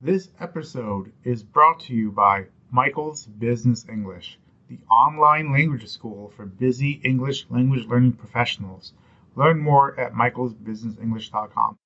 This 0.00 0.28
episode 0.38 1.10
is 1.24 1.42
brought 1.42 1.80
to 1.80 1.92
you 1.92 2.12
by 2.12 2.44
Michael's 2.70 3.26
Business 3.26 3.84
English, 3.88 4.38
the 4.68 4.78
online 4.88 5.50
language 5.50 5.88
school 5.88 6.32
for 6.36 6.46
busy 6.46 7.00
English 7.02 7.46
language 7.50 7.84
learning 7.88 8.12
professionals. 8.12 8.92
Learn 9.34 9.58
more 9.58 9.98
at 9.98 10.12
michaelsbusinessenglish.com. 10.12 11.78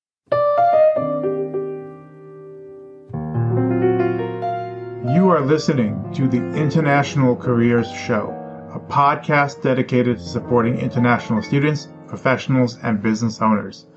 You 5.15 5.29
are 5.31 5.41
listening 5.41 6.13
to 6.13 6.27
the 6.27 6.37
International 6.55 7.35
Careers 7.35 7.91
Show, 7.91 8.29
a 8.75 8.79
podcast 8.79 9.63
dedicated 9.63 10.19
to 10.19 10.23
supporting 10.23 10.77
international 10.77 11.41
students, 11.41 11.87
professionals, 12.05 12.77
and 12.83 13.01
business 13.01 13.41
owners. 13.41 13.87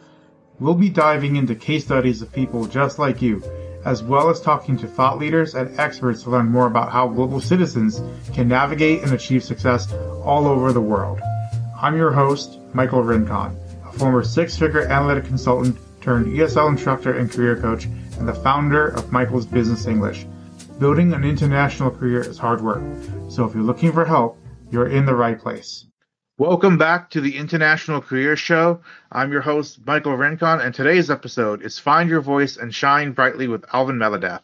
We'll 0.58 0.74
be 0.74 0.88
diving 0.88 1.36
into 1.36 1.54
case 1.54 1.84
studies 1.84 2.22
of 2.22 2.32
people 2.32 2.64
just 2.64 2.98
like 2.98 3.20
you 3.20 3.42
as 3.86 4.02
well 4.02 4.28
as 4.28 4.40
talking 4.40 4.76
to 4.76 4.88
thought 4.88 5.16
leaders 5.16 5.54
and 5.54 5.78
experts 5.78 6.24
to 6.24 6.30
learn 6.30 6.48
more 6.48 6.66
about 6.66 6.90
how 6.90 7.06
global 7.06 7.40
citizens 7.40 8.02
can 8.34 8.48
navigate 8.48 9.00
and 9.04 9.12
achieve 9.12 9.44
success 9.44 9.92
all 10.24 10.48
over 10.48 10.72
the 10.72 10.80
world. 10.80 11.20
I'm 11.80 11.96
your 11.96 12.10
host, 12.10 12.58
Michael 12.74 13.04
Rincon, 13.04 13.56
a 13.86 13.92
former 13.92 14.24
six-figure 14.24 14.88
analytic 14.88 15.26
consultant 15.26 15.78
turned 16.00 16.26
ESL 16.26 16.70
instructor 16.70 17.16
and 17.16 17.30
career 17.30 17.56
coach, 17.60 17.84
and 17.84 18.26
the 18.26 18.34
founder 18.34 18.88
of 18.88 19.12
Michael's 19.12 19.46
Business 19.46 19.86
English. 19.86 20.26
Building 20.80 21.12
an 21.12 21.22
international 21.22 21.92
career 21.92 22.22
is 22.22 22.38
hard 22.38 22.60
work, 22.62 22.82
so 23.28 23.44
if 23.44 23.54
you're 23.54 23.62
looking 23.62 23.92
for 23.92 24.04
help, 24.04 24.36
you're 24.72 24.88
in 24.88 25.06
the 25.06 25.14
right 25.14 25.38
place. 25.38 25.86
Welcome 26.38 26.76
back 26.76 27.08
to 27.12 27.22
the 27.22 27.34
International 27.34 28.02
Career 28.02 28.36
Show. 28.36 28.82
I'm 29.10 29.32
your 29.32 29.40
host, 29.40 29.80
Michael 29.86 30.18
Rincon, 30.18 30.60
and 30.60 30.74
today's 30.74 31.10
episode 31.10 31.62
is 31.62 31.78
Find 31.78 32.10
Your 32.10 32.20
Voice 32.20 32.58
and 32.58 32.74
Shine 32.74 33.12
Brightly 33.12 33.48
with 33.48 33.64
Alvin 33.72 33.96
Meledath. 33.96 34.42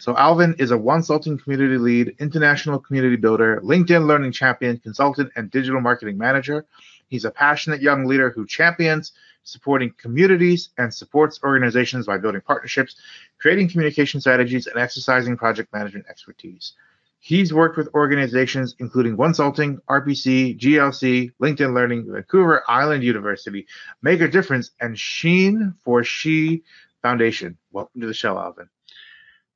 So, 0.00 0.16
Alvin 0.16 0.56
is 0.58 0.72
a 0.72 0.76
Wonsulting 0.76 1.40
community 1.40 1.78
lead, 1.78 2.16
international 2.18 2.80
community 2.80 3.14
builder, 3.14 3.60
LinkedIn 3.62 4.08
learning 4.08 4.32
champion, 4.32 4.78
consultant, 4.78 5.30
and 5.36 5.48
digital 5.48 5.80
marketing 5.80 6.18
manager. 6.18 6.66
He's 7.06 7.24
a 7.24 7.30
passionate 7.30 7.80
young 7.80 8.06
leader 8.06 8.30
who 8.30 8.44
champions 8.44 9.12
supporting 9.44 9.94
communities 9.96 10.70
and 10.76 10.92
supports 10.92 11.38
organizations 11.44 12.06
by 12.06 12.18
building 12.18 12.40
partnerships, 12.40 12.96
creating 13.38 13.68
communication 13.68 14.20
strategies, 14.20 14.66
and 14.66 14.76
exercising 14.76 15.36
project 15.36 15.72
management 15.72 16.06
expertise. 16.10 16.72
He's 17.20 17.52
worked 17.52 17.76
with 17.76 17.88
organizations 17.94 18.74
including 18.78 19.16
Wonsulting, 19.16 19.78
RPC, 19.88 20.58
GLG, 20.58 21.32
LinkedIn 21.42 21.74
Learning, 21.74 22.06
Vancouver 22.10 22.62
Island 22.68 23.02
University, 23.02 23.66
Make 24.02 24.20
a 24.20 24.28
Difference, 24.28 24.70
and 24.80 24.98
Sheen 24.98 25.74
for 25.84 26.04
She 26.04 26.62
Foundation. 27.02 27.58
Welcome 27.72 28.00
to 28.00 28.06
the 28.06 28.14
show, 28.14 28.38
Alvin. 28.38 28.68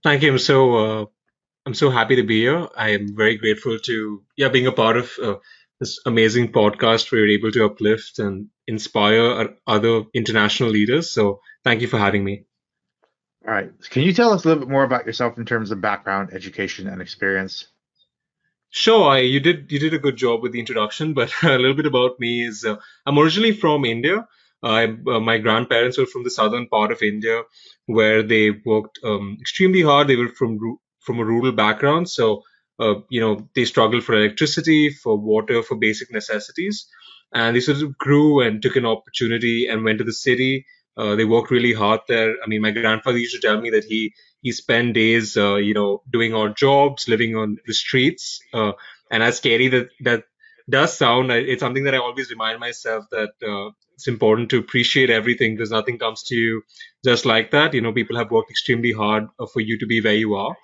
Thank 0.03 0.23
you. 0.23 0.33
I'm 0.33 0.39
so 0.39 0.75
uh, 0.75 1.07
I'm 1.65 1.75
so 1.75 1.91
happy 1.91 2.17
to 2.17 2.25
be 2.25 2.41
here. 2.41 2.69
I 2.77 2.91
am 2.91 3.17
very 3.17 3.37
grateful 3.37 3.79
to 3.79 4.23
yeah 4.37 4.49
being 4.49 4.67
a 4.67 4.73
part 4.73 4.97
of 4.97 5.13
uh, 5.23 5.37
this 5.79 6.01
amazing 6.05 6.53
podcast 6.53 7.11
where 7.11 7.25
you're 7.25 7.39
able 7.39 7.53
to 7.53 7.65
uplift 7.65 8.19
and 8.19 8.49
inspire 8.67 9.55
other 9.67 10.03
international 10.15 10.71
leaders. 10.71 11.11
So 11.11 11.41
thank 11.65 11.81
you 11.81 11.89
for 11.89 11.99
having 11.99 12.25
me. 12.25 12.45
All 13.47 13.53
right. 13.53 13.71
Can 13.91 14.03
you 14.03 14.13
tell 14.13 14.33
us 14.33 14.45
a 14.45 14.49
little 14.49 14.65
bit 14.65 14.71
more 14.71 14.85
about 14.85 15.07
yourself 15.07 15.37
in 15.37 15.45
terms 15.45 15.71
of 15.73 15.81
background, 15.81 16.31
education, 16.33 16.87
and 16.87 17.03
experience? 17.03 17.67
Sure, 18.71 19.11
I, 19.11 19.19
you 19.19 19.41
did 19.41 19.71
you 19.71 19.79
did 19.79 19.95
a 19.95 19.99
good 19.99 20.17
job 20.17 20.43
with 20.43 20.53
the 20.53 20.61
introduction, 20.61 21.13
but 21.13 21.33
a 21.43 21.59
little 21.59 21.75
bit 21.75 21.87
about 21.87 22.21
me 22.21 22.47
is 22.47 22.65
uh, 22.65 22.77
I'm 23.05 23.19
originally 23.19 23.53
from 23.53 23.85
India. 23.85 24.27
Uh, 24.63 24.87
my 25.21 25.39
grandparents 25.39 25.99
were 25.99 26.07
from 26.07 26.23
the 26.23 26.31
southern 26.31 26.69
part 26.69 26.93
of 26.93 27.03
India, 27.03 27.43
where 27.87 28.23
they 28.23 28.51
worked 28.51 29.01
um, 29.03 29.37
extremely 29.41 29.83
hard. 29.83 30.07
They 30.07 30.17
were 30.17 30.29
from 30.29 30.79
from 31.01 31.19
a 31.19 31.25
rural 31.25 31.53
background, 31.53 32.09
so 32.09 32.45
uh, 32.79 32.95
you 33.11 33.21
know 33.21 33.49
they 33.55 33.65
struggled 33.65 34.05
for 34.05 34.15
electricity, 34.15 34.91
for 34.91 35.19
water, 35.19 35.63
for 35.65 35.75
basic 35.75 36.13
necessities, 36.13 36.87
and 37.35 37.57
they 37.57 37.61
sort 37.61 37.83
of 37.83 37.99
grew 37.99 38.41
and 38.41 38.63
took 38.63 38.77
an 38.77 38.87
opportunity 38.87 39.67
and 39.67 39.85
went 39.85 39.99
to 39.99 40.05
the 40.05 40.13
city 40.13 40.65
uh, 40.97 41.15
they 41.17 41.25
work 41.25 41.51
really 41.51 41.73
hard 41.73 42.01
there. 42.09 42.37
I 42.43 42.47
mean, 42.47 42.63
my 42.63 42.71
grandfather 42.71 43.19
used 43.19 43.35
to 43.35 43.41
tell 43.41 43.61
me 43.61 43.71
that 43.71 43.85
he 43.85 44.15
he 44.43 44.53
spent 44.53 44.95
days, 44.95 45.37
uh, 45.37 45.55
you 45.55 45.75
know, 45.75 46.03
doing 46.11 46.35
odd 46.35 46.57
jobs, 46.57 47.09
living 47.09 47.37
on 47.37 47.59
the 47.67 47.75
streets. 47.75 48.41
Uh, 48.53 48.73
and 49.11 49.23
as 49.23 49.37
scary 49.37 49.69
that 49.69 49.89
that 50.01 50.25
does 50.69 50.97
sound, 50.97 51.31
it's 51.31 51.61
something 51.61 51.85
that 51.85 51.95
I 51.95 51.99
always 51.99 52.31
remind 52.31 52.61
myself 52.61 53.05
that 53.11 53.31
uh, 53.47 53.71
it's 53.95 54.09
important 54.09 54.51
to 54.51 54.59
appreciate 54.59 55.11
everything 55.11 55.55
because 55.55 55.71
nothing 55.71 55.99
comes 55.99 56.23
to 56.25 56.35
you 56.35 56.63
just 57.05 57.25
like 57.25 57.51
that. 57.53 57.75
You 57.75 57.81
know, 57.81 57.93
people 57.93 58.17
have 58.17 58.31
worked 58.31 58.51
extremely 58.51 58.93
hard 58.93 59.29
uh, 59.39 59.47
for 59.47 59.61
you 59.61 59.79
to 59.79 59.87
be 59.87 60.01
where 60.01 60.15
you 60.15 60.35
are. 60.35 60.57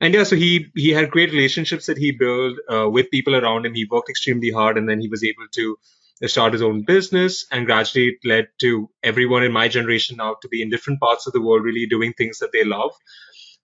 And 0.00 0.12
yeah, 0.12 0.24
so 0.24 0.36
he 0.36 0.66
he 0.74 0.90
had 0.90 1.10
great 1.10 1.32
relationships 1.32 1.86
that 1.86 1.98
he 1.98 2.12
built 2.12 2.58
uh, 2.70 2.88
with 2.90 3.10
people 3.10 3.36
around 3.36 3.64
him. 3.64 3.74
He 3.74 3.86
worked 3.90 4.10
extremely 4.10 4.50
hard, 4.50 4.76
and 4.76 4.88
then 4.88 5.00
he 5.00 5.08
was 5.08 5.24
able 5.24 5.46
to 5.52 5.78
start 6.26 6.52
his 6.52 6.62
own 6.62 6.84
business, 6.84 7.46
and 7.52 7.66
gradually 7.66 8.08
it 8.08 8.28
led 8.28 8.48
to 8.60 8.88
everyone 9.02 9.42
in 9.44 9.52
my 9.52 9.68
generation 9.68 10.16
now 10.16 10.36
to 10.42 10.48
be 10.48 10.62
in 10.62 10.70
different 10.70 11.00
parts 11.00 11.26
of 11.26 11.32
the 11.32 11.42
world, 11.42 11.64
really 11.64 11.86
doing 11.86 12.12
things 12.12 12.38
that 12.38 12.52
they 12.52 12.64
love. 12.64 12.92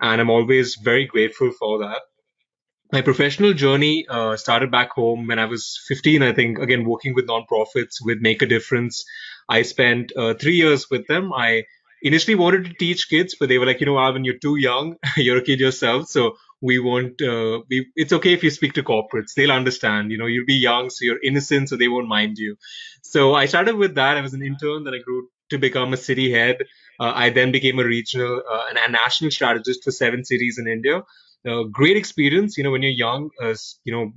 And 0.01 0.21
I'm 0.21 0.31
always 0.31 0.77
very 0.77 1.07
grateful 1.07 1.53
for 1.53 1.79
that. 1.81 2.03
My 2.93 3.03
professional 3.03 3.53
journey 3.53 4.07
uh, 4.09 4.37
started 4.37 4.71
back 4.71 4.93
home 4.93 5.27
when 5.29 5.39
I 5.39 5.45
was 5.47 5.79
15, 5.89 6.23
I 6.23 6.33
think, 6.33 6.59
again, 6.59 6.85
working 6.85 7.15
with 7.15 7.27
nonprofits 7.29 7.97
with 8.03 8.19
Make 8.21 8.43
a 8.43 8.47
Difference. 8.47 9.05
I 9.49 9.63
spent 9.63 10.13
uh, 10.17 10.35
three 10.35 10.57
years 10.57 10.91
with 10.91 11.07
them. 11.07 11.33
I 11.33 11.65
initially 12.03 12.35
wanted 12.37 12.65
to 12.65 12.75
teach 12.75 13.09
kids, 13.09 13.37
but 13.39 13.49
they 13.49 13.59
were 13.59 13.67
like, 13.67 13.81
you 13.81 13.87
know, 13.87 13.99
Alvin, 13.99 14.25
you're 14.25 14.39
too 14.39 14.57
young. 14.57 14.97
you're 15.17 15.39
a 15.39 15.43
kid 15.43 15.61
yourself. 15.61 16.09
So 16.09 16.37
we 16.61 16.79
won't 16.79 17.21
uh, 17.23 17.61
we, 17.69 17.87
it's 17.97 18.13
okay 18.13 18.33
if 18.33 18.43
you 18.45 18.51
speak 18.51 18.75
to 18.75 18.83
corporates. 18.83 19.35
They'll 19.37 19.53
understand 19.53 20.11
you 20.13 20.19
know 20.19 20.27
you'll 20.27 20.47
be 20.47 20.55
young 20.55 20.91
so 20.91 21.05
you're 21.05 21.23
innocent 21.23 21.69
so 21.69 21.77
they 21.77 21.89
won't 21.89 22.09
mind 22.09 22.39
you. 22.39 22.57
So 23.03 23.35
i 23.35 23.47
started 23.47 23.77
with 23.77 23.95
that. 23.97 24.17
I 24.17 24.21
was 24.21 24.35
an 24.35 24.43
intern 24.45 24.85
then 24.85 24.95
i 24.95 24.99
grew 24.99 25.29
to 25.51 25.59
become 25.59 25.93
a 25.93 25.97
city 25.97 26.31
head. 26.33 26.59
Uh, 26.99 27.13
i 27.15 27.31
then 27.31 27.53
became 27.53 27.79
a 27.79 27.85
regional 27.85 28.43
uh, 28.53 28.65
and 28.69 28.79
a 28.79 28.91
national 28.91 29.31
strategist 29.31 29.85
for 29.85 29.91
seven 29.91 30.25
cities 30.25 30.59
in 30.59 30.69
india. 30.69 31.03
Uh, 31.49 31.63
great 31.81 31.97
experience 31.97 32.59
you 32.59 32.65
know 32.65 32.71
when 32.71 32.83
you're 32.83 33.01
young 33.07 33.31
as 33.43 33.79
you 33.85 33.93
know 33.93 34.13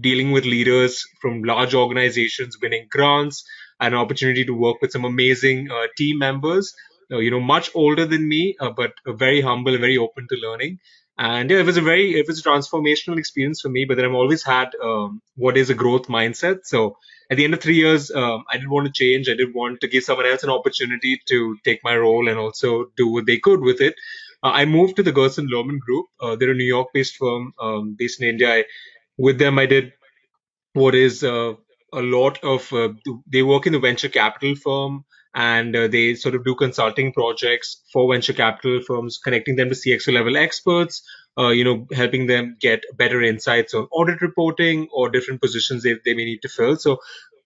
dealing 0.00 0.32
with 0.32 0.44
leaders 0.44 1.04
from 1.20 1.42
large 1.42 1.74
organizations 1.74 2.58
winning 2.62 2.86
grants 2.90 3.44
an 3.80 3.94
opportunity 3.94 4.44
to 4.44 4.52
work 4.52 4.76
with 4.82 4.90
some 4.90 5.04
amazing 5.04 5.68
uh, 5.70 5.86
team 5.96 6.18
members. 6.18 6.74
Uh, 7.10 7.18
you 7.18 7.30
know 7.30 7.40
much 7.40 7.70
older 7.74 8.04
than 8.04 8.28
me 8.28 8.54
but 8.76 8.92
very 9.06 9.40
humble 9.40 9.78
very 9.78 9.96
open 9.96 10.26
to 10.28 10.36
learning 10.46 10.78
and 11.18 11.50
yeah, 11.50 11.58
it 11.58 11.66
was 11.66 11.76
a 11.76 11.82
very 11.82 12.14
it 12.18 12.26
was 12.26 12.38
a 12.40 12.42
transformational 12.48 13.18
experience 13.18 13.60
for 13.60 13.68
me 13.68 13.84
but 13.84 13.96
then 13.96 14.04
i've 14.04 14.14
always 14.14 14.42
had 14.44 14.70
um, 14.82 15.20
what 15.36 15.56
is 15.56 15.70
a 15.70 15.74
growth 15.74 16.06
mindset. 16.08 16.64
So 16.64 16.96
at 17.30 17.36
the 17.36 17.44
end 17.44 17.54
of 17.54 17.60
three 17.60 17.76
years 17.76 18.10
um, 18.10 18.44
i 18.48 18.56
didn't 18.56 18.70
want 18.70 18.86
to 18.86 18.92
change. 18.92 19.28
I 19.28 19.34
didn't 19.34 19.54
want 19.54 19.80
to 19.82 19.88
give 19.88 20.04
someone 20.04 20.26
else 20.26 20.44
an 20.44 20.50
opportunity 20.50 21.20
to 21.26 21.56
take 21.64 21.82
my 21.84 21.96
role 21.96 22.28
and 22.28 22.38
also 22.38 22.86
do 22.96 23.08
what 23.08 23.26
they 23.26 23.38
could 23.38 23.60
with 23.60 23.80
it. 23.80 23.94
Uh, 24.42 24.52
i 24.60 24.64
moved 24.64 24.96
to 24.96 25.02
the 25.02 25.12
gerson 25.12 25.48
lehrman 25.52 25.80
group. 25.80 26.06
Uh, 26.20 26.36
they're 26.36 26.52
a 26.52 26.62
new 26.62 26.72
york 26.76 26.88
based 26.94 27.16
firm 27.16 27.52
um, 27.60 27.94
based 27.98 28.22
in 28.22 28.28
india. 28.28 28.54
I, 28.58 28.64
with 29.16 29.38
them 29.38 29.58
i 29.58 29.66
did 29.66 29.92
what 30.74 30.94
is 30.94 31.24
uh, 31.24 31.54
a 31.92 32.02
lot 32.02 32.42
of 32.44 32.72
uh, 32.72 32.90
they 33.32 33.42
work 33.42 33.66
in 33.66 33.72
the 33.72 33.78
venture 33.78 34.08
capital 34.08 34.54
firm 34.54 35.04
and 35.38 35.76
uh, 35.76 35.86
they 35.86 36.16
sort 36.16 36.34
of 36.34 36.44
do 36.44 36.52
consulting 36.56 37.12
projects 37.12 37.80
for 37.92 38.12
venture 38.12 38.32
capital 38.32 38.80
firms, 38.84 39.18
connecting 39.18 39.54
them 39.54 39.68
to 39.68 39.76
CXO 39.76 40.12
level 40.12 40.36
experts, 40.36 41.00
uh, 41.38 41.50
you 41.50 41.62
know, 41.62 41.86
helping 41.92 42.26
them 42.26 42.56
get 42.60 42.82
better 42.96 43.22
insights 43.22 43.72
on 43.72 43.86
audit 43.92 44.20
reporting 44.20 44.88
or 44.92 45.08
different 45.08 45.40
positions 45.40 45.84
they, 45.84 45.94
they 46.04 46.12
may 46.12 46.24
need 46.24 46.42
to 46.42 46.48
fill. 46.48 46.74
So, 46.74 46.98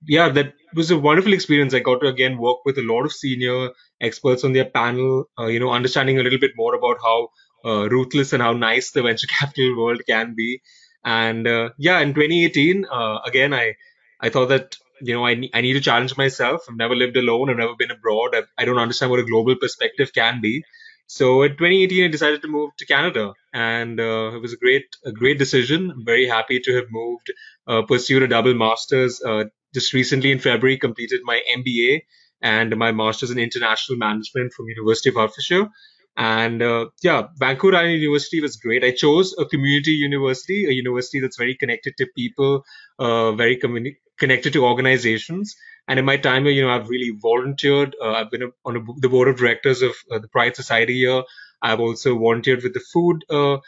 yeah, 0.08 0.30
that 0.30 0.54
was 0.74 0.90
a 0.90 0.98
wonderful 0.98 1.34
experience. 1.34 1.74
I 1.74 1.80
got 1.80 2.00
to 2.00 2.06
again 2.06 2.38
work 2.38 2.64
with 2.64 2.78
a 2.78 2.82
lot 2.82 3.04
of 3.04 3.12
senior 3.12 3.68
experts 4.00 4.42
on 4.42 4.54
their 4.54 4.64
panel, 4.64 5.24
uh, 5.38 5.48
you 5.48 5.60
know, 5.60 5.70
understanding 5.70 6.18
a 6.18 6.22
little 6.22 6.40
bit 6.40 6.52
more 6.56 6.74
about 6.74 6.96
how 7.02 7.28
uh, 7.62 7.90
ruthless 7.90 8.32
and 8.32 8.42
how 8.42 8.54
nice 8.54 8.92
the 8.92 9.02
venture 9.02 9.26
capital 9.38 9.76
world 9.76 10.00
can 10.08 10.34
be. 10.34 10.62
And 11.04 11.46
uh, 11.46 11.70
yeah, 11.76 12.00
in 12.00 12.14
2018, 12.14 12.86
uh, 12.90 13.18
again, 13.26 13.52
I 13.52 13.74
I 14.18 14.30
thought 14.30 14.48
that 14.48 14.76
you 15.02 15.14
know, 15.14 15.26
I, 15.26 15.48
I 15.54 15.60
need 15.60 15.74
to 15.74 15.80
challenge 15.80 16.16
myself. 16.16 16.62
I've 16.68 16.76
never 16.76 16.94
lived 16.94 17.16
alone. 17.16 17.50
I've 17.50 17.56
never 17.58 17.74
been 17.76 17.90
abroad. 17.90 18.34
I've, 18.34 18.48
I 18.58 18.64
do 18.64 18.74
not 18.74 18.82
understand 18.82 19.10
what 19.10 19.20
a 19.20 19.24
global 19.24 19.56
perspective 19.56 20.12
can 20.12 20.40
be. 20.40 20.64
So 21.06 21.42
in 21.42 21.52
2018, 21.52 22.04
I 22.04 22.08
decided 22.08 22.42
to 22.42 22.48
move 22.48 22.70
to 22.78 22.86
Canada, 22.86 23.34
and 23.52 24.00
uh, 24.00 24.32
it 24.34 24.40
was 24.40 24.54
a 24.54 24.56
great, 24.56 24.86
a 25.04 25.12
great 25.12 25.38
decision. 25.38 25.90
I'm 25.90 26.04
very 26.06 26.26
happy 26.26 26.60
to 26.60 26.76
have 26.76 26.86
moved, 26.90 27.32
uh, 27.66 27.82
pursued 27.82 28.22
a 28.22 28.28
double 28.28 28.54
master's. 28.54 29.20
Uh, 29.22 29.44
just 29.74 29.92
recently 29.92 30.32
in 30.32 30.38
February, 30.38 30.78
completed 30.78 31.20
my 31.24 31.42
MBA 31.56 32.02
and 32.40 32.76
my 32.76 32.92
master's 32.92 33.30
in 33.30 33.38
international 33.38 33.98
management 33.98 34.52
from 34.52 34.68
University 34.68 35.10
of 35.10 35.16
Hertfordshire. 35.16 35.68
And 36.16 36.62
uh, 36.62 36.86
yeah, 37.02 37.28
Vancouver 37.36 37.76
Island 37.76 38.00
University 38.00 38.40
was 38.40 38.56
great. 38.56 38.84
I 38.84 38.90
chose 38.90 39.34
a 39.38 39.46
community 39.46 39.92
university, 39.92 40.66
a 40.66 40.72
university 40.72 41.20
that's 41.20 41.38
very 41.38 41.54
connected 41.54 41.94
to 41.98 42.06
people, 42.14 42.64
uh, 42.98 43.32
very 43.32 43.56
communi- 43.56 43.96
connected 44.18 44.52
to 44.54 44.64
organizations. 44.64 45.54
And 45.88 45.98
in 45.98 46.04
my 46.04 46.16
time 46.16 46.44
here, 46.44 46.52
you 46.52 46.62
know, 46.62 46.70
I've 46.70 46.88
really 46.88 47.10
volunteered. 47.20 47.96
Uh, 48.00 48.12
I've 48.12 48.30
been 48.30 48.52
on 48.64 48.76
a, 48.76 48.80
the 48.98 49.08
board 49.08 49.28
of 49.28 49.36
directors 49.36 49.82
of 49.82 49.92
uh, 50.10 50.18
the 50.18 50.28
Pride 50.28 50.56
Society 50.56 50.94
here. 50.94 51.22
I've 51.60 51.80
also 51.80 52.18
volunteered 52.18 52.62
with 52.62 52.74
the 52.74 52.84
food 52.92 53.24
uh, 53.30 53.58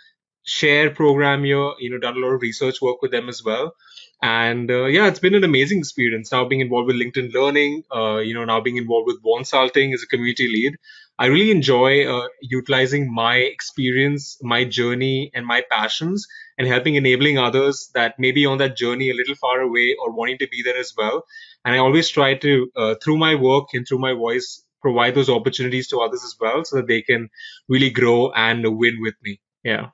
share 0.44 0.91
program 0.91 1.44
here. 1.44 1.73
You 1.81 1.91
know, 1.91 1.99
done 1.99 2.17
a 2.17 2.20
lot 2.20 2.35
of 2.35 2.43
research 2.43 2.81
work 2.81 3.02
with 3.02 3.11
them 3.11 3.29
as 3.29 3.43
well. 3.44 3.75
And 4.23 4.70
uh, 4.70 4.87
yeah, 4.87 5.08
it's 5.08 5.19
been 5.19 5.35
an 5.35 5.44
amazing 5.44 5.79
experience. 5.79 6.32
Now 6.32 6.44
being 6.46 6.61
involved 6.61 6.87
with 6.87 6.96
LinkedIn 6.96 7.32
Learning, 7.35 7.82
uh, 7.94 8.19
you 8.19 8.32
know, 8.32 8.44
now 8.44 8.61
being 8.61 8.76
involved 8.76 9.06
with 9.06 9.23
Wonsulting 9.23 9.93
as 9.93 10.02
a 10.02 10.06
community 10.06 10.49
lead, 10.49 10.76
I 11.19 11.26
really 11.26 11.50
enjoy 11.50 12.06
uh, 12.06 12.29
utilizing 12.41 13.12
my 13.12 13.37
experience, 13.37 14.38
my 14.43 14.64
journey, 14.64 15.31
and 15.35 15.46
my 15.46 15.62
passions, 15.70 16.26
and 16.58 16.68
helping 16.68 16.94
enabling 16.94 17.38
others 17.38 17.90
that 17.94 18.18
may 18.18 18.32
be 18.32 18.46
on 18.46 18.58
that 18.58 18.76
journey 18.76 19.10
a 19.10 19.14
little 19.14 19.34
far 19.34 19.60
away 19.60 19.96
or 20.00 20.12
wanting 20.12 20.38
to 20.38 20.48
be 20.48 20.62
there 20.62 20.76
as 20.76 20.92
well. 20.96 21.24
And 21.64 21.74
I 21.74 21.78
always 21.78 22.08
try 22.08 22.34
to, 22.34 22.70
uh, 22.76 22.94
through 23.02 23.16
my 23.18 23.34
work 23.34 23.68
and 23.74 23.86
through 23.86 23.98
my 23.98 24.12
voice, 24.12 24.62
provide 24.82 25.14
those 25.14 25.30
opportunities 25.30 25.88
to 25.88 26.00
others 26.00 26.22
as 26.24 26.36
well, 26.38 26.64
so 26.64 26.76
that 26.76 26.86
they 26.86 27.00
can 27.02 27.30
really 27.68 27.90
grow 27.90 28.30
and 28.32 28.62
win 28.76 28.98
with 29.00 29.14
me. 29.22 29.40
Yeah. 29.62 29.88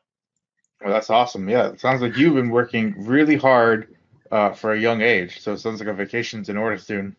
Well, 0.83 0.93
that's 0.93 1.11
awesome. 1.11 1.49
Yeah, 1.49 1.69
it 1.69 1.81
sounds 1.81 2.03
like 2.03 2.17
you've 2.17 2.35
been 2.35 2.51
working 2.51 2.95
really 2.99 3.37
hard 3.37 3.95
uh, 4.33 4.53
for 4.53 4.73
a 4.73 4.81
young 4.81 5.03
age. 5.03 5.41
So 5.41 5.53
it 5.53 5.59
sounds 5.59 5.81
like 5.81 5.89
a 5.89 5.95
vacation's 5.95 6.49
in 6.49 6.57
order 6.57 6.79
soon. 6.79 7.17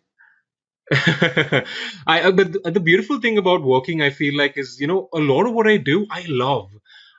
I 0.91 1.63
uh, 2.23 2.31
but 2.31 2.51
the 2.73 2.81
beautiful 2.81 3.19
thing 3.19 3.37
about 3.37 3.61
working, 3.63 4.01
I 4.01 4.09
feel 4.09 4.37
like, 4.37 4.57
is 4.57 4.79
you 4.81 4.87
know 4.87 5.07
a 5.13 5.19
lot 5.19 5.45
of 5.45 5.53
what 5.53 5.67
I 5.67 5.77
do, 5.77 6.05
I 6.09 6.25
love. 6.27 6.69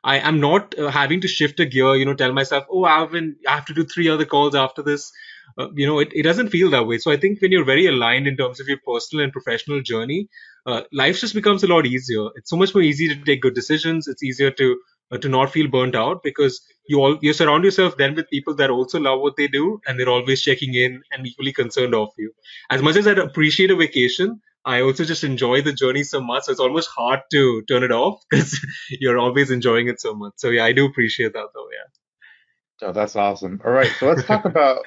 I 0.05 0.19
am 0.19 0.41
not 0.41 0.79
uh, 0.79 0.91
having 0.91 1.21
to 1.23 1.29
shift 1.29 1.61
a 1.61 1.67
gear, 1.67 1.95
you 1.95 2.05
know, 2.05 2.15
tell 2.15 2.33
myself, 2.33 2.65
oh, 2.71 2.85
I 2.85 3.01
have 3.01 3.13
been, 3.13 3.37
I 3.47 3.53
have 3.53 3.67
to 3.67 3.75
do 3.75 3.85
three 3.85 4.09
other 4.09 4.25
calls 4.25 4.55
after 4.55 4.83
this. 4.83 5.13
Uh, 5.59 5.69
you 5.75 5.87
know, 5.87 5.99
it, 5.99 6.09
it 6.13 6.23
doesn't 6.23 6.49
feel 6.49 6.71
that 6.71 6.87
way. 6.87 6.99
So 6.99 7.11
I 7.13 7.17
think 7.17 7.41
when 7.41 7.53
you're 7.53 7.65
very 7.65 7.87
aligned 7.87 8.27
in 8.27 8.37
terms 8.37 8.61
of 8.61 8.69
your 8.69 8.79
personal 8.87 9.25
and 9.25 9.33
professional 9.33 9.83
journey, 9.83 10.29
uh, 10.67 10.83
life 10.93 11.21
just 11.21 11.35
becomes 11.35 11.63
a 11.63 11.67
lot 11.67 11.87
easier. 11.87 12.29
It's 12.37 12.51
so 12.51 12.57
much 12.57 12.75
more 12.75 12.83
easy 12.83 13.09
to 13.09 13.17
take 13.25 13.43
good 13.43 13.55
decisions. 13.55 14.09
It's 14.09 14.23
easier 14.23 14.51
to 14.53 14.77
uh, 15.11 15.19
to 15.19 15.29
not 15.29 15.53
feel 15.53 15.69
burnt 15.69 15.95
out 15.95 16.23
because 16.23 16.61
you 16.89 16.99
all 17.01 17.19
you 17.21 17.33
surround 17.33 17.65
yourself 17.65 17.97
then 17.97 18.15
with 18.15 18.31
people 18.31 18.55
that 18.57 18.71
also 18.71 18.99
love 18.99 19.21
what 19.21 19.37
they 19.37 19.47
do 19.47 19.81
and 19.87 19.99
they're 19.99 20.09
always 20.09 20.41
checking 20.41 20.75
in 20.75 21.03
and 21.13 21.27
equally 21.27 21.53
concerned 21.53 21.95
of 21.95 22.09
you. 22.17 22.33
As 22.71 22.83
much 22.83 22.97
as 22.97 23.07
I 23.07 23.13
appreciate 23.13 23.71
a 23.71 23.77
vacation, 23.77 24.41
I 24.65 24.83
also 24.83 25.05
just 25.05 25.25
enjoy 25.25 25.63
the 25.63 25.73
journey 25.73 26.05
so 26.05 26.21
much. 26.21 26.45
So 26.45 26.53
it's 26.53 26.61
almost 26.61 26.89
hard 26.89 27.21
to 27.33 27.63
turn 27.63 27.83
it 27.83 27.93
off 27.93 28.23
because 28.31 28.59
you're 28.91 29.19
always 29.19 29.51
enjoying 29.51 29.89
it 29.89 30.01
so 30.01 30.15
much. 30.15 30.35
So 30.37 30.51
yeah, 30.51 30.65
I 30.65 30.73
do 30.73 30.87
appreciate 30.87 31.33
that 31.33 31.49
though. 31.55 31.69
Yeah. 31.73 32.89
Oh, 32.89 32.93
that's 32.93 33.17
awesome. 33.17 33.61
All 33.65 33.73
right, 33.73 33.91
so 33.99 34.09
let's 34.09 34.25
talk 34.25 34.45
about 34.47 34.85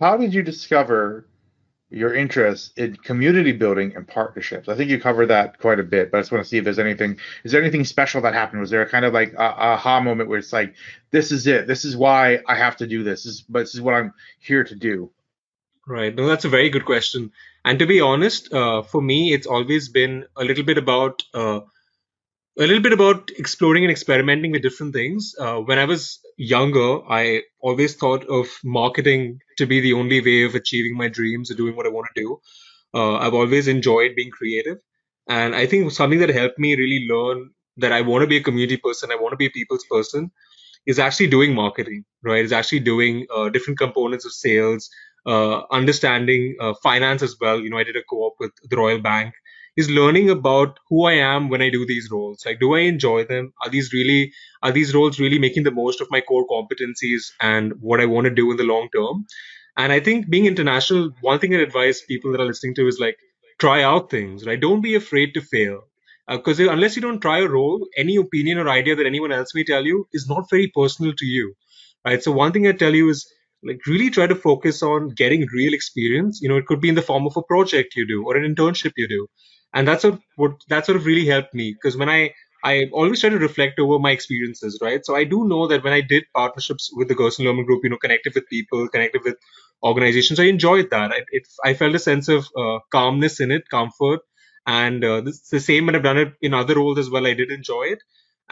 how 0.00 0.16
did 0.16 0.34
you 0.34 0.42
discover 0.42 1.26
your 1.92 2.14
interest 2.14 2.76
in 2.78 2.96
community 2.96 3.52
building 3.52 3.94
and 3.94 4.08
partnerships. 4.08 4.68
I 4.68 4.74
think 4.74 4.90
you 4.90 4.98
covered 4.98 5.26
that 5.26 5.58
quite 5.58 5.78
a 5.78 5.82
bit, 5.82 6.10
but 6.10 6.18
I 6.18 6.20
just 6.22 6.32
want 6.32 6.42
to 6.42 6.48
see 6.48 6.56
if 6.56 6.64
there's 6.64 6.78
anything. 6.78 7.18
Is 7.44 7.52
there 7.52 7.60
anything 7.60 7.84
special 7.84 8.22
that 8.22 8.32
happened? 8.32 8.62
Was 8.62 8.70
there 8.70 8.80
a 8.80 8.88
kind 8.88 9.04
of 9.04 9.12
like 9.12 9.34
a 9.34 9.42
aha 9.42 10.00
moment 10.00 10.30
where 10.30 10.38
it's 10.38 10.54
like, 10.54 10.74
this 11.10 11.30
is 11.30 11.46
it. 11.46 11.66
This 11.66 11.84
is 11.84 11.94
why 11.94 12.40
I 12.48 12.56
have 12.56 12.78
to 12.78 12.86
do 12.86 13.04
this. 13.04 13.24
This 13.24 13.34
is, 13.34 13.40
but 13.42 13.60
this 13.60 13.74
is 13.74 13.82
what 13.82 13.94
I'm 13.94 14.14
here 14.40 14.64
to 14.64 14.74
do. 14.74 15.10
Right. 15.86 16.14
No, 16.14 16.26
that's 16.26 16.46
a 16.46 16.48
very 16.48 16.70
good 16.70 16.86
question. 16.86 17.30
And 17.64 17.78
to 17.78 17.86
be 17.86 18.00
honest, 18.00 18.52
uh, 18.52 18.82
for 18.82 19.00
me, 19.02 19.32
it's 19.32 19.46
always 19.46 19.88
been 19.88 20.24
a 20.36 20.44
little 20.44 20.64
bit 20.64 20.78
about 20.78 21.22
uh, 21.34 21.60
a 22.58 22.66
little 22.66 22.82
bit 22.82 22.92
about 22.92 23.30
exploring 23.38 23.84
and 23.84 23.90
experimenting 23.90 24.52
with 24.52 24.62
different 24.62 24.92
things. 24.94 25.34
Uh, 25.38 25.56
when 25.58 25.78
I 25.78 25.86
was 25.86 26.20
younger, 26.36 27.00
I 27.10 27.42
always 27.60 27.94
thought 27.96 28.26
of 28.28 28.48
marketing 28.64 29.40
to 29.58 29.66
be 29.66 29.80
the 29.80 29.94
only 29.94 30.20
way 30.20 30.42
of 30.44 30.54
achieving 30.54 30.96
my 30.96 31.08
dreams 31.08 31.50
or 31.50 31.54
doing 31.54 31.76
what 31.76 31.86
I 31.86 31.90
want 31.90 32.08
to 32.14 32.20
do. 32.22 32.40
Uh, 32.94 33.14
I've 33.16 33.34
always 33.34 33.68
enjoyed 33.68 34.14
being 34.16 34.30
creative. 34.30 34.78
And 35.28 35.54
I 35.54 35.66
think 35.66 35.92
something 35.92 36.18
that 36.18 36.30
helped 36.30 36.58
me 36.58 36.76
really 36.76 37.06
learn 37.08 37.50
that 37.78 37.92
I 37.92 38.02
want 38.02 38.22
to 38.22 38.26
be 38.26 38.36
a 38.38 38.42
community 38.42 38.76
person, 38.76 39.10
I 39.10 39.16
want 39.16 39.32
to 39.32 39.36
be 39.38 39.46
a 39.46 39.50
people's 39.50 39.84
person, 39.90 40.30
is 40.86 40.98
actually 40.98 41.28
doing 41.28 41.54
marketing, 41.54 42.04
right? 42.22 42.44
Is 42.44 42.52
actually 42.52 42.80
doing 42.80 43.26
uh, 43.34 43.48
different 43.50 43.78
components 43.78 44.24
of 44.26 44.32
sales, 44.32 44.90
understanding 45.26 46.56
uh, 46.60 46.74
finance 46.82 47.22
as 47.22 47.36
well. 47.40 47.60
You 47.60 47.70
know, 47.70 47.78
I 47.78 47.84
did 47.84 47.96
a 47.96 48.02
co 48.02 48.16
op 48.18 48.34
with 48.40 48.52
the 48.68 48.76
Royal 48.76 49.00
Bank 49.00 49.34
is 49.76 49.88
learning 49.88 50.28
about 50.28 50.78
who 50.90 51.04
I 51.06 51.14
am 51.14 51.48
when 51.48 51.62
I 51.62 51.70
do 51.70 51.86
these 51.86 52.10
roles. 52.10 52.44
Like, 52.44 52.60
do 52.60 52.74
I 52.74 52.80
enjoy 52.80 53.24
them? 53.24 53.54
Are 53.62 53.70
these 53.70 53.92
really, 53.92 54.32
are 54.62 54.70
these 54.72 54.94
roles 54.94 55.18
really 55.18 55.38
making 55.38 55.62
the 55.62 55.70
most 55.70 56.00
of 56.02 56.08
my 56.10 56.20
core 56.20 56.46
competencies 56.46 57.30
and 57.40 57.72
what 57.80 57.98
I 58.00 58.04
want 58.06 58.26
to 58.26 58.30
do 58.34 58.50
in 58.50 58.58
the 58.58 58.64
long 58.64 58.88
term? 58.94 59.24
And 59.76 59.92
I 59.92 60.00
think 60.00 60.28
being 60.28 60.46
international, 60.46 61.10
one 61.22 61.38
thing 61.38 61.54
I 61.54 61.58
advise 61.60 62.02
people 62.02 62.32
that 62.32 62.40
are 62.40 62.44
listening 62.44 62.74
to 62.76 62.86
is 62.86 62.98
like, 62.98 63.16
try 63.58 63.82
out 63.82 64.10
things, 64.10 64.44
right? 64.46 64.60
Don't 64.60 64.82
be 64.82 64.94
afraid 64.94 65.34
to 65.34 65.40
fail. 65.40 65.82
Because 66.28 66.60
uh, 66.60 66.70
unless 66.70 66.96
you 66.96 67.02
don't 67.02 67.20
try 67.20 67.38
a 67.40 67.48
role, 67.48 67.86
any 67.96 68.16
opinion 68.16 68.58
or 68.58 68.68
idea 68.68 68.94
that 68.96 69.06
anyone 69.06 69.32
else 69.32 69.54
may 69.54 69.64
tell 69.64 69.84
you 69.86 70.06
is 70.12 70.28
not 70.28 70.50
very 70.50 70.68
personal 70.74 71.12
to 71.14 71.26
you, 71.26 71.54
right? 72.04 72.22
So 72.22 72.32
one 72.32 72.52
thing 72.52 72.66
I 72.66 72.72
tell 72.72 72.94
you 72.94 73.08
is 73.08 73.26
like 73.64 73.80
really 73.86 74.10
try 74.10 74.26
to 74.26 74.34
focus 74.34 74.82
on 74.82 75.10
getting 75.10 75.46
real 75.54 75.74
experience. 75.74 76.40
You 76.42 76.48
know, 76.48 76.56
it 76.56 76.66
could 76.66 76.80
be 76.80 76.88
in 76.88 76.94
the 76.94 77.02
form 77.02 77.26
of 77.26 77.36
a 77.36 77.42
project 77.42 77.94
you 77.96 78.06
do 78.06 78.24
or 78.26 78.36
an 78.36 78.54
internship 78.54 78.92
you 78.96 79.08
do 79.08 79.26
and 79.74 79.88
that's 79.88 80.04
what, 80.04 80.18
what 80.36 80.52
that 80.68 80.86
sort 80.86 80.96
of 80.96 81.06
really 81.06 81.26
helped 81.26 81.54
me 81.54 81.72
because 81.72 81.96
when 81.96 82.08
I 82.08 82.32
I 82.64 82.88
always 82.92 83.20
try 83.20 83.30
to 83.30 83.38
reflect 83.38 83.80
over 83.80 83.98
my 83.98 84.12
experiences, 84.12 84.78
right? 84.80 85.04
So 85.04 85.16
I 85.16 85.24
do 85.24 85.48
know 85.48 85.66
that 85.66 85.82
when 85.82 85.92
I 85.92 86.00
did 86.00 86.24
partnerships 86.32 86.90
with 86.94 87.08
the 87.08 87.14
Gerson 87.16 87.44
Lehrman 87.44 87.66
Group, 87.66 87.80
you 87.82 87.90
know, 87.90 87.96
connected 87.96 88.34
with 88.36 88.48
people, 88.48 88.88
connected 88.88 89.22
with 89.24 89.34
organizations, 89.82 90.38
I 90.38 90.44
enjoyed 90.44 90.90
that. 90.90 91.10
I, 91.10 91.22
it, 91.32 91.42
I 91.64 91.74
felt 91.74 91.96
a 91.96 91.98
sense 91.98 92.28
of 92.28 92.46
uh, 92.56 92.78
calmness 92.92 93.40
in 93.40 93.50
it, 93.50 93.68
comfort, 93.68 94.20
and 94.64 95.04
uh, 95.04 95.22
this, 95.22 95.40
the 95.48 95.58
same 95.58 95.86
when 95.86 95.96
I've 95.96 96.04
done 96.04 96.18
it 96.18 96.34
in 96.40 96.54
other 96.54 96.76
roles 96.76 96.98
as 96.98 97.10
well. 97.10 97.26
I 97.26 97.34
did 97.34 97.50
enjoy 97.50 97.82
it, 97.94 97.98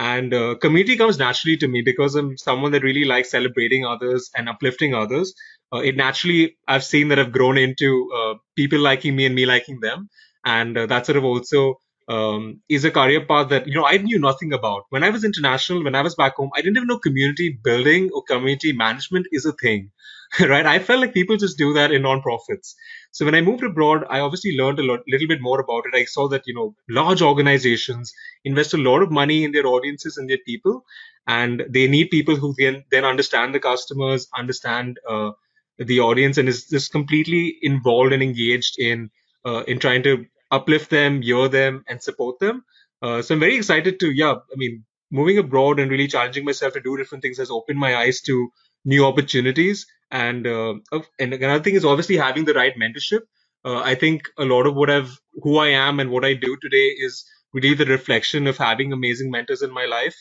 and 0.01 0.35
uh, 0.35 0.57
community 0.57 0.97
comes 0.97 1.19
naturally 1.19 1.57
to 1.59 1.69
me 1.69 1.83
because 1.83 2.17
I'm 2.17 2.37
someone 2.39 2.73
that 2.73 2.83
really 2.85 3.05
likes 3.05 3.31
celebrating 3.31 3.87
others 3.87 4.31
and 4.37 4.49
uplifting 4.49 4.95
others. 4.95 5.35
Uh, 5.73 5.79
it 5.79 5.97
naturally, 5.97 6.57
I've 6.69 6.85
seen 6.85 7.09
that 7.09 7.21
I've 7.21 7.33
grown 7.33 7.59
into 7.59 8.11
uh, 8.17 8.35
people 8.57 8.81
liking 8.81 9.17
me 9.17 9.27
and 9.27 9.35
me 9.37 9.47
liking 9.47 9.81
them 9.81 10.09
and 10.45 10.79
uh, 10.79 10.87
that 10.87 11.07
sort 11.07 11.19
of 11.19 11.25
also 11.25 11.81
um, 12.09 12.61
is 12.69 12.85
a 12.85 12.91
career 12.91 13.25
path 13.27 13.51
that 13.51 13.69
you 13.69 13.75
know 13.75 13.87
I 13.87 13.99
knew 13.99 14.19
nothing 14.19 14.53
about. 14.53 14.85
When 14.91 15.05
I 15.05 15.11
was 15.11 15.25
international, 15.25 15.85
when 15.85 15.95
I 15.95 16.03
was 16.03 16.17
back 16.17 16.37
home, 16.37 16.51
I 16.57 16.63
didn't 16.63 16.79
even 16.79 16.89
know 16.89 16.99
community 16.99 17.59
building 17.63 18.11
or 18.15 18.23
community 18.25 18.73
management 18.73 19.29
is 19.33 19.47
a 19.47 19.53
thing, 19.53 19.93
right? 20.41 20.67
I 20.67 20.79
felt 20.79 21.01
like 21.01 21.13
people 21.15 21.37
just 21.37 21.59
do 21.59 21.73
that 21.75 21.91
in 21.91 22.03
nonprofits. 22.03 22.75
So 23.11 23.25
when 23.25 23.35
I 23.35 23.41
moved 23.41 23.65
abroad, 23.65 24.05
I 24.09 24.21
obviously 24.21 24.57
learned 24.57 24.79
a 24.79 24.83
lot, 24.85 25.01
little 25.09 25.27
bit 25.27 25.41
more 25.41 25.61
about 25.61 25.85
it. 25.87 25.95
I 25.97 26.05
saw 26.05 26.29
that 26.29 26.43
you 26.47 26.55
know 26.55 26.75
large 26.89 27.21
organizations 27.23 28.13
invest 28.45 28.75
a 28.75 28.79
lot 28.79 29.03
of 29.03 29.11
money 29.11 29.43
in 29.45 29.53
their 29.53 29.67
audiences 29.67 30.17
and 30.17 30.31
their 30.31 30.39
people, 30.47 30.85
and 31.27 31.65
they 31.69 31.89
need 31.89 32.11
people 32.11 32.37
who 32.37 32.55
can 32.55 32.85
then 32.91 33.05
understand 33.05 33.55
the 33.55 33.61
customers, 33.61 34.29
understand 34.37 34.99
uh, 35.09 35.33
the 35.79 36.01
audience, 36.01 36.39
and 36.39 36.49
is 36.49 36.67
just 36.69 36.93
completely 36.93 37.57
involved 37.63 38.13
and 38.13 38.23
engaged 38.23 38.79
in 38.79 39.11
uh, 39.45 39.65
in 39.67 39.79
trying 39.81 40.03
to 40.05 40.27
uplift 40.53 40.91
them, 40.91 41.23
hear 41.23 41.49
them, 41.49 41.85
and 41.89 42.03
support 42.03 42.39
them. 42.39 42.65
Uh, 43.03 43.23
so 43.23 43.35
I'm 43.35 43.41
very 43.41 43.57
excited 43.57 43.99
to, 44.01 44.11
yeah, 44.11 44.33
I 44.35 44.57
mean, 44.57 44.85
moving 45.11 45.39
abroad 45.39 45.81
and 45.81 45.91
really 45.91 46.07
challenging 46.07 46.45
myself 46.45 46.75
to 46.75 46.81
do 46.81 46.97
different 46.97 47.23
things 47.23 47.39
has 47.39 47.51
opened 47.51 47.79
my 47.79 47.97
eyes 47.97 48.21
to 48.23 48.51
new 48.85 49.05
opportunities. 49.07 49.87
And 50.11 50.47
uh, 50.47 50.75
and 51.19 51.33
another 51.35 51.63
thing 51.63 51.75
is 51.75 51.85
obviously 51.85 52.17
having 52.17 52.45
the 52.45 52.55
right 52.55 52.75
mentorship. 52.81 53.21
Uh, 53.65 53.79
I 53.81 53.95
think 53.95 54.29
a 54.39 54.45
lot 54.45 54.67
of 54.67 54.75
what 54.75 54.91
I've, 54.91 55.19
who 55.43 55.59
I 55.59 55.69
am, 55.69 56.01
and 56.01 56.11
what 56.11 56.25
I 56.25 56.35
do 56.35 56.57
today 56.61 56.89
is 56.89 57.25
really 57.53 57.75
the 57.75 57.85
reflection 57.85 58.47
of 58.47 58.57
having 58.57 58.93
amazing 58.93 59.31
mentors 59.31 59.63
in 59.63 59.73
my 59.73 59.85
life 59.87 60.17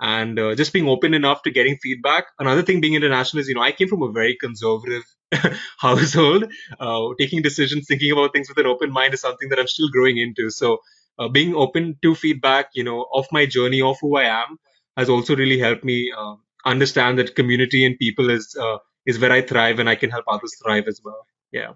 and 0.00 0.38
uh, 0.38 0.54
just 0.54 0.72
being 0.72 0.88
open 0.88 1.12
enough 1.14 1.42
to 1.42 1.50
getting 1.50 1.76
feedback. 1.76 2.24
Another 2.38 2.62
thing 2.62 2.80
being 2.80 2.94
international 2.94 3.40
is, 3.40 3.48
you 3.48 3.54
know, 3.54 3.60
I 3.62 3.72
came 3.72 3.88
from 3.88 4.02
a 4.02 4.10
very 4.10 4.36
conservative 4.40 5.04
household. 5.78 6.44
Uh, 6.78 7.08
taking 7.18 7.42
decisions, 7.42 7.86
thinking 7.86 8.10
about 8.12 8.32
things 8.32 8.48
with 8.48 8.58
an 8.58 8.66
open 8.66 8.90
mind 8.90 9.12
is 9.14 9.20
something 9.20 9.50
that 9.50 9.58
I'm 9.58 9.66
still 9.68 9.90
growing 9.90 10.16
into. 10.16 10.50
So 10.50 10.78
uh, 11.18 11.28
being 11.28 11.54
open 11.54 11.98
to 12.02 12.14
feedback, 12.14 12.70
you 12.74 12.82
know, 12.82 13.06
of 13.12 13.26
my 13.30 13.44
journey, 13.44 13.82
of 13.82 13.98
who 14.00 14.16
I 14.16 14.24
am, 14.24 14.58
has 14.96 15.10
also 15.10 15.36
really 15.36 15.58
helped 15.58 15.84
me 15.84 16.12
uh, 16.16 16.34
understand 16.64 17.18
that 17.18 17.36
community 17.36 17.84
and 17.84 17.98
people 17.98 18.30
is 18.30 18.56
uh, 18.58 18.78
is 19.06 19.18
where 19.18 19.32
I 19.32 19.42
thrive, 19.42 19.78
and 19.78 19.88
I 19.88 19.94
can 19.94 20.10
help 20.10 20.24
others 20.28 20.56
thrive 20.62 20.88
as 20.88 21.00
well. 21.04 21.26
Yeah. 21.52 21.72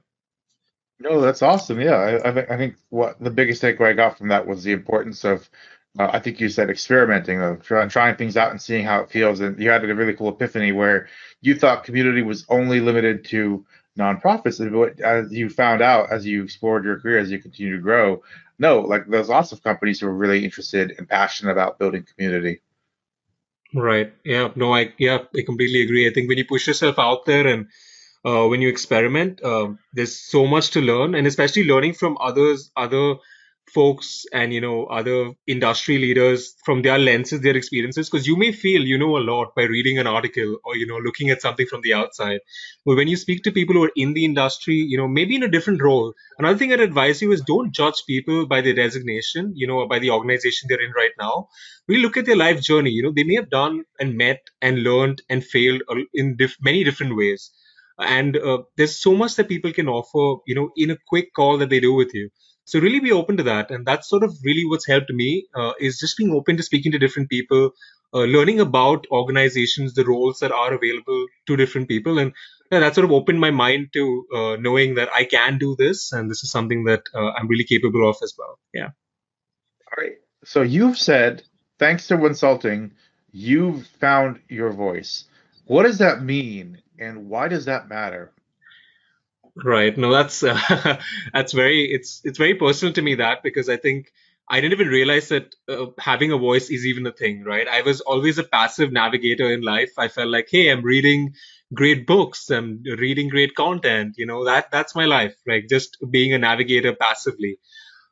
No, 1.00 1.20
that's 1.20 1.42
awesome. 1.42 1.80
Yeah, 1.80 2.20
I, 2.24 2.54
I, 2.54 2.56
think 2.56 2.76
what 2.90 3.18
the 3.18 3.30
biggest 3.30 3.60
takeaway 3.62 3.90
I 3.90 3.92
got 3.94 4.16
from 4.16 4.28
that 4.28 4.46
was 4.46 4.62
the 4.62 4.72
importance 4.72 5.24
of 5.24 5.50
uh, 5.98 6.08
I 6.12 6.18
think 6.18 6.40
you 6.40 6.48
said 6.48 6.70
experimenting, 6.70 7.38
though, 7.38 7.56
trying, 7.56 7.88
trying 7.88 8.16
things 8.16 8.36
out 8.36 8.50
and 8.50 8.60
seeing 8.60 8.84
how 8.84 9.00
it 9.00 9.10
feels. 9.10 9.40
And 9.40 9.58
you 9.60 9.70
had 9.70 9.84
a 9.84 9.94
really 9.94 10.14
cool 10.14 10.30
epiphany 10.30 10.72
where 10.72 11.08
you 11.40 11.54
thought 11.54 11.84
community 11.84 12.22
was 12.22 12.44
only 12.48 12.80
limited 12.80 13.24
to 13.26 13.64
nonprofits. 13.98 14.58
but 14.72 15.00
as 15.00 15.32
you 15.32 15.48
found 15.48 15.82
out 15.82 16.10
as 16.10 16.26
you 16.26 16.42
explored 16.42 16.84
your 16.84 16.98
career, 16.98 17.18
as 17.18 17.30
you 17.30 17.38
continue 17.38 17.76
to 17.76 17.82
grow, 17.82 18.22
no, 18.58 18.80
like 18.80 19.06
there's 19.06 19.28
lots 19.28 19.52
of 19.52 19.62
companies 19.62 20.00
who 20.00 20.08
are 20.08 20.14
really 20.14 20.44
interested 20.44 20.94
and 20.98 21.08
passionate 21.08 21.52
about 21.52 21.78
building 21.78 22.06
community. 22.16 22.60
Right. 23.74 24.12
Yeah. 24.24 24.50
No, 24.54 24.72
I, 24.74 24.92
yeah, 24.98 25.18
I 25.36 25.42
completely 25.42 25.82
agree. 25.82 26.08
I 26.08 26.12
think 26.12 26.28
when 26.28 26.38
you 26.38 26.44
push 26.46 26.66
yourself 26.66 26.98
out 26.98 27.24
there 27.26 27.46
and 27.46 27.66
uh, 28.24 28.46
when 28.48 28.62
you 28.62 28.68
experiment, 28.68 29.42
uh, 29.42 29.70
there's 29.92 30.16
so 30.16 30.46
much 30.46 30.70
to 30.72 30.80
learn, 30.80 31.14
and 31.14 31.26
especially 31.26 31.64
learning 31.64 31.94
from 31.94 32.18
others, 32.20 32.70
other 32.76 33.16
folks 33.72 34.24
and 34.32 34.52
you 34.52 34.60
know 34.60 34.84
other 34.86 35.32
industry 35.46 35.98
leaders 35.98 36.54
from 36.64 36.82
their 36.82 36.98
lenses 36.98 37.40
their 37.40 37.56
experiences. 37.56 38.08
Because 38.10 38.26
you 38.26 38.36
may 38.36 38.52
feel 38.52 38.82
you 38.82 38.98
know 38.98 39.16
a 39.16 39.24
lot 39.30 39.54
by 39.54 39.62
reading 39.64 39.98
an 39.98 40.06
article 40.06 40.58
or 40.64 40.76
you 40.76 40.86
know 40.86 40.98
looking 40.98 41.30
at 41.30 41.42
something 41.42 41.66
from 41.66 41.80
the 41.82 41.94
outside. 41.94 42.40
But 42.86 42.96
when 42.96 43.08
you 43.08 43.16
speak 43.16 43.42
to 43.44 43.52
people 43.52 43.74
who 43.74 43.84
are 43.84 43.92
in 43.96 44.14
the 44.14 44.24
industry 44.24 44.74
you 44.76 44.96
know 44.96 45.08
maybe 45.08 45.34
in 45.36 45.42
a 45.42 45.48
different 45.50 45.82
role. 45.82 46.14
Another 46.38 46.58
thing 46.58 46.72
i'd 46.72 46.80
advise 46.80 47.22
you 47.22 47.32
is 47.32 47.40
don't 47.42 47.72
judge 47.74 48.02
people 48.06 48.46
by 48.46 48.60
their 48.60 48.74
designation 48.74 49.52
you 49.54 49.66
know 49.66 49.86
by 49.88 49.98
the 49.98 50.10
organization 50.10 50.68
they're 50.68 50.84
in 50.84 50.92
right 50.92 51.12
now. 51.18 51.48
We 51.88 51.98
look 51.98 52.16
at 52.16 52.26
their 52.26 52.36
life 52.36 52.60
journey. 52.60 52.90
You 52.90 53.02
know 53.04 53.12
they 53.14 53.24
may 53.24 53.34
have 53.36 53.50
done 53.50 53.84
and 54.00 54.16
met 54.16 54.40
and 54.62 54.82
learned 54.82 55.22
and 55.28 55.44
failed 55.44 55.82
in 56.14 56.36
diff- 56.36 56.58
many 56.60 56.84
different 56.84 57.16
ways. 57.16 57.50
And 57.98 58.36
uh, 58.36 58.58
there's 58.76 58.98
so 59.00 59.14
much 59.14 59.36
that 59.36 59.48
people 59.48 59.72
can 59.72 59.88
offer 59.88 60.40
you 60.46 60.54
know 60.54 60.70
in 60.76 60.90
a 60.90 60.98
quick 61.08 61.32
call 61.34 61.58
that 61.58 61.70
they 61.70 61.80
do 61.80 61.94
with 61.94 62.12
you 62.14 62.30
so 62.64 62.80
really 62.80 63.00
be 63.00 63.12
open 63.12 63.36
to 63.36 63.42
that 63.42 63.70
and 63.70 63.86
that's 63.86 64.08
sort 64.08 64.22
of 64.22 64.34
really 64.42 64.64
what's 64.64 64.86
helped 64.86 65.10
me 65.10 65.46
uh, 65.54 65.72
is 65.80 65.98
just 65.98 66.16
being 66.16 66.32
open 66.32 66.56
to 66.56 66.62
speaking 66.62 66.92
to 66.92 66.98
different 66.98 67.28
people 67.28 67.72
uh, 68.14 68.24
learning 68.24 68.60
about 68.60 69.06
organizations 69.10 69.94
the 69.94 70.04
roles 70.04 70.38
that 70.38 70.52
are 70.52 70.72
available 70.72 71.26
to 71.46 71.56
different 71.56 71.88
people. 71.88 72.18
And 72.18 72.32
yeah, 72.70 72.78
that 72.78 72.94
sort 72.94 73.04
of 73.04 73.10
opened 73.12 73.40
my 73.40 73.50
mind 73.50 73.88
to 73.92 74.26
uh, 74.34 74.56
knowing 74.56 74.94
that 74.94 75.08
i 75.12 75.24
can 75.24 75.58
do 75.58 75.76
this 75.76 76.12
and 76.12 76.30
this 76.30 76.42
is 76.42 76.50
something 76.50 76.84
that 76.84 77.02
uh, 77.14 77.30
i'm 77.32 77.48
really 77.48 77.64
capable 77.64 78.08
of 78.08 78.16
as 78.22 78.34
well. 78.38 78.58
Yeah. 78.72 78.90
All 79.88 80.04
right. 80.04 80.16
So 80.44 80.62
you've 80.62 80.98
said 80.98 81.42
thanks 81.78 82.06
to 82.08 82.16
Wonsulting 82.16 82.92
you've 83.32 83.86
found 84.00 84.40
your 84.48 84.70
voice. 84.70 85.24
What 85.66 85.82
does 85.82 85.98
that 85.98 86.22
mean 86.22 86.82
and 86.98 87.28
why 87.28 87.48
does 87.48 87.64
that 87.64 87.88
matter 87.88 88.32
Right. 89.56 89.96
No, 89.96 90.12
that's 90.12 90.42
uh, 90.42 90.98
that's 91.32 91.52
very 91.52 91.84
it's 91.92 92.20
it's 92.24 92.38
very 92.38 92.54
personal 92.54 92.92
to 92.94 93.02
me 93.02 93.14
that 93.16 93.42
because 93.42 93.68
I 93.68 93.76
think 93.76 94.12
I 94.48 94.60
didn't 94.60 94.72
even 94.74 94.88
realize 94.88 95.28
that 95.28 95.54
uh, 95.68 95.86
having 95.98 96.32
a 96.32 96.38
voice 96.38 96.70
is 96.70 96.84
even 96.86 97.06
a 97.06 97.12
thing, 97.12 97.44
right? 97.44 97.66
I 97.68 97.82
was 97.82 98.00
always 98.00 98.36
a 98.38 98.42
passive 98.44 98.92
navigator 98.92 99.50
in 99.52 99.62
life. 99.62 99.92
I 99.96 100.08
felt 100.08 100.28
like, 100.28 100.48
hey, 100.50 100.70
I'm 100.70 100.82
reading 100.82 101.34
great 101.72 102.06
books, 102.06 102.50
I'm 102.50 102.82
reading 102.98 103.28
great 103.28 103.54
content, 103.54 104.14
you 104.18 104.26
know, 104.26 104.44
that 104.44 104.70
that's 104.70 104.94
my 104.94 105.06
life, 105.06 105.34
like 105.46 105.66
just 105.70 105.96
being 106.10 106.32
a 106.34 106.38
navigator 106.38 106.94
passively. 106.94 107.58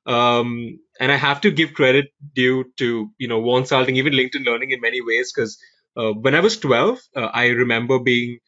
Um, 0.06 0.80
and 0.98 1.12
I 1.12 1.16
have 1.16 1.40
to 1.42 1.50
give 1.50 1.74
credit 1.74 2.08
due 2.34 2.64
to, 2.78 3.10
you 3.18 3.28
know, 3.28 3.40
Wonsulting, 3.40 3.96
even 3.96 4.12
LinkedIn 4.14 4.44
Learning 4.44 4.70
in 4.72 4.80
many 4.80 5.00
ways, 5.00 5.32
because 5.32 5.58
uh, 5.96 6.12
when 6.12 6.34
I 6.34 6.40
was 6.40 6.58
12, 6.58 7.00
uh, 7.14 7.28
I 7.32 7.48
remember 7.48 7.98
being 8.00 8.38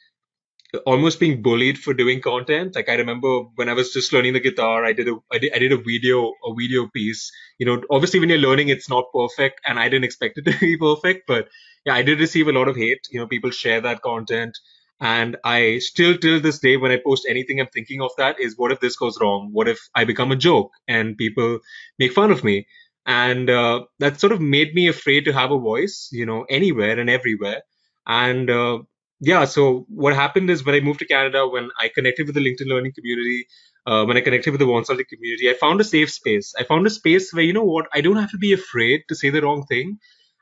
almost 0.87 1.21
being 1.21 1.43
bullied 1.43 1.79
for 1.79 1.95
doing 1.95 2.21
content. 2.21 2.75
Like 2.75 2.89
I 2.89 2.95
remember 2.95 3.41
when 3.57 3.69
I 3.69 3.75
was 3.75 3.93
just 3.93 4.13
learning 4.13 4.33
the 4.35 4.41
guitar, 4.41 4.85
I 4.85 4.93
did 4.93 5.09
a 5.09 5.17
I 5.33 5.39
did, 5.39 5.53
I 5.55 5.59
did 5.59 5.73
a 5.73 5.77
video 5.77 6.33
a 6.45 6.55
video 6.55 6.89
piece. 6.89 7.31
You 7.59 7.67
know, 7.67 7.83
obviously 7.91 8.21
when 8.21 8.29
you're 8.29 8.39
learning, 8.39 8.69
it's 8.69 8.89
not 8.89 9.05
perfect, 9.15 9.61
and 9.67 9.79
I 9.79 9.89
didn't 9.89 10.05
expect 10.05 10.39
it 10.39 10.45
to 10.47 10.59
be 10.61 10.77
perfect. 10.77 11.27
But 11.27 11.49
yeah, 11.85 11.95
I 11.95 12.03
did 12.03 12.21
receive 12.21 12.49
a 12.49 12.53
lot 12.53 12.69
of 12.69 12.77
hate. 12.77 13.07
You 13.11 13.21
know, 13.21 13.27
people 13.27 13.51
share 13.51 13.81
that 13.81 14.03
content, 14.03 14.59
and 15.01 15.37
I 15.45 15.79
still 15.79 16.17
till 16.19 16.41
this 16.41 16.59
day 16.59 16.77
when 16.77 16.93
I 16.93 16.99
post 17.05 17.27
anything, 17.29 17.61
I'm 17.61 17.69
thinking 17.69 18.01
of 18.01 18.11
that 18.19 18.41
is 18.41 18.57
what 18.57 18.73
if 18.73 18.81
this 18.81 18.97
goes 18.97 19.19
wrong? 19.21 19.51
What 19.53 19.69
if 19.69 19.79
I 19.95 20.05
become 20.05 20.33
a 20.33 20.37
joke 20.37 20.73
and 20.89 21.17
people 21.17 21.61
make 21.99 22.13
fun 22.13 22.31
of 22.31 22.45
me? 22.45 22.67
And 23.07 23.51
uh, 23.51 23.85
that 23.99 24.19
sort 24.21 24.33
of 24.33 24.41
made 24.41 24.75
me 24.75 24.89
afraid 24.89 25.27
to 25.27 25.33
have 25.33 25.51
a 25.51 25.59
voice. 25.59 26.09
You 26.13 26.27
know, 26.27 26.45
anywhere 26.49 26.99
and 26.99 27.11
everywhere. 27.11 27.63
And 28.07 28.51
uh, 28.51 28.79
yeah, 29.21 29.45
so 29.47 29.87
what 29.89 30.15
happened 30.15 30.51
is 30.51 30.65
when 30.65 30.75
I 30.75 30.81
moved 30.81 31.01
to 31.01 31.07
Canada, 31.07 31.47
when 31.49 31.71
I 31.81 31.91
connected 31.95 32.27
with 32.27 32.35
the 32.35 32.43
LinkedIn 32.43 32.69
Learning 32.69 32.93
community, 32.95 33.47
uh, 33.87 34.05
when 34.05 34.17
I 34.17 34.21
connected 34.23 34.51
with 34.51 34.61
the 34.61 34.67
Wonsulting 34.67 35.07
community, 35.09 35.51
I 35.51 35.55
found 35.55 35.81
a 35.81 35.85
safe 35.85 36.11
space. 36.13 36.55
I 36.59 36.65
found 36.65 36.87
a 36.87 36.91
space 36.91 37.33
where, 37.33 37.45
you 37.45 37.53
know 37.55 37.65
what, 37.65 37.87
I 37.95 38.01
don't 38.03 38.17
have 38.17 38.31
to 38.33 38.39
be 38.39 38.53
afraid 38.53 39.03
to 39.09 39.15
say 39.15 39.31
the 39.31 39.43
wrong 39.43 39.65
thing. 39.67 39.99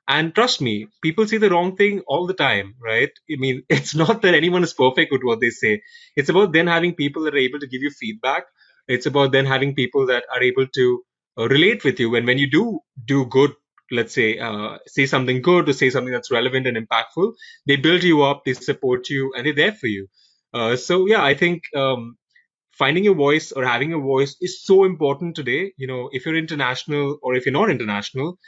And 0.09 0.35
trust 0.35 0.61
me, 0.61 0.89
people 1.03 1.27
say 1.27 1.39
the 1.39 1.51
wrong 1.51 1.77
thing 1.77 2.01
all 2.09 2.27
the 2.27 2.35
time, 2.35 2.75
right? 2.83 3.11
I 3.31 3.37
mean, 3.39 3.63
it's 3.71 3.95
not 3.95 4.23
that 4.23 4.35
anyone 4.35 4.65
is 4.65 4.75
perfect 4.75 5.13
with 5.13 5.23
what 5.23 5.41
they 5.41 5.51
say. 5.51 5.83
It's 6.17 6.29
about 6.29 6.53
then 6.53 6.67
having 6.67 6.95
people 6.95 7.25
that 7.25 7.35
are 7.35 7.39
able 7.49 7.61
to 7.61 7.69
give 7.69 7.83
you 7.83 7.91
feedback. 7.91 8.45
It's 8.89 9.07
about 9.07 9.33
then 9.33 9.47
having 9.47 9.75
people 9.75 10.07
that 10.07 10.25
are 10.35 10.43
able 10.43 10.67
to 10.67 11.03
uh, 11.39 11.49
relate 11.49 11.85
with 11.85 12.01
you. 12.01 12.15
And 12.17 12.27
when 12.27 12.39
you 12.39 12.51
do 12.51 12.81
do 13.07 13.27
good 13.27 13.53
let's 13.93 14.15
say 14.15 14.39
uh, 14.39 14.79
say 14.89 15.07
something 15.07 15.43
good 15.43 15.69
or 15.69 15.75
say 15.75 15.91
something 15.91 16.13
that's 16.13 16.33
relevant 16.33 16.67
and 16.67 16.77
impactful. 16.79 17.35
They 17.67 17.77
build 17.77 18.03
you 18.05 18.23
up 18.23 18.45
they 18.47 18.55
support 18.55 19.11
you 19.11 19.33
and 19.37 19.47
they're 19.47 19.55
there 19.55 19.73
for 19.73 19.89
you. 19.89 20.09
Uh, 20.55 20.77
so 20.77 21.07
yeah 21.07 21.23
i 21.25 21.35
think 21.35 21.63
um, 21.77 22.17
finding 22.73 23.05
your 23.05 23.15
voice 23.15 23.53
or 23.53 23.65
having 23.65 23.93
a 23.93 23.99
voice 23.99 24.37
is 24.41 24.63
so 24.65 24.85
important 24.85 25.37
today. 25.37 25.73
You 25.77 25.87
know 25.87 26.11
if 26.13 26.27
you're 26.27 26.37
international 26.37 27.19
or 27.23 27.35
if 27.35 27.47
you're 27.47 27.53
not 27.61 27.71
international 27.71 28.39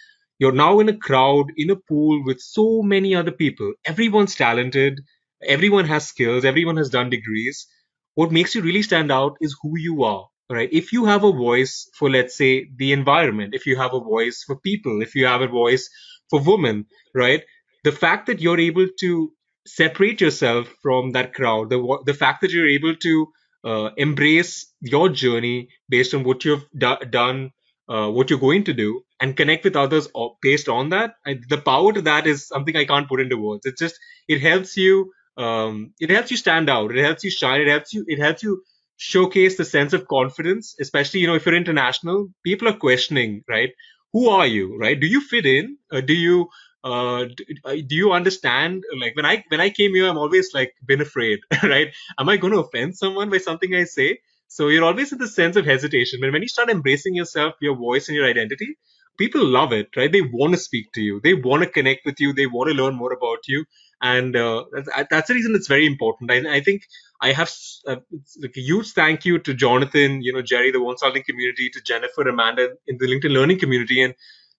you're 0.41 0.53
now 0.53 0.81
in 0.81 0.89
a 0.89 0.97
crowd 0.97 1.47
in 1.57 1.71
a 1.71 1.77
pool 1.77 2.25
with 2.25 2.41
so 2.41 2.83
many 2.83 3.15
other 3.15 3.33
people. 3.33 3.73
Everyone's 3.87 4.35
talented. 4.37 5.01
Everyone 5.47 5.85
has 5.87 6.07
skills. 6.09 6.45
Everyone 6.45 6.77
has 6.77 6.91
done 6.91 7.11
degrees. 7.11 7.67
What 8.15 8.33
makes 8.33 8.55
you 8.55 8.63
really 8.63 8.83
stand 8.83 9.13
out 9.13 9.37
is 9.41 9.57
who 9.63 9.79
you 9.79 10.05
are 10.05 10.27
right. 10.51 10.69
If 10.73 10.93
you 10.93 11.05
have 11.07 11.25
a 11.25 11.33
voice 11.33 11.89
for 11.99 12.11
let's 12.11 12.37
say 12.37 12.69
the 12.77 12.93
environment 12.93 13.55
if 13.55 13.67
you 13.67 13.77
have 13.77 13.95
a 13.95 14.01
voice 14.01 14.43
for 14.47 14.57
people 14.61 15.03
if 15.03 15.15
you 15.15 15.27
have 15.27 15.41
a 15.43 15.49
voice 15.49 15.89
for 16.31 16.41
women 16.43 16.87
right 17.15 17.43
the 17.85 17.93
fact 17.93 18.27
that 18.27 18.41
you're 18.41 18.61
able 18.61 18.87
to 19.01 19.33
separate 19.67 20.21
yourself 20.21 20.69
from 20.83 21.13
that 21.13 21.35
crowd 21.35 21.71
the 21.71 21.99
the 22.07 22.15
fact 22.15 22.41
that 22.43 22.51
you're 22.51 22.69
able 22.69 22.95
to 22.97 23.29
uh, 23.65 23.91
embrace 23.97 24.71
your 24.81 25.09
journey 25.09 25.69
based 25.89 26.13
on 26.13 26.23
what 26.23 26.45
you've 26.45 26.67
do- 26.77 27.05
done 27.11 27.51
uh, 27.89 28.11
what 28.11 28.29
you're 28.31 28.39
going 28.39 28.65
to 28.65 28.75
do 28.75 29.03
and 29.21 29.37
connect 29.37 29.65
with 29.65 29.77
others 29.77 30.09
based 30.43 30.69
on 30.69 30.91
that 30.91 31.15
I, 31.27 31.39
the 31.49 31.59
power 31.59 31.93
to 31.93 32.03
that 32.03 32.27
is 32.27 32.47
something 32.49 32.77
i 32.77 32.85
can't 32.85 33.09
put 33.09 33.21
into 33.21 33.37
words. 33.39 33.67
It's 33.67 33.81
just 33.81 33.99
it 34.29 34.41
helps 34.41 34.77
you 34.77 35.13
um, 35.37 35.93
it 35.99 36.11
helps 36.11 36.31
you 36.31 36.37
stand 36.37 36.71
out. 36.71 36.97
It 36.97 37.05
helps 37.05 37.25
you 37.25 37.31
shine. 37.31 37.61
It 37.63 37.67
helps 37.69 37.93
you 37.93 38.05
it 38.07 38.21
helps 38.21 38.43
you 38.45 38.63
showcase 38.97 39.57
the 39.57 39.65
sense 39.65 39.93
of 39.93 40.09
confidence, 40.09 40.77
especially, 40.81 41.21
you 41.21 41.27
know, 41.27 41.35
if 41.35 41.47
you're 41.47 41.55
international, 41.55 42.29
people 42.45 42.69
are 42.69 42.77
questioning, 42.77 43.43
right? 43.49 43.71
Who 44.13 44.29
are 44.29 44.47
you, 44.47 44.77
right? 44.79 44.99
Do 44.99 45.07
you 45.07 45.21
fit 45.21 45.47
in? 45.47 45.79
Uh, 45.91 46.01
do 46.01 46.15
you, 46.15 46.49
uh, 46.85 47.25
do, 47.25 47.45
uh, 47.65 47.75
do, 47.75 47.95
you 47.95 48.13
understand? 48.13 48.85
Like 49.01 49.17
when 49.17 49.27
I, 49.27 49.45
when 49.49 49.61
I 49.61 49.71
came 49.71 49.95
here, 49.95 50.09
I'm 50.09 50.19
always 50.19 50.51
like 50.55 50.73
been 50.87 51.01
afraid, 51.01 51.41
right? 51.63 51.89
Am 52.19 52.29
I 52.29 52.37
going 52.37 52.53
to 52.53 52.61
offend 52.61 52.97
someone 52.97 53.31
by 53.31 53.39
something 53.39 53.75
I 53.75 53.85
say? 53.85 54.19
So 54.47 54.69
you're 54.69 54.85
always 54.85 55.11
in 55.11 55.19
the 55.19 55.27
sense 55.27 55.57
of 55.57 55.65
hesitation. 55.65 56.21
But 56.21 56.33
when 56.33 56.43
you 56.43 56.49
start 56.49 56.71
embracing 56.71 57.15
yourself, 57.15 57.55
your 57.61 57.75
voice 57.75 58.09
and 58.09 58.17
your 58.17 58.29
identity, 58.29 58.77
people 59.19 59.45
love 59.45 59.73
it, 59.73 59.89
right? 59.97 60.11
They 60.11 60.21
want 60.21 60.55
to 60.55 60.61
speak 60.61 60.93
to 60.93 61.01
you. 61.01 61.21
They 61.23 61.35
want 61.35 61.63
to 61.63 61.69
connect 61.69 62.05
with 62.05 62.21
you. 62.21 62.33
They 62.33 62.47
want 62.47 62.71
to 62.71 62.75
learn 62.75 62.95
more 62.95 63.13
about 63.13 63.39
you. 63.49 63.65
And 64.01 64.37
uh, 64.37 64.65
that's, 64.73 65.09
that's 65.11 65.29
the 65.29 65.35
reason 65.35 65.55
it's 65.55 65.69
very 65.69 65.87
important. 65.87 66.31
I, 66.31 66.57
I 66.57 66.61
think 66.61 66.83
I 67.25 67.33
have 67.33 67.51
uh, 67.89 67.97
like 68.43 68.57
a 68.57 68.61
huge 68.61 68.93
thank 68.93 69.25
you 69.25 69.39
to 69.39 69.55
Jonathan, 69.55 70.23
you 70.23 70.33
know, 70.33 70.43
Jerry, 70.43 70.71
the 70.71 70.81
Wonsulting 70.81 71.25
community, 71.25 71.71
to 71.71 71.81
Jennifer, 71.81 72.29
Amanda 72.29 72.69
in 72.87 72.99
the 72.99 73.07
LinkedIn 73.07 73.33
Learning 73.33 73.59
community, 73.59 74.03
and 74.03 74.15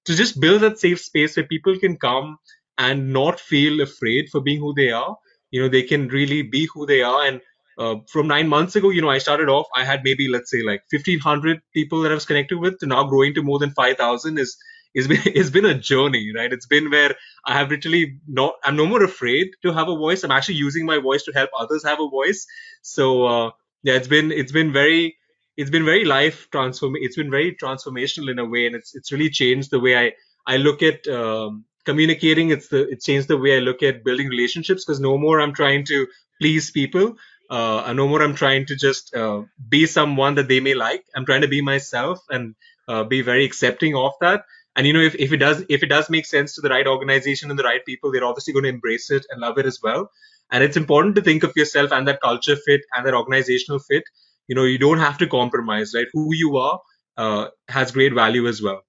to 0.06 0.16
just 0.16 0.40
build 0.40 0.62
that 0.62 0.80
safe 0.80 1.00
space 1.00 1.38
where 1.38 1.46
people 1.46 1.78
can 1.78 1.96
come 1.98 2.38
and 2.80 3.14
not 3.14 3.40
feel 3.40 3.82
afraid 3.82 4.30
for 4.32 4.42
being 4.42 4.60
who 4.60 4.74
they 4.74 4.90
are. 4.90 5.16
You 5.52 5.62
know, 5.62 5.70
they 5.70 5.84
can 5.84 6.08
really 6.08 6.42
be 6.42 6.68
who 6.74 6.88
they 6.88 7.04
are. 7.04 7.22
And 7.28 7.40
uh, 7.78 7.96
from 8.12 8.28
nine 8.28 8.48
months 8.48 8.76
ago, 8.76 8.90
you 8.90 9.02
know, 9.02 9.12
I 9.12 9.20
started 9.20 9.48
off, 9.48 9.68
I 9.76 9.86
had 9.86 10.02
maybe, 10.04 10.28
let's 10.28 10.50
say, 10.50 10.64
like 10.64 10.82
1,500 10.92 11.62
people 11.72 12.02
that 12.02 12.12
I 12.12 12.16
was 12.16 12.26
connected 12.26 12.58
with, 12.58 12.80
to 12.80 12.88
now 12.88 13.04
growing 13.04 13.36
to 13.36 13.44
more 13.44 13.60
than 13.60 13.72
5,000 13.72 14.40
is 14.40 14.58
it's 14.96 15.08
been 15.08 15.22
it's 15.26 15.52
been 15.52 15.66
a 15.66 15.76
journey, 15.76 16.34
right? 16.36 16.54
It's 16.54 16.68
been 16.68 16.92
where 16.92 17.16
I 17.46 17.56
have 17.60 17.70
literally 17.72 18.20
not 18.28 18.56
I'm 18.64 18.78
no 18.78 18.88
more 18.88 19.04
afraid 19.04 19.50
to 19.64 19.74
have 19.74 19.90
a 19.90 19.98
voice. 19.98 20.24
I'm 20.24 20.32
actually 20.32 20.56
using 20.56 20.86
my 20.86 21.00
voice 21.00 21.24
to 21.26 21.34
help 21.34 21.52
others 21.60 21.86
have 21.86 22.00
a 22.02 22.10
voice. 22.10 22.48
So 22.84 23.26
uh, 23.26 23.52
yeah, 23.84 23.96
it's 23.96 24.10
been 24.10 24.32
it's 24.32 24.54
been 24.54 24.74
very 24.74 25.18
it's 25.58 25.72
been 25.72 25.86
very 25.86 26.06
life 26.06 26.50
transform 26.52 26.96
it's 26.98 27.18
been 27.18 27.32
very 27.32 27.56
transformational 27.56 28.32
in 28.32 28.40
a 28.40 28.46
way, 28.46 28.68
and 28.68 28.76
it's 28.76 28.96
it's 28.96 29.12
really 29.12 29.30
changed 29.30 29.72
the 29.72 29.80
way 29.82 29.98
I 29.98 30.14
I 30.48 30.58
look 30.58 30.84
at 30.84 31.08
um, 31.08 31.66
communicating. 31.86 32.52
It's 32.52 32.70
the 32.70 32.90
it 32.90 33.02
changed 33.02 33.28
the 33.28 33.38
way 33.38 33.58
I 33.58 33.60
look 33.60 33.84
at 33.84 34.04
building 34.04 34.30
relationships 34.30 34.86
because 34.86 35.00
no 35.00 35.18
more 35.18 35.42
I'm 35.42 35.54
trying 35.54 35.86
to 35.86 36.08
please 36.42 36.72
people. 36.72 37.18
Uh, 37.50 37.94
no 37.96 38.08
more 38.08 38.24
I'm 38.24 38.34
trying 38.36 38.66
to 38.68 38.76
just 38.76 39.16
uh, 39.16 39.44
be 39.70 39.86
someone 39.86 40.36
that 40.36 40.48
they 40.48 40.60
may 40.62 40.74
like. 40.74 41.04
I'm 41.16 41.26
trying 41.26 41.42
to 41.42 41.48
be 41.48 41.62
myself 41.62 42.20
and 42.30 42.56
uh, 42.88 43.04
be 43.04 43.22
very 43.22 43.46
accepting 43.46 43.96
of 43.96 44.14
that 44.22 44.46
and 44.76 44.86
you 44.88 44.94
know 44.94 45.02
if, 45.02 45.16
if 45.16 45.32
it 45.32 45.38
does 45.38 45.64
if 45.70 45.84
it 45.84 45.88
does 45.88 46.10
make 46.10 46.26
sense 46.26 46.56
to 46.56 46.62
the 46.62 46.70
right 46.70 46.88
organization 46.88 47.50
and 47.50 47.60
the 47.60 47.64
right 47.64 47.86
people 47.86 48.12
they're 48.12 48.26
obviously 48.26 48.54
going 48.54 48.64
to 48.64 48.70
embrace 48.70 49.10
it 49.12 49.26
and 49.30 49.42
love 49.42 49.58
it 49.58 49.66
as 49.66 49.80
well. 49.82 50.12
And 50.52 50.64
it's 50.64 50.78
important 50.78 51.16
to 51.16 51.22
think 51.22 51.44
of 51.44 51.54
yourself 51.56 51.92
and 51.92 52.08
that 52.08 52.22
culture 52.22 52.56
fit 52.56 52.82
and 52.94 53.06
that 53.08 53.16
organizational 53.16 53.80
fit. 53.80 54.04
You 54.48 54.56
know 54.56 54.64
you 54.64 54.78
don't 54.78 55.00
have 55.00 55.18
to 55.20 55.28
compromise 55.28 55.94
right? 55.96 56.08
Who 56.14 56.34
you 56.34 56.58
are 56.58 56.80
uh, 57.18 57.48
has 57.70 57.92
great 57.92 58.14
value 58.14 58.48
as 58.48 58.62
well 58.62 58.82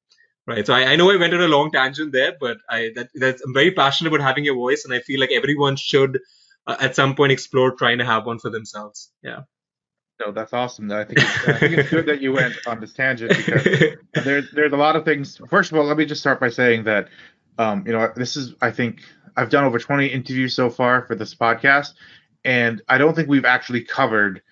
right? 0.47 0.67
So 0.67 0.75
I, 0.75 0.93
I, 0.93 0.97
know 0.97 1.11
i 1.11 1.17
went 1.17 1.35
on 1.35 1.41
a 1.41 1.49
long 1.49 1.71
tangent 1.73 2.13
there 2.13 2.33
but 2.41 2.59
i 2.69 2.91
that, 2.95 3.09
that's 3.15 3.43
i'm 3.43 3.55
very 3.55 3.73
passionate 3.73 4.13
about 4.13 4.25
having 4.25 4.49
a 4.49 4.55
voice 4.55 4.85
and 4.85 4.95
i 4.95 5.01
feel 5.01 5.21
like 5.21 5.31
everyone 5.33 5.77
should 5.77 6.21
uh, 6.67 6.77
at 6.81 6.97
some 6.97 7.15
point 7.15 7.33
explore 7.33 7.73
trying 7.73 7.99
to 7.99 8.05
have 8.05 8.27
one 8.27 8.39
for 8.39 8.51
themselves. 8.51 9.11
Yeah 9.23 9.43
No, 10.19 10.33
that's 10.33 10.53
awesome. 10.53 10.91
I 10.91 11.05
think 11.05 11.19
it's, 11.19 11.49
I 11.49 11.59
think 11.59 11.77
it's 11.77 11.91
good 11.91 12.07
that 12.07 12.23
you 12.23 12.33
went 12.33 12.55
on 12.67 12.81
this 12.81 12.93
tangent 12.93 13.37
because 13.37 14.25
there's 14.25 14.51
there's 14.53 14.73
a 14.73 14.77
lot 14.77 14.97
of 14.97 15.05
things. 15.05 15.41
First 15.51 15.73
of 15.73 15.79
all, 15.79 15.85
let 15.85 15.97
me 15.97 16.07
just 16.07 16.21
start 16.21 16.41
by 16.41 16.49
saying 16.49 16.85
that 16.85 17.09
um, 17.59 17.85
you 17.87 17.93
know 17.93 18.11
this 18.17 18.37
is 18.37 18.55
I 18.63 18.71
think 18.71 19.01
I've 19.37 19.51
done 19.51 19.65
over 19.65 19.79
20 19.79 20.07
interviews 20.07 20.55
so 20.55 20.71
far 20.71 21.03
for 21.03 21.15
this 21.15 21.35
podcast, 21.35 21.93
and 22.45 22.81
I 22.89 22.97
don't 22.97 23.15
think 23.15 23.29
we've 23.29 23.45
actually 23.45 23.83
covered 23.83 24.43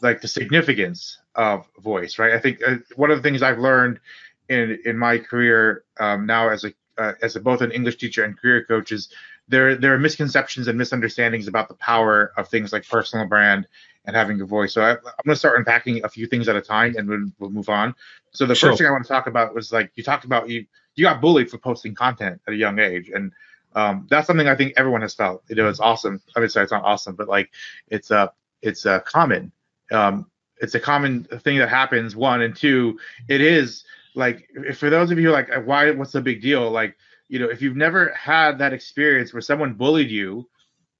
like 0.00 0.20
the 0.20 0.28
significance 0.28 1.18
of 1.36 1.68
voice. 1.78 2.18
Right? 2.18 2.32
I 2.32 2.40
think 2.40 2.60
uh, 2.66 2.76
one 2.96 3.12
of 3.12 3.16
the 3.16 3.22
things 3.22 3.42
I've 3.42 3.60
learned 3.60 4.00
in 4.48 4.78
in 4.84 4.98
my 4.98 5.18
career 5.18 5.84
um, 6.00 6.26
now 6.26 6.48
as 6.48 6.64
a 6.64 6.72
uh, 6.98 7.12
as 7.22 7.36
a, 7.36 7.40
both 7.40 7.60
an 7.60 7.70
English 7.70 7.96
teacher 7.96 8.24
and 8.24 8.36
career 8.36 8.64
coach 8.64 8.90
is 8.90 9.08
there 9.46 9.76
there 9.76 9.94
are 9.94 9.98
misconceptions 9.98 10.66
and 10.66 10.76
misunderstandings 10.76 11.46
about 11.46 11.68
the 11.68 11.74
power 11.74 12.32
of 12.36 12.48
things 12.48 12.72
like 12.72 12.88
personal 12.88 13.26
brand 13.26 13.68
and 14.04 14.16
having 14.16 14.40
a 14.40 14.44
voice. 14.44 14.74
So 14.74 14.82
I, 14.82 14.90
am 14.90 14.96
going 15.24 15.34
to 15.34 15.36
start 15.36 15.58
unpacking 15.58 16.04
a 16.04 16.08
few 16.08 16.26
things 16.26 16.48
at 16.48 16.56
a 16.56 16.60
time, 16.60 16.94
and 16.96 17.08
we'll, 17.08 17.26
we'll 17.38 17.50
move 17.50 17.68
on. 17.68 17.94
So 18.32 18.46
the 18.46 18.54
sure. 18.54 18.70
first 18.70 18.78
thing 18.78 18.88
I 18.88 18.90
want 18.90 19.04
to 19.04 19.08
talk 19.08 19.26
about 19.26 19.54
was 19.54 19.72
like 19.72 19.92
you 19.94 20.02
talked 20.02 20.24
about 20.24 20.48
you 20.48 20.66
you 20.94 21.04
got 21.04 21.20
bullied 21.20 21.50
for 21.50 21.58
posting 21.58 21.94
content 21.94 22.40
at 22.46 22.54
a 22.54 22.56
young 22.56 22.78
age, 22.78 23.10
and 23.14 23.32
um, 23.74 24.06
that's 24.10 24.26
something 24.26 24.48
I 24.48 24.56
think 24.56 24.74
everyone 24.76 25.02
has 25.02 25.14
felt. 25.14 25.42
You 25.48 25.56
know, 25.56 25.68
it's 25.68 25.80
awesome. 25.80 26.20
I 26.36 26.40
mean, 26.40 26.48
sorry, 26.48 26.64
it's 26.64 26.72
not 26.72 26.84
awesome, 26.84 27.14
but 27.14 27.28
like 27.28 27.50
it's 27.88 28.10
a 28.10 28.18
uh, 28.18 28.28
it's 28.60 28.86
a 28.86 28.92
uh, 28.92 29.00
common. 29.00 29.52
Um, 29.90 30.26
it's 30.60 30.74
a 30.74 30.80
common 30.80 31.24
thing 31.24 31.58
that 31.58 31.68
happens. 31.68 32.14
One 32.14 32.42
and 32.42 32.54
two, 32.54 32.98
it 33.28 33.40
is 33.40 33.84
like 34.14 34.48
for 34.74 34.90
those 34.90 35.10
of 35.10 35.18
you 35.18 35.30
like 35.30 35.50
why 35.64 35.90
what's 35.92 36.12
the 36.12 36.20
big 36.20 36.42
deal 36.42 36.70
like 36.70 36.96
you 37.28 37.38
know 37.38 37.48
if 37.48 37.62
you've 37.62 37.76
never 37.76 38.12
had 38.12 38.58
that 38.58 38.72
experience 38.72 39.32
where 39.32 39.40
someone 39.40 39.72
bullied 39.72 40.10
you 40.10 40.48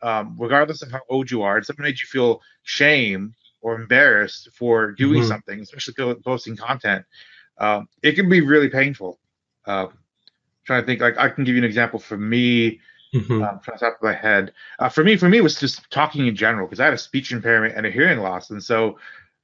um, 0.02 0.36
regardless 0.38 0.82
of 0.82 0.90
how 0.90 1.00
old 1.08 1.30
you 1.30 1.42
are, 1.42 1.58
if 1.58 1.66
something 1.66 1.84
made 1.84 2.00
you 2.00 2.06
feel 2.06 2.42
shame 2.64 3.34
or 3.60 3.76
embarrassed 3.76 4.48
for 4.52 4.92
doing 4.92 5.20
mm-hmm. 5.20 5.28
something, 5.28 5.60
especially 5.60 6.14
posting 6.24 6.56
content, 6.56 7.04
um, 7.58 7.88
it 8.02 8.12
can 8.12 8.28
be 8.28 8.40
really 8.40 8.68
painful. 8.68 9.18
Uh, 9.64 9.86
trying 10.64 10.82
to 10.82 10.86
think, 10.86 11.00
like 11.00 11.16
I 11.18 11.28
can 11.28 11.44
give 11.44 11.54
you 11.54 11.60
an 11.60 11.64
example 11.64 11.98
for 11.98 12.16
me. 12.16 12.80
Mm-hmm. 13.14 13.42
Um, 13.42 13.60
from 13.60 13.74
the 13.74 13.78
top 13.78 13.96
of 13.96 14.02
my 14.02 14.14
head, 14.14 14.54
uh, 14.78 14.88
for 14.88 15.04
me, 15.04 15.18
for 15.18 15.28
me, 15.28 15.36
it 15.36 15.42
was 15.42 15.60
just 15.60 15.90
talking 15.90 16.28
in 16.28 16.34
general 16.34 16.66
because 16.66 16.80
I 16.80 16.86
had 16.86 16.94
a 16.94 16.98
speech 16.98 17.30
impairment 17.30 17.76
and 17.76 17.84
a 17.84 17.90
hearing 17.90 18.20
loss, 18.20 18.48
and 18.48 18.64
so 18.64 18.98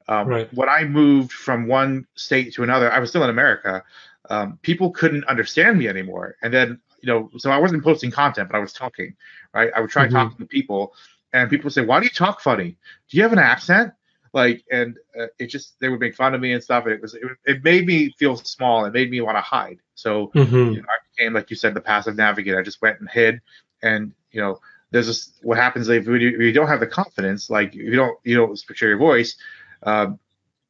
um, 0.09 0.27
right. 0.27 0.55
when 0.55 0.71
I 0.71 0.85
moved 0.85 1.33
from 1.33 1.67
one 1.67 2.07
state 2.15 2.55
to 2.55 2.62
another, 2.62 2.91
I 2.91 2.99
was 2.99 3.11
still 3.11 3.25
in 3.25 3.29
America. 3.29 3.85
Um, 4.31 4.59
people 4.62 4.91
couldn't 4.91 5.25
understand 5.25 5.79
me 5.79 5.87
anymore, 5.87 6.37
and 6.41 6.50
then 6.53 6.81
you 7.00 7.07
know, 7.07 7.31
so 7.38 7.50
I 7.50 7.59
wasn't 7.59 7.85
posting 7.85 8.11
content, 8.11 8.49
but 8.50 8.57
I 8.57 8.61
was 8.61 8.73
talking, 8.73 9.14
right? 9.55 9.71
I 9.75 9.81
would 9.81 9.90
try 9.90 10.07
mm-hmm. 10.07 10.14
talking 10.14 10.38
to 10.38 10.47
people, 10.47 10.95
and 11.33 11.50
people 11.50 11.64
would 11.64 11.73
say, 11.73 11.85
"Why 11.85 12.00
do 12.00 12.05
you 12.05 12.11
talk 12.11 12.40
funny? 12.40 12.76
Do 13.09 13.17
you 13.17 13.23
have 13.23 13.33
an 13.33 13.38
accent?" 13.38 13.93
Like, 14.33 14.64
and 14.71 14.97
uh, 15.19 15.26
it 15.38 15.47
just 15.47 15.78
they 15.81 15.88
would 15.88 16.00
make 16.00 16.14
fun 16.14 16.35
of 16.35 16.40
me 16.40 16.52
and 16.52 16.62
stuff. 16.62 16.85
And 16.85 16.93
it 16.93 17.00
was 17.00 17.14
it, 17.14 17.23
it 17.47 17.64
made 17.64 17.87
me 17.87 18.11
feel 18.19 18.37
small. 18.37 18.85
It 18.85 18.93
made 18.93 19.11
me 19.11 19.21
want 19.21 19.37
to 19.37 19.43
hide. 19.43 19.78
So 19.95 20.28
mm-hmm. 20.35 20.57
you 20.57 20.83
know, 20.83 20.88
I 20.88 20.99
became, 21.17 21.33
like 21.33 21.50
you 21.50 21.57
said, 21.57 21.75
the 21.75 21.81
passive 21.81 22.17
navigator. 22.17 22.59
I 22.59 22.62
just 22.62 22.83
went 22.83 23.00
and 23.00 23.09
hid, 23.09 23.40
and 23.83 24.12
you 24.31 24.40
know, 24.40 24.61
there's 24.90 25.07
this. 25.07 25.33
What 25.43 25.59
happens 25.59 25.88
if 25.88 26.07
you, 26.07 26.14
if 26.14 26.40
you 26.40 26.52
don't 26.52 26.69
have 26.69 26.81
the 26.81 26.87
confidence, 26.87 27.50
like 27.50 27.75
if 27.75 27.83
you 27.83 27.97
don't 27.97 28.19
you 28.25 28.37
don't 28.37 28.61
picture 28.67 28.88
your 28.88 28.99
voice. 28.99 29.37
Uh, 29.83 30.09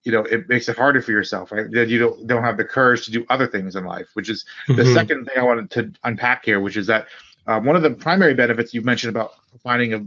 you 0.09 0.15
know 0.15 0.25
it 0.25 0.49
makes 0.49 0.69
it 0.71 0.77
harder 0.77 1.03
for 1.03 1.13
yourself 1.13 1.53
right 1.53 1.71
that 1.71 1.89
you 1.89 1.99
don't 1.99 2.27
don't 2.27 2.43
have 2.43 2.57
the 2.57 2.65
courage 2.65 3.05
to 3.05 3.13
do 3.13 3.27
other 3.29 3.47
things 3.47 3.77
in 3.77 3.85
life 3.85 4.09
which 4.15 4.31
is 4.31 4.47
the 4.67 4.73
mm-hmm. 4.73 4.95
second 4.95 5.27
thing 5.27 5.35
i 5.39 5.43
wanted 5.43 5.71
to 5.71 5.93
unpack 6.05 6.47
here 6.47 6.61
which 6.61 6.79
is 6.79 6.87
that 6.87 7.07
uh, 7.47 7.61
one 7.61 7.77
of 7.77 7.83
the 7.83 7.91
primary 7.91 8.35
benefits 8.35 8.73
you've 8.73 8.85
mentioned 8.85 9.11
about 9.15 9.33
finding 9.63 9.95
a, 9.95 10.07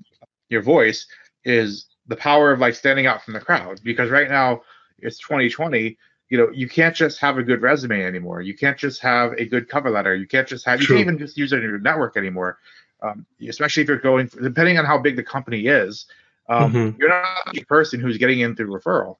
your 0.49 0.61
voice 0.61 1.05
is 1.45 1.85
the 2.07 2.15
power 2.15 2.51
of 2.51 2.59
like 2.59 2.73
standing 2.73 3.05
out 3.05 3.23
from 3.23 3.35
the 3.35 3.39
crowd 3.39 3.79
because 3.83 4.09
right 4.09 4.29
now 4.29 4.61
it's 4.97 5.19
2020 5.19 5.95
you 6.29 6.37
know 6.37 6.49
you 6.51 6.67
can't 6.67 6.95
just 6.95 7.19
have 7.19 7.37
a 7.37 7.43
good 7.43 7.61
resume 7.61 8.03
anymore 8.03 8.41
you 8.41 8.55
can't 8.57 8.77
just 8.77 9.01
have 9.01 9.33
a 9.33 9.45
good 9.45 9.69
cover 9.69 9.91
letter 9.91 10.15
you 10.15 10.27
can't 10.27 10.47
just 10.47 10.65
have 10.65 10.79
True. 10.79 10.97
you 10.97 11.03
can't 11.03 11.13
even 11.13 11.19
just 11.19 11.37
use 11.37 11.53
it 11.53 11.57
in 11.57 11.69
your 11.69 11.79
network 11.79 12.17
anymore 12.17 12.57
um, 13.03 13.25
especially 13.47 13.83
if 13.83 13.89
you're 13.89 13.97
going 13.97 14.29
depending 14.41 14.79
on 14.79 14.85
how 14.85 14.97
big 14.97 15.15
the 15.15 15.23
company 15.23 15.67
is 15.67 16.07
um, 16.49 16.73
mm-hmm. 16.73 16.99
you're 16.99 17.09
not 17.09 17.53
the 17.53 17.63
person 17.65 17.99
who's 17.99 18.17
getting 18.17 18.39
in 18.39 18.55
through 18.55 18.67
referral 18.67 19.17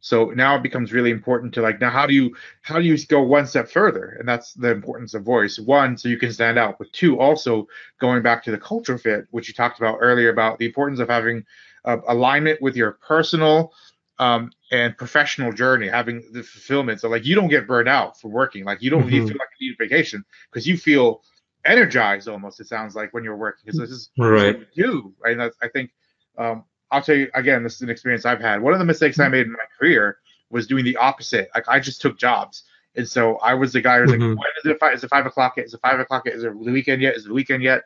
so 0.00 0.26
now 0.26 0.56
it 0.56 0.62
becomes 0.62 0.92
really 0.92 1.10
important 1.10 1.52
to 1.54 1.62
like 1.62 1.80
now 1.80 1.90
how 1.90 2.06
do 2.06 2.14
you 2.14 2.34
how 2.62 2.78
do 2.78 2.84
you 2.84 2.96
go 3.06 3.22
one 3.22 3.46
step 3.46 3.68
further? 3.68 4.16
And 4.18 4.28
that's 4.28 4.52
the 4.54 4.70
importance 4.70 5.14
of 5.14 5.24
voice. 5.24 5.58
One, 5.58 5.96
so 5.96 6.08
you 6.08 6.18
can 6.18 6.32
stand 6.32 6.58
out, 6.58 6.78
but 6.78 6.92
two, 6.92 7.18
also 7.18 7.66
going 8.00 8.22
back 8.22 8.44
to 8.44 8.50
the 8.50 8.58
culture 8.58 8.98
fit, 8.98 9.26
which 9.30 9.48
you 9.48 9.54
talked 9.54 9.78
about 9.78 9.98
earlier 10.00 10.28
about 10.28 10.58
the 10.58 10.66
importance 10.66 11.00
of 11.00 11.08
having 11.08 11.44
uh, 11.84 11.98
alignment 12.08 12.60
with 12.60 12.76
your 12.76 12.92
personal 12.92 13.72
um, 14.18 14.50
and 14.70 14.96
professional 14.96 15.52
journey, 15.52 15.88
having 15.88 16.22
the 16.32 16.42
fulfillment. 16.42 17.00
So 17.00 17.08
like 17.08 17.24
you 17.24 17.34
don't 17.34 17.48
get 17.48 17.66
burned 17.66 17.88
out 17.88 18.20
for 18.20 18.28
working. 18.28 18.64
Like 18.64 18.82
you 18.82 18.90
don't 18.90 19.02
mm-hmm. 19.02 19.10
need, 19.10 19.28
feel 19.28 19.38
like 19.38 19.48
you 19.58 19.70
need 19.70 19.78
vacation 19.78 20.24
because 20.50 20.66
you 20.66 20.76
feel 20.76 21.22
energized 21.64 22.28
almost. 22.28 22.60
It 22.60 22.68
sounds 22.68 22.94
like 22.94 23.12
when 23.12 23.24
you're 23.24 23.36
working 23.36 23.62
because 23.64 23.80
this 23.80 23.90
is 23.90 24.10
right. 24.18 24.58
what 24.58 24.68
you 24.74 24.84
do. 24.84 25.14
Right? 25.22 25.32
And 25.32 25.40
that's, 25.40 25.56
I 25.62 25.68
think 25.68 25.90
um, 26.38 26.64
I'll 26.90 27.02
tell 27.02 27.16
you 27.16 27.30
again, 27.34 27.62
this 27.62 27.74
is 27.74 27.82
an 27.82 27.90
experience 27.90 28.24
I've 28.24 28.40
had. 28.40 28.62
One 28.62 28.72
of 28.72 28.78
the 28.78 28.84
mistakes 28.84 29.18
I 29.18 29.24
mm-hmm. 29.24 29.32
made 29.32 29.46
in 29.46 29.52
my 29.52 29.58
career 29.78 30.18
was 30.50 30.66
doing 30.66 30.84
the 30.84 30.96
opposite. 30.96 31.48
Like 31.54 31.68
I 31.68 31.80
just 31.80 32.00
took 32.00 32.18
jobs. 32.18 32.62
And 32.94 33.08
so 33.08 33.36
I 33.38 33.54
was 33.54 33.72
the 33.72 33.80
guy 33.80 33.98
who's 33.98 34.10
mm-hmm. 34.10 34.22
like, 34.22 34.38
when 34.38 34.46
is 34.64 34.70
it 34.70 34.78
five, 34.78 34.94
is 34.94 35.04
it 35.04 35.08
five 35.08 35.26
o'clock 35.26 35.54
yet? 35.56 35.66
Is 35.66 35.74
it 35.74 35.80
five 35.82 36.00
o'clock 36.00 36.22
yet? 36.24 36.36
Is 36.36 36.44
it 36.44 36.52
the 36.64 36.72
weekend 36.72 37.02
yet? 37.02 37.14
Is 37.14 37.24
it 37.24 37.28
the 37.28 37.34
weekend 37.34 37.62
yet? 37.62 37.82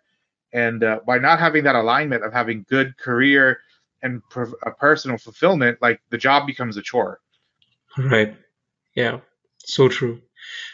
And 0.52 0.84
uh, 0.84 1.00
by 1.06 1.18
not 1.18 1.38
having 1.38 1.64
that 1.64 1.74
alignment 1.74 2.24
of 2.24 2.32
having 2.32 2.66
good 2.68 2.96
career 2.98 3.60
and 4.02 4.22
per- 4.30 4.52
a 4.64 4.70
personal 4.70 5.18
fulfillment, 5.18 5.78
like 5.80 6.00
the 6.10 6.18
job 6.18 6.46
becomes 6.46 6.76
a 6.76 6.82
chore. 6.82 7.20
Right. 7.98 8.36
Yeah. 8.94 9.20
So 9.58 9.88
true. 9.88 10.22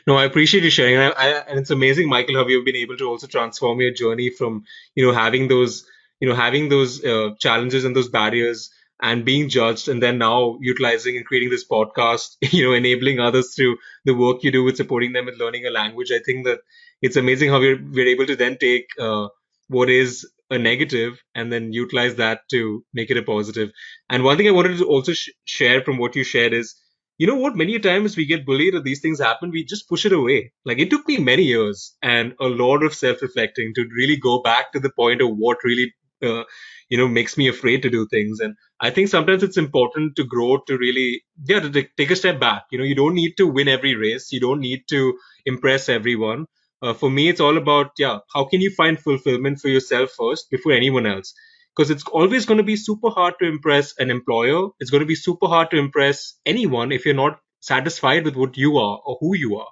No, 0.07 0.17
I 0.17 0.25
appreciate 0.25 0.65
you 0.65 0.71
sharing. 0.71 0.99
I, 0.99 1.11
I, 1.11 1.27
and 1.49 1.59
it's 1.59 1.71
amazing, 1.71 2.09
Michael, 2.09 2.37
how 2.37 2.47
you've 2.47 2.65
been 2.65 2.77
able 2.77 2.97
to 2.99 3.09
also 3.09 3.27
transform 3.27 3.81
your 3.81 3.93
journey 3.93 4.31
from, 4.31 4.65
you 4.95 5.05
know, 5.05 5.13
having 5.13 5.49
those 5.49 5.87
you 6.21 6.29
know 6.29 6.35
having 6.35 6.69
those 6.69 7.05
uh, 7.05 7.31
challenges 7.39 7.85
and 7.85 7.95
those 7.95 8.09
barriers 8.09 8.71
and 9.03 9.25
being 9.25 9.49
judged 9.49 9.89
and 9.89 10.03
then 10.03 10.19
now 10.19 10.57
utilizing 10.61 11.17
and 11.17 11.27
creating 11.27 11.51
this 11.51 11.67
podcast 11.69 12.37
you 12.53 12.65
know 12.65 12.75
enabling 12.75 13.21
others 13.21 13.55
through 13.55 13.77
the 14.05 14.15
work 14.15 14.43
you 14.43 14.51
do 14.51 14.65
with 14.65 14.77
supporting 14.77 15.13
them 15.13 15.27
with 15.27 15.39
learning 15.39 15.67
a 15.67 15.71
language 15.71 16.13
i 16.13 16.19
think 16.19 16.45
that 16.47 16.61
it's 17.03 17.17
amazing 17.17 17.51
how 17.51 17.61
we're, 17.61 17.81
we're 17.93 18.07
able 18.09 18.27
to 18.27 18.37
then 18.37 18.57
take 18.59 18.87
uh, 18.99 19.29
what 19.69 19.91
is 19.91 20.27
a 20.51 20.59
negative 20.59 21.21
and 21.35 21.53
then 21.53 21.73
utilize 21.73 22.15
that 22.15 22.41
to 22.49 22.85
make 22.95 23.11
it 23.11 23.17
a 23.17 23.23
positive. 23.23 23.71
and 24.09 24.23
one 24.25 24.37
thing 24.37 24.49
i 24.49 24.59
wanted 24.59 24.79
to 24.79 24.87
also 24.87 25.13
sh- 25.13 25.31
share 25.45 25.83
from 25.83 25.99
what 25.99 26.17
you 26.17 26.25
shared 26.25 26.53
is 26.55 26.75
you 27.19 27.27
know 27.27 27.37
what 27.37 27.57
many 27.57 27.79
times 27.79 28.17
we 28.17 28.27
get 28.27 28.47
bullied 28.47 28.75
or 28.75 28.81
these 28.81 29.01
things 29.01 29.21
happen 29.21 29.51
we 29.51 29.65
just 29.65 29.89
push 29.89 30.07
it 30.07 30.13
away 30.13 30.53
like 30.65 30.79
it 30.79 30.91
took 30.91 31.07
me 31.09 31.17
many 31.19 31.43
years 31.43 31.97
and 32.03 32.35
a 32.41 32.47
lot 32.47 32.83
of 32.83 32.95
self-reflecting 32.95 33.73
to 33.75 33.87
really 33.97 34.17
go 34.17 34.41
back 34.43 34.73
to 34.73 34.81
the 34.81 34.91
point 34.91 35.21
of 35.21 35.31
what 35.37 35.59
really 35.65 35.93
uh, 36.23 36.45
you 36.89 36.99
know 36.99 37.09
makes 37.09 37.37
me 37.37 37.49
afraid 37.49 37.83
to 37.83 37.91
do 37.91 38.07
things. 38.09 38.41
And 38.41 38.55
i 38.81 38.91
think 38.91 39.09
sometimes 39.09 39.43
it's 39.43 39.57
important 39.57 40.17
to 40.17 40.25
grow 40.25 40.59
to 40.69 40.77
really 40.79 41.23
yeah 41.49 41.61
to 41.61 41.71
take 41.97 42.11
a 42.11 42.17
step 42.17 42.41
back. 42.41 42.65
You 42.71 42.79
know 42.79 42.85
you 42.85 42.95
don't 42.95 43.15
need 43.15 43.37
to 43.39 43.47
win 43.47 43.69
every 43.69 43.95
race. 43.95 44.33
You 44.33 44.41
don't 44.41 44.61
need 44.61 44.85
to 44.91 45.19
impress 45.45 45.89
everyone. 45.89 46.47
Uh, 46.83 46.93
for 46.93 47.11
me 47.11 47.29
it's 47.29 47.41
all 47.41 47.57
about 47.57 47.91
yeah 47.99 48.19
how 48.35 48.45
can 48.45 48.61
you 48.61 48.71
find 48.71 48.99
fulfillment 49.01 49.59
for 49.61 49.69
yourself 49.69 50.11
first 50.19 50.51
before 50.51 50.73
anyone 50.73 51.07
else? 51.07 51.35
Because 51.77 51.91
it's 51.91 52.05
always 52.09 52.47
going 52.47 52.59
to 52.59 52.65
be 52.65 52.77
super 52.77 53.11
hard 53.11 53.35
to 53.41 53.47
impress 53.47 53.95
an 53.99 54.11
employer. 54.11 54.69
It's 54.81 54.91
going 54.91 55.01
to 55.03 55.07
be 55.15 55.15
super 55.15 55.47
hard 55.47 55.71
to 55.73 55.79
impress 55.79 56.35
anyone 56.47 56.93
if 56.93 57.05
you're 57.05 57.15
not 57.23 57.39
satisfied 57.61 58.25
with 58.25 58.37
what 58.37 58.57
you 58.57 58.79
are 58.79 59.01
or 59.05 59.17
who 59.21 59.37
you 59.37 59.57
are 59.59 59.69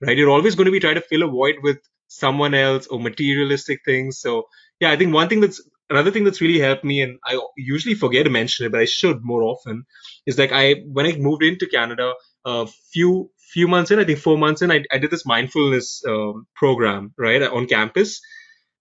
right? 0.00 0.16
You're 0.16 0.30
always 0.30 0.54
going 0.54 0.66
to 0.66 0.72
be 0.72 0.80
trying 0.80 0.96
to 0.96 1.00
fill 1.00 1.22
a 1.22 1.28
void 1.28 1.56
with 1.62 1.78
someone 2.08 2.54
else 2.54 2.86
or 2.86 3.00
materialistic 3.00 3.80
things. 3.84 4.18
So 4.20 4.44
yeah 4.80 4.90
i 4.90 4.96
think 4.96 5.14
one 5.14 5.28
thing 5.28 5.40
that's 5.40 5.60
another 5.90 6.10
thing 6.10 6.24
that's 6.24 6.40
really 6.40 6.58
helped 6.58 6.84
me, 6.84 7.02
and 7.02 7.18
I 7.24 7.40
usually 7.56 7.94
forget 7.94 8.24
to 8.24 8.30
mention 8.30 8.66
it, 8.66 8.72
but 8.72 8.80
I 8.80 8.84
should 8.86 9.22
more 9.22 9.42
often, 9.42 9.84
is 10.26 10.38
like 10.38 10.52
I 10.52 10.82
when 10.86 11.06
I 11.06 11.16
moved 11.16 11.42
into 11.42 11.66
Canada, 11.66 12.14
a 12.44 12.48
uh, 12.48 12.66
few 12.92 13.30
few 13.52 13.68
months 13.68 13.90
in, 13.90 13.98
I 13.98 14.04
think 14.04 14.18
four 14.18 14.36
months 14.38 14.62
in, 14.62 14.70
I, 14.72 14.82
I 14.90 14.98
did 14.98 15.10
this 15.10 15.26
mindfulness 15.26 16.02
um, 16.08 16.46
program 16.56 17.14
right 17.16 17.42
on 17.42 17.66
campus, 17.66 18.20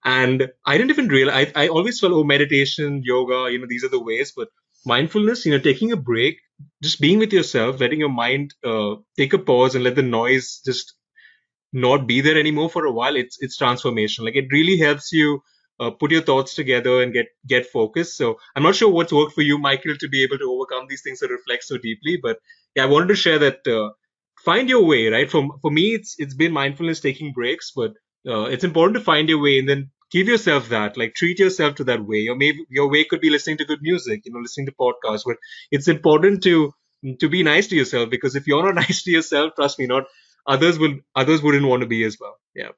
and 0.04 0.50
I 0.66 0.78
didn't 0.78 0.92
even 0.92 1.08
realize. 1.08 1.52
I, 1.56 1.64
I 1.64 1.68
always 1.68 2.00
felt 2.00 2.14
oh 2.14 2.24
meditation, 2.24 3.02
yoga, 3.04 3.52
you 3.52 3.60
know 3.60 3.68
these 3.70 3.84
are 3.84 3.90
the 3.90 4.04
ways, 4.04 4.34
but 4.36 4.50
mindfulness, 4.86 5.46
you 5.46 5.52
know, 5.52 5.60
taking 5.60 5.92
a 5.92 5.98
break, 5.98 6.40
just 6.82 7.00
being 7.00 7.20
with 7.20 7.34
yourself, 7.34 7.80
letting 7.80 8.00
your 8.00 8.10
mind 8.10 8.54
uh, 8.64 8.96
take 9.18 9.34
a 9.34 9.40
pause 9.40 9.76
and 9.76 9.84
let 9.84 9.96
the 9.96 10.02
noise 10.04 10.62
just 10.66 10.94
not 11.72 12.08
be 12.08 12.22
there 12.22 12.38
anymore 12.38 12.70
for 12.70 12.86
a 12.86 12.92
while. 12.92 13.16
It's 13.16 13.38
it's 13.42 13.58
transformation. 13.58 14.26
Like 14.26 14.36
it 14.36 14.52
really 14.52 14.78
helps 14.78 15.12
you 15.12 15.42
uh, 15.80 15.92
put 15.92 16.12
your 16.12 16.22
thoughts 16.22 16.56
together 16.56 17.02
and 17.02 17.14
get 17.14 17.28
get 17.48 17.66
focused. 17.68 18.18
So 18.18 18.38
I'm 18.56 18.64
not 18.64 18.76
sure 18.76 18.90
what's 18.92 19.14
worked 19.14 19.34
for 19.34 19.42
you, 19.42 19.58
Michael, 19.58 19.96
to 19.98 20.08
be 20.10 20.24
able 20.24 20.38
to 20.38 20.52
overcome 20.52 20.88
these 20.90 21.02
things 21.02 21.20
that 21.20 21.30
reflect 21.30 21.64
so 21.64 21.78
deeply. 21.78 22.18
But 22.22 22.38
yeah, 22.76 22.84
I 22.84 22.88
wanted 22.88 23.10
to 23.10 23.16
share 23.16 23.40
that. 23.40 23.68
Uh, 23.68 23.90
find 24.46 24.70
your 24.70 24.86
way, 24.86 25.08
right? 25.08 25.30
For 25.30 25.48
for 25.62 25.72
me, 25.72 25.94
it's 25.94 26.16
it's 26.18 26.34
been 26.36 26.52
mindfulness, 26.52 27.00
taking 27.00 27.34
breaks, 27.34 27.72
but 27.76 27.92
uh, 28.28 28.44
it's 28.46 28.64
important 28.64 28.98
to 28.98 29.04
find 29.04 29.30
your 29.30 29.42
way 29.42 29.60
and 29.60 29.68
then 29.70 29.92
give 30.12 30.28
yourself 30.28 30.70
that 30.70 30.96
like 30.96 31.14
treat 31.16 31.40
yourself 31.40 31.74
to 31.76 31.84
that 31.84 32.06
way 32.06 32.18
your 32.20 32.36
maybe 32.36 32.64
your 32.70 32.88
way 32.88 33.04
could 33.04 33.20
be 33.20 33.32
listening 33.32 33.58
to 33.58 33.66
good 33.66 33.80
music 33.82 34.22
you 34.26 34.32
know 34.32 34.40
listening 34.40 34.68
to 34.68 34.72
podcasts 34.80 35.24
but 35.26 35.38
it's 35.72 35.88
important 35.88 36.44
to 36.44 36.72
to 37.20 37.28
be 37.28 37.42
nice 37.42 37.68
to 37.68 37.76
yourself 37.76 38.12
because 38.12 38.36
if 38.36 38.46
you're 38.46 38.64
not 38.64 38.76
nice 38.84 39.02
to 39.04 39.12
yourself 39.12 39.54
trust 39.56 39.80
me 39.80 39.88
not 39.88 40.04
others 40.46 40.78
will 40.78 40.94
others 41.16 41.42
wouldn't 41.42 41.66
want 41.66 41.82
to 41.82 41.88
be 41.88 42.04
as 42.04 42.18
well 42.20 42.36
yeah 42.54 42.70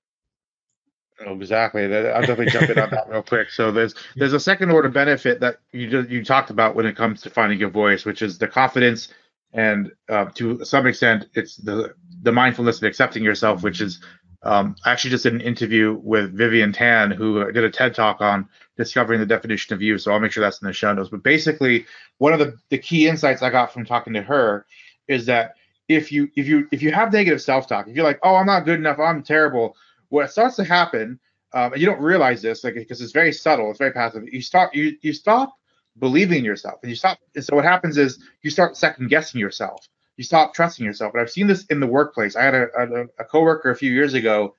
exactly. 1.19 1.83
I'll 1.83 2.21
definitely 2.21 2.47
jump 2.47 2.69
in 2.69 2.79
on 2.79 2.89
that 2.91 3.07
real 3.09 3.23
quick. 3.23 3.49
So 3.49 3.71
there's 3.71 3.95
there's 4.15 4.33
a 4.33 4.39
second 4.39 4.71
order 4.71 4.89
benefit 4.89 5.39
that 5.39 5.59
you 5.71 5.89
just, 5.89 6.09
you 6.09 6.23
talked 6.23 6.49
about 6.49 6.75
when 6.75 6.85
it 6.85 6.95
comes 6.95 7.21
to 7.21 7.29
finding 7.29 7.59
your 7.59 7.69
voice, 7.69 8.05
which 8.05 8.21
is 8.21 8.37
the 8.37 8.47
confidence 8.47 9.09
and 9.55 9.91
uh, 10.09 10.25
to 10.35 10.63
some 10.65 10.85
extent 10.85 11.27
it's 11.33 11.55
the 11.55 11.95
the 12.21 12.31
mindfulness 12.31 12.77
of 12.77 12.83
accepting 12.83 13.23
yourself, 13.23 13.63
which 13.63 13.81
is 13.81 14.01
um, 14.43 14.75
I 14.85 14.91
actually 14.91 15.11
just 15.11 15.23
did 15.23 15.33
an 15.33 15.41
interview 15.41 15.99
with 16.03 16.33
Vivian 16.33 16.71
Tan, 16.71 17.09
who 17.09 17.51
did 17.51 17.63
a 17.63 17.69
TED 17.69 17.95
talk 17.95 18.21
on 18.21 18.47
discovering 18.77 19.19
the 19.19 19.25
definition 19.25 19.73
of 19.73 19.81
you. 19.81 19.97
So 19.97 20.11
I'll 20.11 20.19
make 20.19 20.31
sure 20.31 20.43
that's 20.43 20.61
in 20.61 20.67
the 20.67 20.73
show 20.73 20.93
notes. 20.93 21.09
But 21.09 21.23
basically, 21.23 21.85
one 22.19 22.33
of 22.33 22.39
the, 22.39 22.55
the 22.69 22.77
key 22.77 23.07
insights 23.07 23.41
I 23.41 23.49
got 23.49 23.73
from 23.73 23.85
talking 23.85 24.13
to 24.13 24.21
her 24.21 24.67
is 25.07 25.25
that 25.25 25.55
if 25.87 26.11
you 26.11 26.29
if 26.35 26.47
you 26.47 26.67
if 26.71 26.81
you 26.83 26.91
have 26.91 27.13
negative 27.13 27.41
self 27.41 27.67
talk, 27.67 27.87
if 27.87 27.95
you're 27.95 28.05
like, 28.05 28.19
oh, 28.23 28.35
I'm 28.35 28.45
not 28.45 28.65
good 28.65 28.79
enough, 28.79 28.99
I'm 28.99 29.23
terrible, 29.23 29.75
what 30.15 30.31
starts 30.31 30.55
to 30.55 30.63
happen, 30.63 31.19
um, 31.53 31.73
and 31.73 31.81
you 31.81 31.85
don't 31.85 32.01
realize 32.01 32.41
this, 32.41 32.63
like 32.63 32.75
because 32.75 33.01
it's 33.01 33.11
very 33.11 33.33
subtle, 33.33 33.69
it's 33.69 33.79
very 33.79 33.91
passive. 33.91 34.23
You 34.31 34.41
start 34.41 34.73
you 34.73 34.97
you 35.01 35.13
stop 35.13 35.53
believing 35.99 36.39
in 36.39 36.45
yourself, 36.45 36.79
and 36.81 36.89
you 36.89 36.95
stop. 36.95 37.19
And 37.35 37.43
so 37.43 37.55
what 37.55 37.65
happens 37.65 37.97
is 37.97 38.19
you 38.41 38.49
start 38.49 38.77
second 38.77 39.09
guessing 39.09 39.39
yourself. 39.39 39.87
You 40.17 40.23
stop 40.23 40.53
trusting 40.53 40.85
yourself. 40.85 41.13
And 41.13 41.21
I've 41.21 41.29
seen 41.29 41.47
this 41.47 41.65
in 41.65 41.81
the 41.81 41.87
workplace. 41.87 42.37
I 42.37 42.43
had 42.43 42.55
a, 42.55 42.67
a, 42.77 43.03
a 43.19 43.25
coworker 43.25 43.69
a 43.69 43.75
few 43.75 43.91
years 43.91 44.13
ago. 44.13 44.55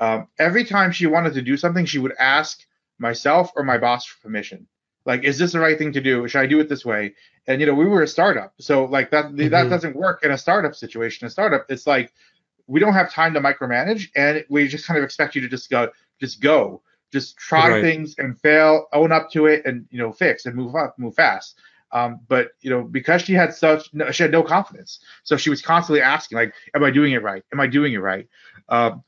Um, 0.00 0.26
every 0.38 0.64
time 0.64 0.90
she 0.90 1.06
wanted 1.06 1.34
to 1.34 1.42
do 1.42 1.56
something, 1.56 1.86
she 1.86 2.00
would 2.00 2.14
ask 2.18 2.66
myself 2.98 3.52
or 3.54 3.62
my 3.62 3.78
boss 3.78 4.04
for 4.04 4.20
permission. 4.20 4.66
Like, 5.04 5.22
is 5.22 5.38
this 5.38 5.52
the 5.52 5.60
right 5.60 5.78
thing 5.78 5.92
to 5.92 6.00
do? 6.00 6.26
Should 6.26 6.40
I 6.40 6.46
do 6.46 6.58
it 6.58 6.68
this 6.68 6.84
way? 6.84 7.14
And 7.46 7.60
you 7.60 7.66
know, 7.66 7.74
we 7.74 7.86
were 7.86 8.02
a 8.02 8.08
startup, 8.08 8.54
so 8.58 8.86
like 8.86 9.10
that 9.12 9.26
mm-hmm. 9.26 9.48
that 9.50 9.70
doesn't 9.70 9.94
work 9.94 10.24
in 10.24 10.32
a 10.32 10.38
startup 10.38 10.74
situation. 10.74 11.28
A 11.28 11.30
startup, 11.30 11.64
it's 11.68 11.86
like 11.86 12.12
we 12.66 12.80
don't 12.80 12.94
have 12.94 13.12
time 13.12 13.34
to 13.34 13.40
micromanage, 13.40 14.08
and 14.16 14.44
we 14.48 14.66
just 14.68 14.86
kind 14.86 14.98
of 14.98 15.04
expect 15.04 15.34
you 15.34 15.40
to 15.40 15.48
just 15.48 15.70
go, 15.70 15.90
just 16.20 16.40
go, 16.40 16.82
just 17.12 17.36
try 17.36 17.70
right. 17.70 17.82
things 17.82 18.14
and 18.18 18.38
fail, 18.40 18.86
own 18.92 19.12
up 19.12 19.30
to 19.32 19.46
it, 19.46 19.64
and 19.64 19.86
you 19.90 19.98
know, 19.98 20.12
fix 20.12 20.46
and 20.46 20.54
move 20.54 20.74
up, 20.74 20.98
move 20.98 21.14
fast. 21.14 21.58
Um, 21.92 22.20
but 22.28 22.50
you 22.60 22.70
know, 22.70 22.82
because 22.82 23.22
she 23.22 23.32
had 23.32 23.54
such, 23.54 23.90
she 24.12 24.22
had 24.22 24.32
no 24.32 24.42
confidence, 24.42 25.00
so 25.22 25.36
she 25.36 25.50
was 25.50 25.62
constantly 25.62 26.02
asking, 26.02 26.36
like, 26.36 26.54
"Am 26.74 26.82
I 26.82 26.90
doing 26.90 27.12
it 27.12 27.22
right? 27.22 27.44
Am 27.52 27.60
I 27.60 27.66
doing 27.66 27.92
it 27.92 27.98
right?" 27.98 28.28
Um, 28.68 29.04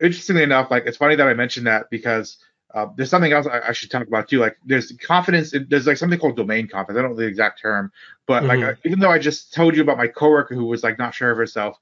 interestingly 0.00 0.42
enough, 0.42 0.70
like 0.70 0.84
it's 0.86 0.96
funny 0.96 1.14
that 1.14 1.28
I 1.28 1.34
mentioned 1.34 1.66
that 1.66 1.88
because 1.90 2.38
uh, 2.74 2.86
there's 2.96 3.10
something 3.10 3.32
else 3.32 3.46
I, 3.46 3.60
I, 3.68 3.72
should 3.72 3.90
talk 3.90 4.06
about 4.06 4.28
too. 4.28 4.38
Like 4.38 4.56
there's 4.64 4.92
confidence. 4.92 5.54
There's 5.68 5.86
like 5.86 5.96
something 5.96 6.18
called 6.18 6.36
domain 6.36 6.68
confidence. 6.68 6.98
I 6.98 7.02
don't 7.02 7.12
know 7.12 7.16
the 7.16 7.26
exact 7.26 7.60
term, 7.60 7.90
but 8.26 8.44
mm-hmm. 8.44 8.62
like 8.62 8.78
even 8.84 9.00
though 9.00 9.10
I 9.10 9.18
just 9.18 9.52
told 9.52 9.74
you 9.74 9.82
about 9.82 9.98
my 9.98 10.06
coworker 10.06 10.54
who 10.54 10.64
was 10.64 10.82
like 10.82 10.98
not 10.98 11.14
sure 11.14 11.30
of 11.30 11.36
herself, 11.36 11.78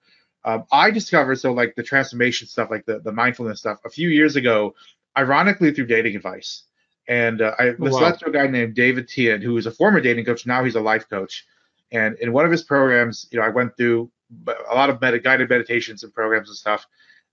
um, 0.49 0.65
I 0.73 0.91
discovered 0.91 1.37
so 1.37 1.53
like 1.53 1.75
the 1.75 1.83
transformation 1.83 2.49
stuff, 2.49 2.71
like 2.71 2.87
the 2.87 3.01
the 3.01 3.13
mindfulness 3.13 3.61
stuff, 3.61 3.81
a 3.85 3.91
few 3.91 4.09
years 4.09 4.35
ago, 4.35 4.75
ironically 5.17 5.75
through 5.75 5.87
dating 5.87 6.17
advice. 6.17 6.63
And 7.07 7.43
uh, 7.43 7.53
I 7.59 7.75
was 7.79 7.93
wow. 7.93 8.01
led 8.01 8.19
to 8.21 8.27
a 8.27 8.31
guy 8.31 8.47
named 8.47 8.75
David 8.75 9.09
Tian, 9.09 9.43
who 9.43 9.59
is 9.59 9.67
a 9.67 9.71
former 9.71 10.01
dating 10.01 10.25
coach. 10.25 10.47
Now 10.47 10.65
he's 10.65 10.75
a 10.75 10.81
life 10.81 11.07
coach. 11.11 11.47
And 11.93 12.17
in 12.21 12.33
one 12.33 12.47
of 12.47 12.51
his 12.51 12.63
programs, 12.63 13.27
you 13.31 13.39
know, 13.39 13.45
I 13.45 13.51
went 13.51 13.77
through 13.77 14.11
a 14.47 14.75
lot 14.75 14.89
of 14.89 15.01
med- 15.03 15.23
guided 15.23 15.51
meditations 15.51 16.03
and 16.03 16.15
programs 16.15 16.49
and 16.49 16.57
stuff. 16.57 16.87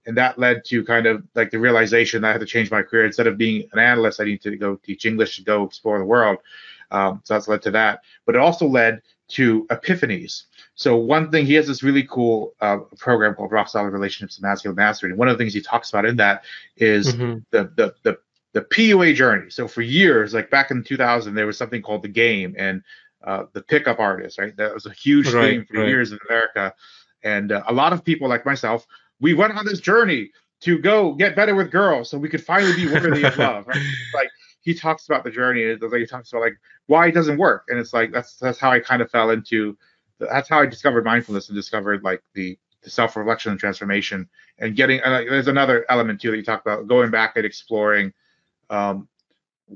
And 0.06 0.17
that 0.17 0.38
led 0.38 0.65
to 0.65 0.84
kind 0.84 1.06
of 1.06 1.23
like 1.36 1.51
the 1.51 1.60
realization 1.60 2.21
that 2.21 2.30
I 2.30 2.32
had 2.34 2.41
to 2.41 2.45
change 2.45 2.69
my 2.69 2.84
career. 2.84 3.06
Instead 3.06 3.28
of 3.28 3.38
being 3.38 3.67
an 3.71 3.80
analyst, 3.80 4.19
I 4.19 4.25
need 4.25 4.41
to 4.41 4.58
go 4.58 4.75
teach 4.75 5.06
English 5.06 5.38
and 5.38 5.45
go 5.45 5.63
explore 5.63 5.99
the 5.99 6.06
world. 6.06 6.39
Um, 6.91 7.21
so 7.23 7.34
that's 7.34 7.47
led 7.47 7.62
to 7.63 7.71
that. 7.71 8.01
But 8.25 8.36
it 8.36 8.41
also 8.41 8.67
led 8.67 9.01
to 9.30 9.65
epiphanies. 9.67 10.43
So 10.75 10.97
one 10.97 11.31
thing, 11.31 11.45
he 11.45 11.53
has 11.53 11.67
this 11.67 11.83
really 11.83 12.03
cool 12.03 12.53
uh, 12.59 12.79
program 12.97 13.33
called 13.33 13.51
Rock 13.51 13.69
Solid 13.69 13.91
Relationships 13.91 14.38
and 14.38 14.43
Masculine 14.43 14.75
Mastery. 14.75 15.09
And 15.09 15.17
one 15.17 15.29
of 15.29 15.38
the 15.38 15.41
things 15.41 15.53
he 15.53 15.61
talks 15.61 15.89
about 15.89 16.05
in 16.05 16.17
that 16.17 16.43
is 16.75 17.13
mm-hmm. 17.13 17.39
the, 17.51 17.71
the, 17.75 17.95
the 18.03 18.17
the 18.55 18.61
PUA 18.61 19.15
journey. 19.15 19.49
So 19.49 19.67
for 19.67 19.81
years, 19.81 20.33
like 20.33 20.49
back 20.49 20.71
in 20.71 20.81
2000, 20.81 21.35
there 21.35 21.45
was 21.45 21.57
something 21.57 21.81
called 21.81 22.03
the 22.03 22.07
game 22.07 22.55
and 22.57 22.83
uh, 23.21 23.43
the 23.51 23.61
pickup 23.61 23.99
artist, 23.99 24.39
right? 24.39 24.55
That 24.55 24.73
was 24.73 24.85
a 24.85 24.93
huge 24.93 25.27
right, 25.33 25.57
thing 25.57 25.65
for 25.65 25.79
right. 25.79 25.89
years 25.89 26.13
in 26.13 26.19
America. 26.29 26.73
And 27.21 27.51
uh, 27.51 27.63
a 27.67 27.73
lot 27.73 27.91
of 27.91 28.05
people 28.05 28.29
like 28.29 28.45
myself, 28.45 28.88
we 29.19 29.33
went 29.33 29.57
on 29.57 29.65
this 29.65 29.81
journey 29.81 30.31
to 30.61 30.79
go 30.79 31.13
get 31.15 31.35
better 31.35 31.53
with 31.53 31.69
girls 31.69 32.09
so 32.09 32.17
we 32.17 32.29
could 32.29 32.43
finally 32.43 32.73
be 32.75 32.88
worthy 32.88 33.25
of 33.25 33.38
love. 33.38 33.67
Right? 33.67 33.77
Like 34.13 34.29
he 34.61 34.73
talks 34.73 35.05
about 35.05 35.25
the 35.25 35.31
journey. 35.31 35.77
He 35.77 36.05
talks 36.05 36.31
about 36.31 36.41
like 36.41 36.57
why 36.88 37.07
it 37.07 37.11
doesn't 37.11 37.38
work. 37.38 37.65
And 37.67 37.77
it's 37.77 37.93
like 37.93 38.13
that's 38.13 38.38
that's 38.38 38.57
how 38.57 38.71
I 38.71 38.79
kind 38.79 39.01
of 39.01 39.11
fell 39.11 39.31
into 39.31 39.77
that's 40.19 40.49
how 40.49 40.62
I 40.62 40.65
discovered 40.65 41.06
mindfulness 41.06 41.49
and 41.49 41.56
discovered 41.56 42.04
like 42.04 42.21
the, 42.34 42.58
the 42.84 42.89
self 42.89 43.15
reflection 43.15 43.51
and 43.51 43.60
transformation 43.60 44.30
and 44.60 44.75
getting. 44.75 45.01
Uh, 45.01 45.23
there's 45.30 45.47
another 45.47 45.86
element 45.89 46.21
too 46.21 46.32
that 46.32 46.38
you 46.38 46.43
talk 46.43 46.62
about 46.62 46.88
going 46.88 47.12
back 47.12 47.34
and 47.36 47.45
exploring 47.45 48.13
um, 48.69 49.08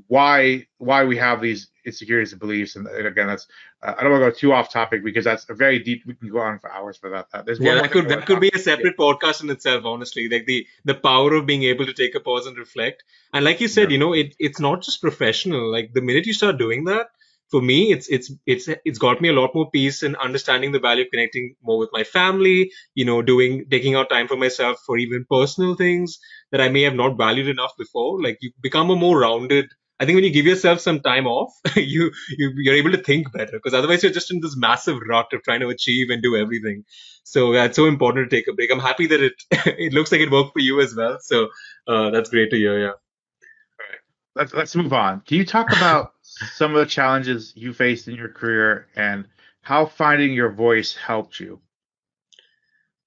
why 0.06 0.66
why 0.78 1.04
we 1.04 1.16
have 1.16 1.40
these 1.40 1.68
insecurities 1.84 2.32
and 2.32 2.40
beliefs. 2.40 2.76
And, 2.76 2.86
and 2.86 3.06
again, 3.06 3.26
that's 3.26 3.46
uh, 3.82 3.94
I 3.96 4.02
don't 4.02 4.12
want 4.12 4.22
to 4.22 4.30
go 4.30 4.36
too 4.36 4.52
off 4.52 4.70
topic 4.70 5.02
because 5.02 5.24
that's 5.24 5.48
a 5.48 5.54
very 5.54 5.78
deep. 5.78 6.04
We 6.06 6.14
can 6.14 6.30
go 6.30 6.38
on 6.38 6.58
for 6.58 6.70
hours 6.70 6.96
for 6.96 7.10
that. 7.10 7.30
that 7.32 7.46
there's 7.46 7.60
yeah, 7.60 7.74
that 7.74 7.90
could 7.90 8.08
that 8.08 8.26
could 8.26 8.40
be 8.40 8.50
a 8.52 8.58
separate 8.58 8.96
podcast 8.96 9.42
in 9.42 9.50
itself. 9.50 9.84
Honestly, 9.84 10.28
like 10.28 10.46
the 10.46 10.66
the 10.84 10.94
power 10.94 11.34
of 11.34 11.46
being 11.46 11.64
able 11.64 11.86
to 11.86 11.94
take 11.94 12.14
a 12.14 12.20
pause 12.20 12.46
and 12.46 12.56
reflect. 12.56 13.02
And 13.32 13.44
like 13.44 13.60
you 13.60 13.68
said, 13.68 13.90
yeah. 13.90 13.94
you 13.94 13.98
know, 13.98 14.12
it 14.12 14.34
it's 14.38 14.60
not 14.60 14.82
just 14.82 15.00
professional. 15.00 15.70
Like 15.70 15.92
the 15.92 16.02
minute 16.02 16.26
you 16.26 16.34
start 16.34 16.58
doing 16.58 16.84
that, 16.84 17.10
for 17.50 17.60
me 17.60 17.92
it's 17.92 18.08
it's 18.08 18.32
it's 18.46 18.68
it's 18.84 18.98
got 18.98 19.20
me 19.20 19.28
a 19.28 19.32
lot 19.32 19.54
more 19.54 19.70
peace 19.70 20.02
in 20.02 20.16
understanding 20.16 20.72
the 20.72 20.78
value 20.78 21.04
of 21.04 21.10
connecting 21.10 21.54
more 21.62 21.78
with 21.78 21.90
my 21.92 22.04
family 22.04 22.70
you 22.94 23.04
know 23.04 23.22
doing 23.22 23.64
taking 23.70 23.94
out 23.94 24.08
time 24.10 24.28
for 24.28 24.36
myself 24.36 24.78
for 24.86 24.98
even 24.98 25.26
personal 25.30 25.74
things 25.74 26.18
that 26.52 26.60
i 26.60 26.68
may 26.68 26.82
have 26.82 26.94
not 26.94 27.16
valued 27.16 27.48
enough 27.48 27.72
before. 27.78 28.22
Like 28.22 28.38
you 28.40 28.50
become 28.60 28.90
a 28.90 28.96
more 28.96 29.20
rounded 29.20 29.70
i 30.00 30.04
think 30.04 30.14
when 30.16 30.24
you 30.24 30.30
give 30.30 30.46
yourself 30.46 30.80
some 30.80 31.00
time 31.00 31.26
off 31.26 31.52
you, 31.76 32.10
you 32.38 32.52
you're 32.56 32.74
able 32.74 32.92
to 32.92 33.02
think 33.02 33.32
better 33.32 33.52
because 33.52 33.74
otherwise 33.74 34.02
you're 34.02 34.12
just 34.12 34.30
in 34.30 34.40
this 34.40 34.56
massive 34.56 34.98
rut 35.08 35.32
of 35.32 35.42
trying 35.42 35.60
to 35.60 35.68
achieve 35.68 36.10
and 36.10 36.22
do 36.22 36.36
everything. 36.36 36.84
So 37.24 37.52
yeah, 37.52 37.64
it's 37.64 37.76
so 37.76 37.86
important 37.86 38.30
to 38.30 38.36
take 38.36 38.48
a 38.48 38.52
break. 38.52 38.70
I'm 38.72 38.80
happy 38.80 39.06
that 39.08 39.20
it 39.22 39.34
it 39.50 39.92
looks 39.92 40.10
like 40.10 40.20
it 40.20 40.30
worked 40.30 40.52
for 40.52 40.60
you 40.60 40.80
as 40.80 40.94
well. 40.94 41.18
So 41.20 41.48
uh, 41.86 42.10
that's 42.10 42.30
great 42.30 42.50
to 42.50 42.56
hear 42.56 42.80
yeah. 42.80 42.86
All 42.88 43.86
right. 43.88 44.00
Let's 44.34 44.54
let's 44.54 44.76
move 44.76 44.92
on. 44.92 45.20
Can 45.20 45.36
you 45.36 45.46
talk 45.46 45.70
about 45.70 46.12
some 46.54 46.74
of 46.74 46.80
the 46.80 46.86
challenges 46.86 47.52
you 47.56 47.72
faced 47.72 48.08
in 48.08 48.14
your 48.14 48.28
career 48.28 48.86
and 48.96 49.26
how 49.62 49.86
finding 49.86 50.32
your 50.32 50.50
voice 50.50 50.94
helped 50.94 51.38
you. 51.40 51.60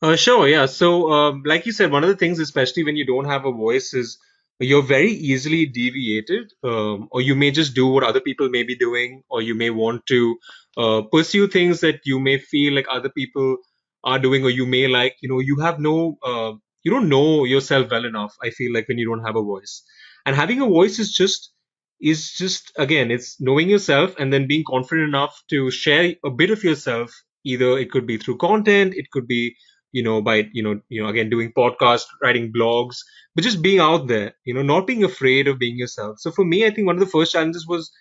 Uh, 0.01 0.15
sure, 0.15 0.47
yeah. 0.47 0.65
So, 0.65 1.11
um, 1.11 1.43
like 1.45 1.65
you 1.65 1.71
said, 1.71 1.91
one 1.91 2.03
of 2.03 2.09
the 2.09 2.17
things, 2.17 2.39
especially 2.39 2.83
when 2.83 2.97
you 2.97 3.05
don't 3.05 3.25
have 3.25 3.45
a 3.45 3.51
voice, 3.51 3.93
is 3.93 4.17
you're 4.59 4.83
very 4.83 5.11
easily 5.11 5.65
deviated, 5.65 6.51
um, 6.63 7.07
or 7.11 7.21
you 7.21 7.35
may 7.35 7.51
just 7.51 7.73
do 7.73 7.87
what 7.87 8.03
other 8.03 8.19
people 8.19 8.49
may 8.49 8.63
be 8.63 8.75
doing, 8.75 9.23
or 9.29 9.41
you 9.41 9.55
may 9.55 9.69
want 9.69 10.05
to 10.07 10.37
uh, 10.77 11.01
pursue 11.11 11.47
things 11.47 11.79
that 11.81 12.01
you 12.05 12.19
may 12.19 12.37
feel 12.37 12.73
like 12.73 12.85
other 12.89 13.09
people 13.09 13.57
are 14.03 14.19
doing, 14.19 14.43
or 14.43 14.49
you 14.49 14.65
may 14.65 14.87
like, 14.87 15.15
you 15.21 15.29
know, 15.29 15.39
you 15.39 15.57
have 15.59 15.79
no, 15.79 16.17
uh, 16.23 16.51
you 16.83 16.91
don't 16.91 17.09
know 17.09 17.45
yourself 17.45 17.89
well 17.89 18.05
enough. 18.05 18.35
I 18.43 18.49
feel 18.49 18.73
like 18.73 18.87
when 18.87 18.97
you 18.97 19.07
don't 19.07 19.25
have 19.25 19.37
a 19.37 19.41
voice, 19.41 19.83
and 20.25 20.35
having 20.35 20.61
a 20.61 20.65
voice 20.67 20.99
is 20.99 21.11
just 21.11 21.51
is 22.01 22.31
just 22.33 22.71
again 22.77 23.11
it's 23.11 23.39
knowing 23.41 23.69
yourself 23.69 24.15
and 24.19 24.31
then 24.33 24.47
being 24.47 24.63
confident 24.67 25.07
enough 25.07 25.41
to 25.49 25.71
share 25.71 26.13
a 26.25 26.29
bit 26.29 26.49
of 26.51 26.63
yourself. 26.63 27.11
Either 27.45 27.77
it 27.77 27.91
could 27.91 28.07
be 28.07 28.17
through 28.17 28.37
content 28.37 28.93
it 28.95 29.09
could 29.11 29.27
be 29.27 29.55
you 29.91 30.01
know 30.03 30.21
by 30.21 30.49
you 30.53 30.63
know 30.63 30.79
you 30.89 31.01
know 31.03 31.09
again 31.09 31.29
doing 31.29 31.51
podcasts 31.51 32.05
writing 32.21 32.51
blogs 32.53 32.97
but 33.35 33.43
just 33.43 33.61
being 33.61 33.79
out 33.79 34.07
there 34.07 34.33
you 34.45 34.53
know 34.53 34.61
not 34.61 34.87
being 34.87 35.03
afraid 35.03 35.47
of 35.47 35.59
being 35.59 35.77
yourself. 35.77 36.19
So 36.19 36.31
for 36.31 36.45
me 36.45 36.65
i 36.65 36.69
think 36.71 36.87
one 36.87 36.95
of 36.95 37.01
the 37.01 37.15
first 37.17 37.33
challenges 37.33 37.67
was 37.67 37.91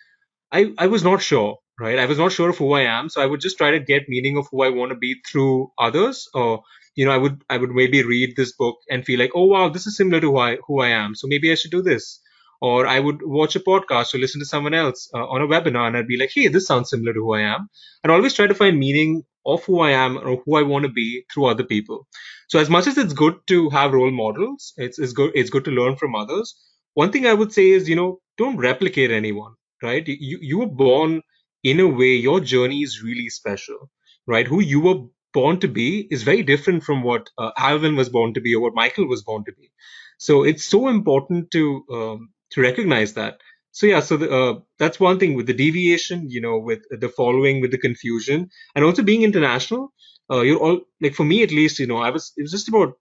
i 0.52 0.72
i 0.78 0.86
was 0.86 1.04
not 1.04 1.22
sure 1.22 1.58
right? 1.80 1.98
I 1.98 2.06
was 2.06 2.18
not 2.18 2.32
sure 2.32 2.50
of 2.50 2.58
who 2.58 2.72
i 2.74 2.82
am 2.82 3.08
so 3.08 3.20
i 3.22 3.26
would 3.26 3.40
just 3.40 3.58
try 3.58 3.70
to 3.72 3.80
get 3.80 4.08
meaning 4.08 4.36
of 4.38 4.46
who 4.50 4.62
i 4.62 4.68
want 4.68 4.90
to 4.92 4.96
be 4.98 5.16
through 5.30 5.72
others 5.78 6.28
or 6.34 6.62
you 6.94 7.04
know 7.06 7.12
i 7.12 7.16
would 7.18 7.42
i 7.50 7.56
would 7.56 7.70
maybe 7.70 8.02
read 8.04 8.36
this 8.36 8.52
book 8.52 8.76
and 8.90 9.04
feel 9.04 9.18
like 9.18 9.32
oh 9.34 9.44
wow 9.46 9.68
this 9.68 9.86
is 9.86 9.96
similar 9.96 10.20
to 10.20 10.30
who 10.32 10.38
i 10.38 10.58
who 10.66 10.80
i 10.80 10.88
am 10.88 11.14
so 11.16 11.26
maybe 11.26 11.50
i 11.50 11.56
should 11.56 11.70
do 11.72 11.82
this 11.82 12.20
or 12.68 12.86
I 12.86 13.00
would 13.00 13.20
watch 13.24 13.56
a 13.56 13.60
podcast 13.60 14.14
or 14.14 14.18
listen 14.18 14.40
to 14.40 14.46
someone 14.46 14.74
else 14.74 15.10
uh, 15.14 15.26
on 15.34 15.42
a 15.42 15.48
webinar 15.48 15.86
and 15.88 15.96
I'd 15.96 16.06
be 16.08 16.16
like, 16.18 16.30
hey, 16.34 16.48
this 16.48 16.66
sounds 16.66 16.90
similar 16.90 17.12
to 17.14 17.20
who 17.20 17.34
I 17.34 17.42
am. 17.42 17.68
And 18.02 18.12
always 18.12 18.34
try 18.34 18.46
to 18.46 18.54
find 18.54 18.78
meaning 18.78 19.24
of 19.46 19.64
who 19.64 19.80
I 19.80 19.90
am 19.90 20.18
or 20.18 20.42
who 20.44 20.56
I 20.56 20.62
want 20.62 20.84
to 20.84 20.92
be 20.92 21.24
through 21.32 21.46
other 21.46 21.64
people. 21.64 22.06
So 22.48 22.58
as 22.60 22.70
much 22.70 22.86
as 22.86 22.98
it's 22.98 23.12
good 23.14 23.36
to 23.48 23.70
have 23.70 23.92
role 23.92 24.12
models, 24.12 24.72
it's, 24.76 24.98
it's 24.98 25.12
good 25.12 25.32
it's 25.34 25.50
good 25.50 25.64
to 25.66 25.72
learn 25.72 25.96
from 25.96 26.14
others. 26.14 26.54
One 26.94 27.10
thing 27.12 27.26
I 27.26 27.34
would 27.34 27.52
say 27.52 27.70
is, 27.70 27.88
you 27.88 27.96
know, 27.96 28.20
don't 28.38 28.56
replicate 28.58 29.10
anyone, 29.10 29.54
right? 29.82 30.06
You 30.06 30.38
you 30.40 30.58
were 30.60 30.74
born 30.84 31.22
in 31.64 31.80
a 31.80 31.88
way, 31.88 32.14
your 32.28 32.40
journey 32.40 32.82
is 32.82 33.02
really 33.02 33.28
special, 33.28 33.90
right? 34.26 34.46
Who 34.46 34.60
you 34.60 34.80
were 34.80 35.00
born 35.32 35.60
to 35.60 35.68
be 35.68 36.06
is 36.10 36.22
very 36.22 36.42
different 36.42 36.84
from 36.84 37.02
what 37.02 37.30
uh, 37.38 37.50
Alvin 37.56 37.96
was 37.96 38.08
born 38.08 38.34
to 38.34 38.40
be 38.40 38.54
or 38.54 38.60
what 38.62 38.74
Michael 38.74 39.08
was 39.08 39.22
born 39.22 39.44
to 39.44 39.52
be. 39.52 39.70
So 40.18 40.44
it's 40.44 40.64
so 40.64 40.88
important 40.88 41.50
to 41.52 41.84
um, 41.92 42.30
to 42.52 42.60
recognize 42.60 43.14
that. 43.14 43.38
So 43.72 43.86
yeah, 43.86 44.00
so 44.00 44.16
the, 44.18 44.30
uh, 44.30 44.60
that's 44.78 45.00
one 45.00 45.18
thing 45.18 45.34
with 45.34 45.46
the 45.46 45.54
deviation, 45.54 46.28
you 46.28 46.40
know, 46.40 46.58
with 46.58 46.82
the 46.90 47.08
following, 47.08 47.60
with 47.60 47.70
the 47.70 47.78
confusion, 47.78 48.50
and 48.74 48.84
also 48.84 49.02
being 49.02 49.22
international. 49.22 49.92
Uh, 50.30 50.40
you're 50.40 50.58
all 50.58 50.80
like 51.00 51.14
for 51.14 51.24
me 51.24 51.42
at 51.42 51.50
least, 51.50 51.78
you 51.78 51.86
know, 51.86 51.98
I 51.98 52.10
was 52.10 52.32
it 52.36 52.42
was 52.42 52.52
just 52.52 52.68
about 52.68 52.94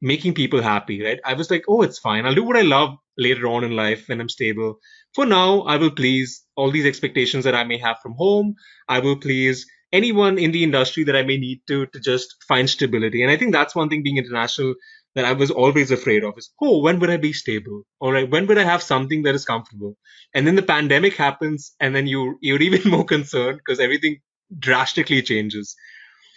making 0.00 0.34
people 0.34 0.62
happy, 0.62 1.02
right? 1.02 1.20
I 1.24 1.34
was 1.34 1.50
like, 1.50 1.64
oh, 1.68 1.82
it's 1.82 1.98
fine. 1.98 2.26
I'll 2.26 2.34
do 2.34 2.44
what 2.44 2.56
I 2.56 2.62
love 2.62 2.96
later 3.16 3.46
on 3.46 3.64
in 3.64 3.76
life 3.76 4.08
when 4.08 4.20
I'm 4.20 4.28
stable. 4.28 4.78
For 5.14 5.24
now, 5.24 5.60
I 5.62 5.76
will 5.76 5.90
please 5.90 6.42
all 6.56 6.70
these 6.70 6.86
expectations 6.86 7.44
that 7.44 7.54
I 7.54 7.64
may 7.64 7.78
have 7.78 7.98
from 8.02 8.14
home. 8.14 8.54
I 8.88 8.98
will 8.98 9.16
please 9.16 9.66
anyone 9.92 10.38
in 10.38 10.52
the 10.52 10.64
industry 10.64 11.04
that 11.04 11.16
I 11.16 11.22
may 11.22 11.38
need 11.38 11.62
to 11.68 11.86
to 11.86 12.00
just 12.00 12.36
find 12.46 12.68
stability. 12.68 13.22
And 13.22 13.30
I 13.30 13.36
think 13.36 13.52
that's 13.52 13.74
one 13.74 13.88
thing 13.88 14.02
being 14.02 14.18
international 14.18 14.74
that 15.14 15.24
I 15.24 15.32
was 15.32 15.50
always 15.50 15.90
afraid 15.90 16.24
of 16.24 16.34
is, 16.36 16.50
oh, 16.60 16.80
when 16.82 16.98
would 17.00 17.10
I 17.10 17.16
be 17.16 17.32
stable? 17.32 17.84
All 18.00 18.12
right, 18.12 18.28
when 18.30 18.46
would 18.46 18.58
I 18.58 18.64
have 18.64 18.82
something 18.82 19.22
that 19.22 19.34
is 19.34 19.44
comfortable? 19.44 19.96
And 20.34 20.46
then 20.46 20.56
the 20.56 20.62
pandemic 20.62 21.14
happens, 21.14 21.72
and 21.80 21.94
then 21.94 22.06
you 22.06 22.38
you're 22.40 22.62
even 22.68 22.90
more 22.90 23.04
concerned 23.04 23.58
because 23.58 23.80
everything 23.80 24.20
drastically 24.58 25.22
changes. 25.22 25.76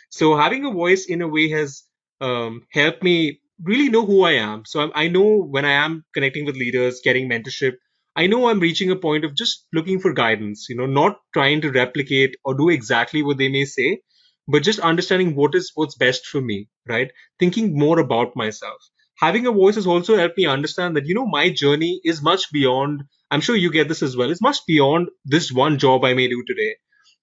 So 0.09 0.35
having 0.37 0.65
a 0.65 0.71
voice 0.71 1.05
in 1.05 1.21
a 1.21 1.27
way 1.27 1.49
has 1.49 1.83
um, 2.21 2.63
helped 2.71 3.03
me 3.03 3.41
really 3.63 3.89
know 3.89 4.05
who 4.05 4.23
I 4.23 4.33
am. 4.33 4.63
So 4.65 4.81
I'm, 4.81 4.91
I 4.95 5.07
know 5.07 5.43
when 5.43 5.65
I 5.65 5.71
am 5.71 6.05
connecting 6.13 6.45
with 6.45 6.55
leaders, 6.55 7.01
getting 7.03 7.29
mentorship, 7.29 7.73
I 8.15 8.27
know 8.27 8.49
I'm 8.49 8.59
reaching 8.59 8.89
a 8.91 8.95
point 8.95 9.25
of 9.25 9.35
just 9.35 9.65
looking 9.73 9.99
for 9.99 10.13
guidance, 10.13 10.67
you 10.69 10.75
know, 10.75 10.85
not 10.85 11.19
trying 11.33 11.61
to 11.61 11.71
replicate 11.71 12.35
or 12.43 12.55
do 12.55 12.69
exactly 12.69 13.21
what 13.23 13.37
they 13.37 13.49
may 13.49 13.65
say, 13.65 14.01
but 14.47 14.63
just 14.63 14.79
understanding 14.79 15.35
what 15.35 15.55
is 15.55 15.71
what's 15.75 15.95
best 15.95 16.25
for 16.27 16.41
me, 16.41 16.67
right? 16.87 17.11
Thinking 17.39 17.77
more 17.77 17.99
about 17.99 18.35
myself. 18.35 18.81
Having 19.19 19.47
a 19.47 19.51
voice 19.51 19.75
has 19.75 19.87
also 19.87 20.15
helped 20.15 20.37
me 20.37 20.45
understand 20.45 20.95
that, 20.95 21.05
you 21.07 21.15
know, 21.15 21.25
my 21.25 21.49
journey 21.49 21.99
is 22.03 22.21
much 22.21 22.51
beyond, 22.51 23.03
I'm 23.31 23.41
sure 23.41 23.55
you 23.55 23.71
get 23.71 23.87
this 23.87 24.03
as 24.03 24.15
well, 24.15 24.29
it's 24.31 24.41
much 24.41 24.59
beyond 24.67 25.09
this 25.25 25.51
one 25.51 25.79
job 25.79 26.05
I 26.05 26.13
may 26.13 26.27
do 26.27 26.43
today, 26.47 26.75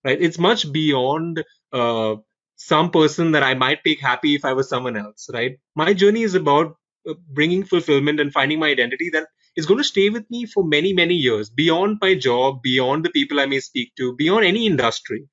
right? 0.04 0.20
It's 0.20 0.38
much 0.38 0.72
beyond, 0.72 1.44
uh, 1.72 2.16
some 2.56 2.90
person 2.90 3.32
that 3.32 3.42
I 3.42 3.54
might 3.54 3.80
make 3.84 4.00
happy 4.00 4.34
if 4.34 4.44
I 4.44 4.52
was 4.52 4.68
someone 4.68 4.96
else, 4.96 5.28
right? 5.32 5.56
My 5.76 5.92
journey 5.94 6.22
is 6.22 6.34
about 6.34 6.76
uh, 7.08 7.14
bringing 7.32 7.64
fulfillment 7.64 8.20
and 8.20 8.32
finding 8.32 8.58
my 8.58 8.68
identity 8.68 9.10
that 9.10 9.28
is 9.56 9.66
going 9.66 9.78
to 9.78 9.84
stay 9.84 10.10
with 10.10 10.28
me 10.30 10.46
for 10.46 10.64
many, 10.64 10.92
many 10.92 11.14
years 11.14 11.50
beyond 11.50 11.98
my 12.00 12.14
job, 12.14 12.62
beyond 12.62 13.04
the 13.04 13.10
people 13.10 13.40
I 13.40 13.46
may 13.46 13.60
speak 13.60 13.92
to, 13.96 14.14
beyond 14.16 14.44
any 14.44 14.66
industry. 14.66 15.28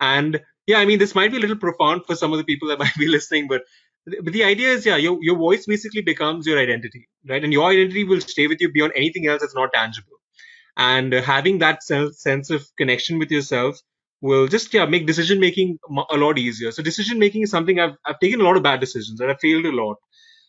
And 0.00 0.40
yeah, 0.66 0.78
I 0.78 0.84
mean, 0.86 0.98
this 0.98 1.14
might 1.14 1.30
be 1.30 1.36
a 1.38 1.40
little 1.40 1.56
profound 1.56 2.06
for 2.06 2.14
some 2.16 2.32
of 2.32 2.38
the 2.38 2.44
people 2.44 2.68
that 2.68 2.78
might 2.84 2.94
be 2.98 3.08
listening, 3.08 3.48
but 3.48 3.62
but 4.22 4.34
the 4.34 4.44
idea 4.44 4.68
is, 4.70 4.84
yeah, 4.84 4.96
your, 4.96 5.18
your 5.22 5.36
voice 5.36 5.64
basically 5.64 6.02
becomes 6.02 6.46
your 6.46 6.58
identity, 6.58 7.08
right? 7.26 7.42
And 7.42 7.54
your 7.54 7.70
identity 7.70 8.04
will 8.04 8.20
stay 8.20 8.46
with 8.46 8.60
you 8.60 8.70
beyond 8.70 8.92
anything 8.94 9.26
else 9.26 9.40
that's 9.40 9.54
not 9.54 9.72
tangible. 9.72 10.18
And 10.76 11.14
uh, 11.14 11.22
having 11.22 11.58
that 11.58 11.82
sense 11.82 12.50
of 12.50 12.66
connection 12.78 13.18
with 13.18 13.30
yourself 13.30 13.78
will 14.20 14.48
just 14.48 14.72
yeah 14.74 14.86
make 14.86 15.06
decision 15.06 15.40
making 15.40 15.78
a 16.10 16.16
lot 16.16 16.38
easier. 16.38 16.72
So 16.72 16.82
decision 16.82 17.18
making 17.18 17.42
is 17.42 17.50
something 17.50 17.80
I've 17.80 17.96
I've 18.06 18.20
taken 18.20 18.40
a 18.40 18.44
lot 18.44 18.56
of 18.56 18.62
bad 18.62 18.80
decisions 18.80 19.20
and 19.20 19.30
I 19.30 19.34
failed 19.36 19.66
a 19.66 19.72
lot, 19.72 19.96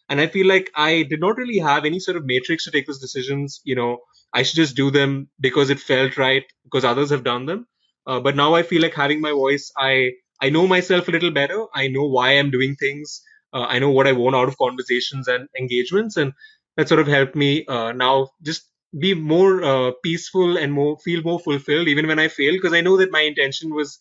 and 0.10 0.22
I 0.22 0.28
feel 0.28 0.48
like 0.48 0.72
I 0.76 1.04
did 1.04 1.20
not 1.20 1.38
really 1.38 1.60
have 1.60 1.86
any 1.86 2.00
sort 2.00 2.18
of 2.18 2.26
matrix 2.26 2.66
to 2.66 2.72
take 2.72 2.88
those 2.88 3.00
decisions. 3.00 3.62
You 3.66 3.76
know, 3.76 4.00
I 4.34 4.44
should 4.44 4.56
just 4.58 4.76
do 4.76 4.92
them 4.92 5.30
because 5.40 5.70
it 5.70 5.80
felt 5.80 6.18
right 6.18 6.46
because 6.64 6.86
others 6.86 7.12
have 7.12 7.24
done 7.24 7.46
them. 7.46 7.68
Uh, 8.08 8.20
but 8.20 8.36
now 8.36 8.54
I 8.56 8.64
feel 8.64 8.82
like 8.82 8.94
having 8.94 9.22
my 9.22 9.32
voice, 9.32 9.72
I 9.78 10.12
I 10.42 10.50
know 10.50 10.68
myself 10.68 11.08
a 11.08 11.12
little 11.12 11.32
better. 11.32 11.66
I 11.74 11.88
know 11.88 12.06
why 12.06 12.32
I'm 12.38 12.52
doing 12.52 12.76
things. 12.76 13.22
Uh, 13.54 13.66
I 13.70 13.80
know 13.80 13.92
what 13.92 14.08
I 14.08 14.12
want 14.12 14.36
out 14.36 14.48
of 14.50 14.58
conversations 14.58 15.28
and 15.28 15.48
engagements, 15.58 16.18
and 16.18 16.34
that 16.78 16.88
sort 16.90 17.00
of 17.00 17.08
helped 17.08 17.36
me 17.36 17.66
uh, 17.66 17.92
now 17.94 18.30
just 18.44 18.64
be 18.98 19.14
more 19.14 19.64
uh, 19.64 19.92
peaceful 20.04 20.58
and 20.58 20.72
more 20.74 20.98
feel 21.04 21.22
more 21.24 21.40
fulfilled 21.40 21.88
even 21.88 22.08
when 22.08 22.20
I 22.20 22.28
fail 22.28 22.54
because 22.54 22.74
I 22.74 22.82
know 22.82 22.98
that 22.98 23.12
my 23.12 23.22
intention 23.22 23.74
was 23.74 24.00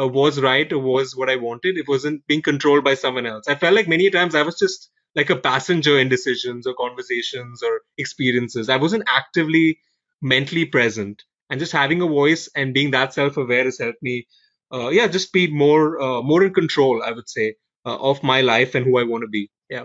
uh, 0.00 0.06
was 0.08 0.40
right 0.40 0.70
or 0.72 0.78
was 0.78 1.14
what 1.16 1.30
I 1.30 1.36
wanted. 1.36 1.76
It 1.78 1.88
wasn't 1.88 2.26
being 2.26 2.42
controlled 2.42 2.84
by 2.84 2.94
someone 2.94 3.26
else. 3.26 3.46
I 3.48 3.54
felt 3.54 3.74
like 3.74 3.88
many 3.88 4.10
times 4.10 4.34
I 4.34 4.42
was 4.42 4.58
just 4.58 4.90
like 5.14 5.30
a 5.30 5.36
passenger 5.36 5.98
in 5.98 6.08
decisions 6.08 6.66
or 6.66 6.74
conversations 6.74 7.62
or 7.62 7.82
experiences. 7.98 8.68
I 8.68 8.76
wasn't 8.76 9.04
actively 9.06 9.78
mentally 10.22 10.64
present, 10.64 11.22
and 11.50 11.60
just 11.60 11.72
having 11.72 12.00
a 12.02 12.06
voice 12.06 12.48
and 12.56 12.74
being 12.74 12.90
that 12.92 13.14
self-aware 13.14 13.64
has 13.64 13.78
helped 13.78 14.02
me. 14.02 14.26
Uh, 14.72 14.88
yeah, 14.88 15.06
just 15.06 15.32
be 15.32 15.52
more 15.52 16.00
uh, 16.00 16.22
more 16.22 16.42
in 16.44 16.54
control. 16.54 17.02
I 17.02 17.12
would 17.12 17.28
say 17.28 17.56
uh, 17.84 17.96
of 17.96 18.22
my 18.22 18.40
life 18.40 18.74
and 18.74 18.86
who 18.86 18.98
I 18.98 19.04
want 19.04 19.22
to 19.22 19.28
be. 19.28 19.50
Yeah. 19.68 19.84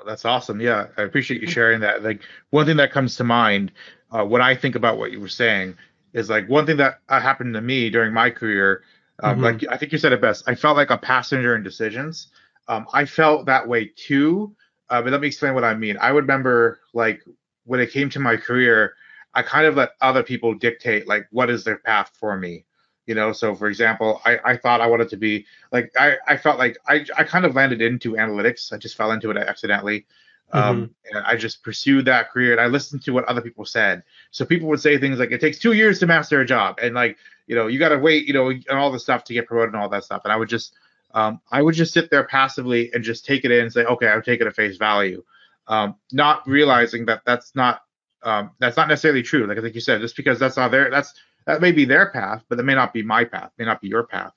Oh, 0.00 0.04
that's 0.06 0.24
awesome. 0.24 0.60
Yeah, 0.60 0.86
I 0.96 1.02
appreciate 1.02 1.42
you 1.42 1.48
sharing 1.48 1.80
that. 1.80 2.02
Like 2.02 2.22
one 2.50 2.66
thing 2.66 2.78
that 2.78 2.92
comes 2.92 3.16
to 3.16 3.24
mind 3.24 3.72
uh, 4.10 4.24
when 4.24 4.42
I 4.42 4.54
think 4.54 4.74
about 4.74 4.98
what 4.98 5.12
you 5.12 5.20
were 5.20 5.28
saying 5.28 5.76
is 6.12 6.30
like 6.30 6.48
one 6.48 6.66
thing 6.66 6.78
that 6.78 7.00
uh, 7.08 7.20
happened 7.20 7.54
to 7.54 7.60
me 7.60 7.90
during 7.90 8.12
my 8.12 8.30
career. 8.30 8.82
Um, 9.22 9.34
mm-hmm. 9.34 9.44
Like 9.44 9.64
I 9.68 9.76
think 9.76 9.92
you 9.92 9.98
said 9.98 10.12
it 10.12 10.20
best. 10.20 10.44
I 10.46 10.54
felt 10.54 10.76
like 10.76 10.90
a 10.90 10.98
passenger 10.98 11.54
in 11.54 11.62
decisions. 11.62 12.28
Um, 12.68 12.86
I 12.92 13.04
felt 13.04 13.46
that 13.46 13.68
way 13.68 13.90
too. 13.94 14.54
Uh, 14.88 15.02
but 15.02 15.12
let 15.12 15.20
me 15.20 15.28
explain 15.28 15.54
what 15.54 15.64
I 15.64 15.74
mean. 15.74 15.96
I 16.00 16.12
would 16.12 16.24
remember 16.24 16.80
like 16.92 17.22
when 17.64 17.80
it 17.80 17.92
came 17.92 18.10
to 18.10 18.20
my 18.20 18.36
career, 18.36 18.94
I 19.34 19.42
kind 19.42 19.66
of 19.66 19.76
let 19.76 19.90
other 20.00 20.22
people 20.22 20.54
dictate 20.54 21.08
like 21.08 21.26
what 21.30 21.50
is 21.50 21.64
their 21.64 21.78
path 21.78 22.10
for 22.18 22.36
me 22.36 22.64
you 23.06 23.14
know? 23.14 23.32
So 23.32 23.54
for 23.54 23.68
example 23.68 24.20
i 24.24 24.38
i 24.44 24.56
thought 24.56 24.80
i 24.80 24.86
wanted 24.86 25.08
to 25.10 25.16
be 25.16 25.46
like 25.70 25.92
i 25.98 26.16
i 26.28 26.36
felt 26.36 26.58
like 26.58 26.78
i 26.88 27.04
i 27.16 27.24
kind 27.24 27.44
of 27.44 27.54
landed 27.54 27.82
into 27.82 28.12
analytics. 28.12 28.72
I 28.72 28.76
just 28.78 28.96
fell 28.96 29.12
into 29.12 29.30
it 29.30 29.36
accidentally. 29.36 30.06
Um 30.52 30.62
mm-hmm. 30.62 31.16
and 31.16 31.26
i 31.26 31.36
just 31.36 31.62
pursued 31.62 32.04
that 32.06 32.30
career 32.30 32.52
and 32.52 32.60
i 32.60 32.66
listened 32.66 33.02
to 33.04 33.12
what 33.12 33.24
other 33.24 33.40
people 33.40 33.64
said. 33.64 34.02
So 34.30 34.44
people 34.44 34.68
would 34.68 34.80
say 34.80 34.98
things 34.98 35.18
like 35.18 35.32
it 35.32 35.40
takes 35.40 35.58
two 35.58 35.72
years 35.72 35.98
to 36.00 36.06
master 36.06 36.40
a 36.40 36.46
job 36.46 36.78
and 36.82 36.94
like 36.94 37.16
you 37.46 37.56
know 37.56 37.66
you 37.66 37.78
got 37.78 37.90
to 37.90 37.98
wait 37.98 38.26
you 38.26 38.34
know 38.34 38.50
and 38.50 38.70
all 38.70 38.92
the 38.92 39.00
stuff 39.00 39.24
to 39.24 39.34
get 39.34 39.46
promoted 39.46 39.74
and 39.74 39.82
all 39.82 39.88
that 39.88 40.04
stuff. 40.04 40.22
And 40.24 40.32
i 40.32 40.36
would 40.36 40.48
just 40.48 40.74
um 41.12 41.40
i 41.50 41.60
would 41.60 41.74
just 41.74 41.92
sit 41.92 42.10
there 42.10 42.24
passively 42.24 42.90
and 42.94 43.02
just 43.02 43.24
take 43.24 43.44
it 43.44 43.50
in 43.50 43.62
and 43.62 43.72
say 43.72 43.84
okay 43.84 44.06
i'll 44.08 44.22
take 44.22 44.40
it 44.40 44.46
at 44.46 44.54
face 44.54 44.76
value. 44.76 45.24
Um 45.66 45.96
not 46.12 46.46
realizing 46.46 47.06
that 47.06 47.22
that's 47.24 47.54
not 47.54 47.82
um, 48.24 48.50
that's 48.58 48.76
not 48.76 48.88
necessarily 48.88 49.22
true. 49.22 49.46
Like 49.46 49.58
I 49.58 49.60
think 49.60 49.74
you 49.74 49.80
said, 49.80 50.00
just 50.00 50.16
because 50.16 50.38
that's 50.38 50.56
not 50.56 50.70
there, 50.70 50.90
that's 50.90 51.12
that 51.46 51.60
may 51.60 51.72
be 51.72 51.84
their 51.84 52.10
path, 52.10 52.44
but 52.48 52.56
that 52.56 52.64
may 52.64 52.74
not 52.74 52.92
be 52.92 53.02
my 53.02 53.24
path, 53.24 53.50
may 53.58 53.64
not 53.64 53.80
be 53.80 53.88
your 53.88 54.04
path. 54.04 54.32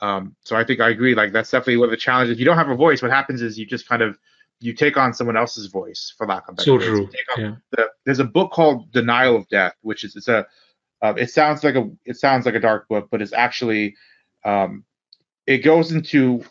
Um, 0.00 0.36
so 0.44 0.56
I 0.56 0.64
think 0.64 0.80
I 0.80 0.90
agree. 0.90 1.14
Like 1.14 1.32
that's 1.32 1.50
definitely 1.50 1.78
one 1.78 1.86
of 1.86 1.90
the 1.90 1.96
challenges. 1.96 2.34
If 2.34 2.38
you 2.38 2.44
don't 2.44 2.56
have 2.56 2.68
a 2.68 2.76
voice, 2.76 3.02
what 3.02 3.10
happens 3.10 3.42
is 3.42 3.58
you 3.58 3.66
just 3.66 3.88
kind 3.88 4.02
of 4.02 4.18
you 4.60 4.72
take 4.72 4.96
on 4.96 5.14
someone 5.14 5.36
else's 5.36 5.66
voice, 5.66 6.12
for 6.16 6.26
lack 6.26 6.48
of 6.48 6.56
better 6.56 6.64
so 6.64 6.78
true. 6.78 7.08
Yeah. 7.36 7.54
The, 7.70 7.88
there's 8.04 8.18
a 8.18 8.24
book 8.24 8.52
called 8.52 8.90
Denial 8.92 9.36
of 9.36 9.48
Death, 9.48 9.74
which 9.82 10.04
is 10.04 10.16
it's 10.16 10.28
a 10.28 10.46
uh, 11.00 11.14
it 11.16 11.30
sounds 11.30 11.62
like 11.62 11.76
a 11.76 11.88
it 12.04 12.16
sounds 12.16 12.46
like 12.46 12.54
a 12.54 12.60
dark 12.60 12.88
book, 12.88 13.08
but 13.10 13.22
it's 13.22 13.32
actually 13.32 13.94
um, 14.44 14.84
it 15.46 15.58
goes 15.58 15.92
into 15.92 16.44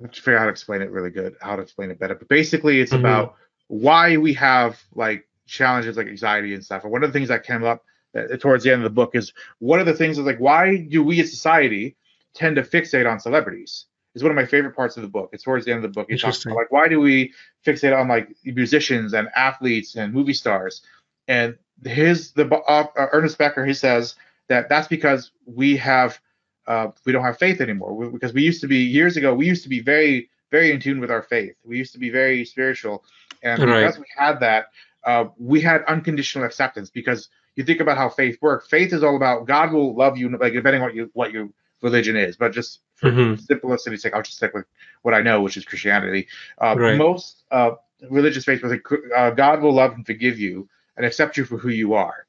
let's 0.00 0.18
figure 0.18 0.36
out 0.36 0.40
how 0.40 0.44
to 0.46 0.50
explain 0.50 0.80
it 0.80 0.90
really 0.90 1.10
good, 1.10 1.36
how 1.40 1.56
to 1.56 1.62
explain 1.62 1.90
it 1.90 1.98
better. 1.98 2.14
But 2.14 2.28
basically, 2.28 2.80
it's 2.80 2.92
mm-hmm. 2.92 3.00
about 3.00 3.34
why 3.66 4.16
we 4.16 4.32
have 4.34 4.80
like 4.94 5.27
challenges 5.48 5.96
like 5.96 6.06
anxiety 6.06 6.54
and 6.54 6.64
stuff. 6.64 6.84
And 6.84 6.92
one 6.92 7.02
of 7.02 7.12
the 7.12 7.18
things 7.18 7.28
that 7.28 7.44
came 7.44 7.64
up 7.64 7.84
uh, 8.16 8.36
towards 8.36 8.64
the 8.64 8.72
end 8.72 8.80
of 8.80 8.84
the 8.84 8.94
book 8.94 9.14
is 9.14 9.32
one 9.58 9.80
of 9.80 9.86
the 9.86 9.94
things 9.94 10.18
is 10.18 10.24
like 10.24 10.38
why 10.38 10.76
do 10.76 11.02
we 11.02 11.20
as 11.20 11.30
society 11.30 11.96
tend 12.34 12.56
to 12.56 12.62
fixate 12.62 13.10
on 13.10 13.18
celebrities? 13.18 13.86
Is 14.14 14.22
one 14.22 14.32
of 14.32 14.36
my 14.36 14.46
favorite 14.46 14.74
parts 14.74 14.96
of 14.96 15.02
the 15.02 15.08
book. 15.08 15.30
It's 15.32 15.44
towards 15.44 15.64
the 15.64 15.72
end 15.72 15.84
of 15.84 15.90
the 15.90 15.94
book 15.94 16.10
it 16.10 16.20
talks 16.20 16.44
about 16.44 16.56
like 16.56 16.72
why 16.72 16.88
do 16.88 17.00
we 17.00 17.32
fixate 17.64 17.96
on 17.98 18.08
like 18.08 18.34
musicians 18.44 19.12
and 19.12 19.28
athletes 19.34 19.96
and 19.96 20.12
movie 20.12 20.32
stars? 20.32 20.82
And 21.28 21.56
his 21.84 22.32
the 22.32 22.46
uh, 22.52 22.86
uh, 22.96 23.06
ernest 23.12 23.38
becker 23.38 23.64
he 23.64 23.74
says 23.74 24.14
that 24.48 24.68
that's 24.68 24.88
because 24.88 25.30
we 25.46 25.76
have 25.76 26.18
uh, 26.66 26.88
we 27.04 27.12
don't 27.12 27.24
have 27.24 27.38
faith 27.38 27.60
anymore. 27.60 27.94
We, 27.94 28.08
because 28.08 28.32
we 28.32 28.42
used 28.42 28.60
to 28.62 28.68
be 28.68 28.78
years 28.78 29.16
ago 29.16 29.34
we 29.34 29.46
used 29.46 29.62
to 29.62 29.68
be 29.68 29.80
very 29.80 30.30
very 30.50 30.72
in 30.72 30.80
tune 30.80 31.00
with 31.00 31.10
our 31.10 31.22
faith. 31.22 31.54
We 31.64 31.76
used 31.76 31.92
to 31.92 31.98
be 31.98 32.10
very 32.10 32.44
spiritual. 32.44 33.04
And 33.42 33.62
right. 33.62 33.80
because 33.80 33.98
we 33.98 34.06
had 34.16 34.40
that 34.40 34.68
uh, 35.08 35.30
we 35.38 35.58
had 35.58 35.82
unconditional 35.84 36.44
acceptance 36.44 36.90
because 36.90 37.30
you 37.56 37.64
think 37.64 37.80
about 37.80 37.96
how 37.96 38.10
faith 38.10 38.36
works. 38.42 38.68
Faith 38.68 38.92
is 38.92 39.02
all 39.02 39.16
about 39.16 39.46
God 39.46 39.72
will 39.72 39.96
love 39.96 40.18
you, 40.18 40.28
like 40.36 40.52
depending 40.52 40.82
on 40.82 40.88
what 40.88 40.94
you 40.94 41.10
what 41.14 41.32
your 41.32 41.48
religion 41.80 42.14
is. 42.14 42.36
But 42.36 42.52
just 42.52 42.80
for 42.94 43.10
mm-hmm. 43.10 43.40
simplicity's 43.40 44.02
sake, 44.02 44.12
I'll 44.12 44.20
just 44.20 44.36
stick 44.36 44.52
with 44.52 44.66
what 45.00 45.14
I 45.14 45.22
know, 45.22 45.40
which 45.40 45.56
is 45.56 45.64
Christianity. 45.64 46.28
Uh, 46.60 46.74
right. 46.78 46.98
Most 46.98 47.44
uh, 47.50 47.70
religious 48.10 48.44
faith 48.44 48.62
was 48.62 48.70
like 48.70 48.84
uh, 49.16 49.30
God 49.30 49.62
will 49.62 49.72
love 49.72 49.92
and 49.94 50.04
forgive 50.04 50.38
you 50.38 50.68
and 50.98 51.06
accept 51.06 51.38
you 51.38 51.46
for 51.46 51.56
who 51.56 51.70
you 51.70 51.94
are. 51.94 52.26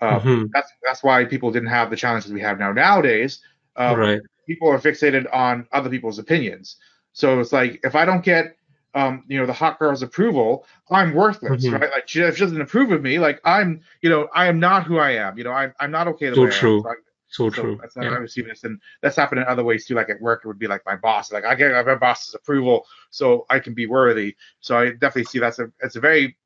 Um, 0.00 0.20
mm-hmm. 0.20 0.44
That's 0.54 0.72
that's 0.82 1.02
why 1.02 1.26
people 1.26 1.52
didn't 1.52 1.68
have 1.68 1.90
the 1.90 1.96
challenges 1.96 2.32
we 2.32 2.40
have 2.40 2.58
now. 2.58 2.72
Nowadays, 2.72 3.40
um, 3.76 3.98
right. 3.98 4.20
people 4.46 4.70
are 4.70 4.78
fixated 4.78 5.26
on 5.30 5.68
other 5.72 5.90
people's 5.90 6.18
opinions. 6.18 6.76
So 7.12 7.38
it's 7.38 7.52
like 7.52 7.80
if 7.84 7.94
I 7.94 8.06
don't 8.06 8.24
get 8.24 8.56
um, 8.94 9.24
you 9.28 9.38
know, 9.38 9.46
the 9.46 9.52
hot 9.52 9.78
girl's 9.78 10.02
approval, 10.02 10.66
I'm 10.90 11.14
worthless, 11.14 11.64
mm-hmm. 11.64 11.74
right? 11.74 11.90
Like 11.90 12.08
she, 12.08 12.20
if 12.20 12.36
she 12.36 12.44
doesn't 12.44 12.60
approve 12.60 12.90
of 12.90 13.02
me, 13.02 13.18
like 13.18 13.40
I'm, 13.44 13.82
you 14.02 14.10
know, 14.10 14.28
I 14.34 14.46
am 14.46 14.58
not 14.58 14.84
who 14.84 14.98
I 14.98 15.12
am. 15.12 15.38
You 15.38 15.44
know, 15.44 15.52
I'm, 15.52 15.72
I'm 15.78 15.90
not 15.90 16.08
okay 16.08 16.30
the 16.30 16.36
so 16.36 16.44
way 16.44 16.50
true. 16.50 16.84
I 16.86 16.90
am. 16.90 16.96
So, 17.28 17.48
so 17.48 17.62
true. 17.62 17.78
That's 17.80 17.94
not 17.94 18.06
yeah. 18.06 18.10
receiving 18.16 18.48
this, 18.48 18.64
and 18.64 18.80
that's 19.02 19.14
happened 19.14 19.40
in 19.42 19.46
other 19.46 19.62
ways 19.62 19.86
too. 19.86 19.94
Like 19.94 20.10
at 20.10 20.20
work, 20.20 20.42
it 20.44 20.48
would 20.48 20.58
be 20.58 20.66
like 20.66 20.84
my 20.84 20.96
boss. 20.96 21.30
Like 21.30 21.44
I 21.44 21.54
get 21.54 21.86
my 21.86 21.94
boss's 21.94 22.34
approval, 22.34 22.86
so 23.10 23.46
I 23.48 23.60
can 23.60 23.72
be 23.72 23.86
worthy. 23.86 24.34
So 24.58 24.76
I 24.76 24.90
definitely 24.90 25.24
see 25.24 25.38
that's 25.38 25.60
a 25.60 25.70
it's 25.80 25.94
a 25.94 26.00
very 26.00 26.36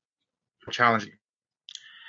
challenging. 0.70 1.14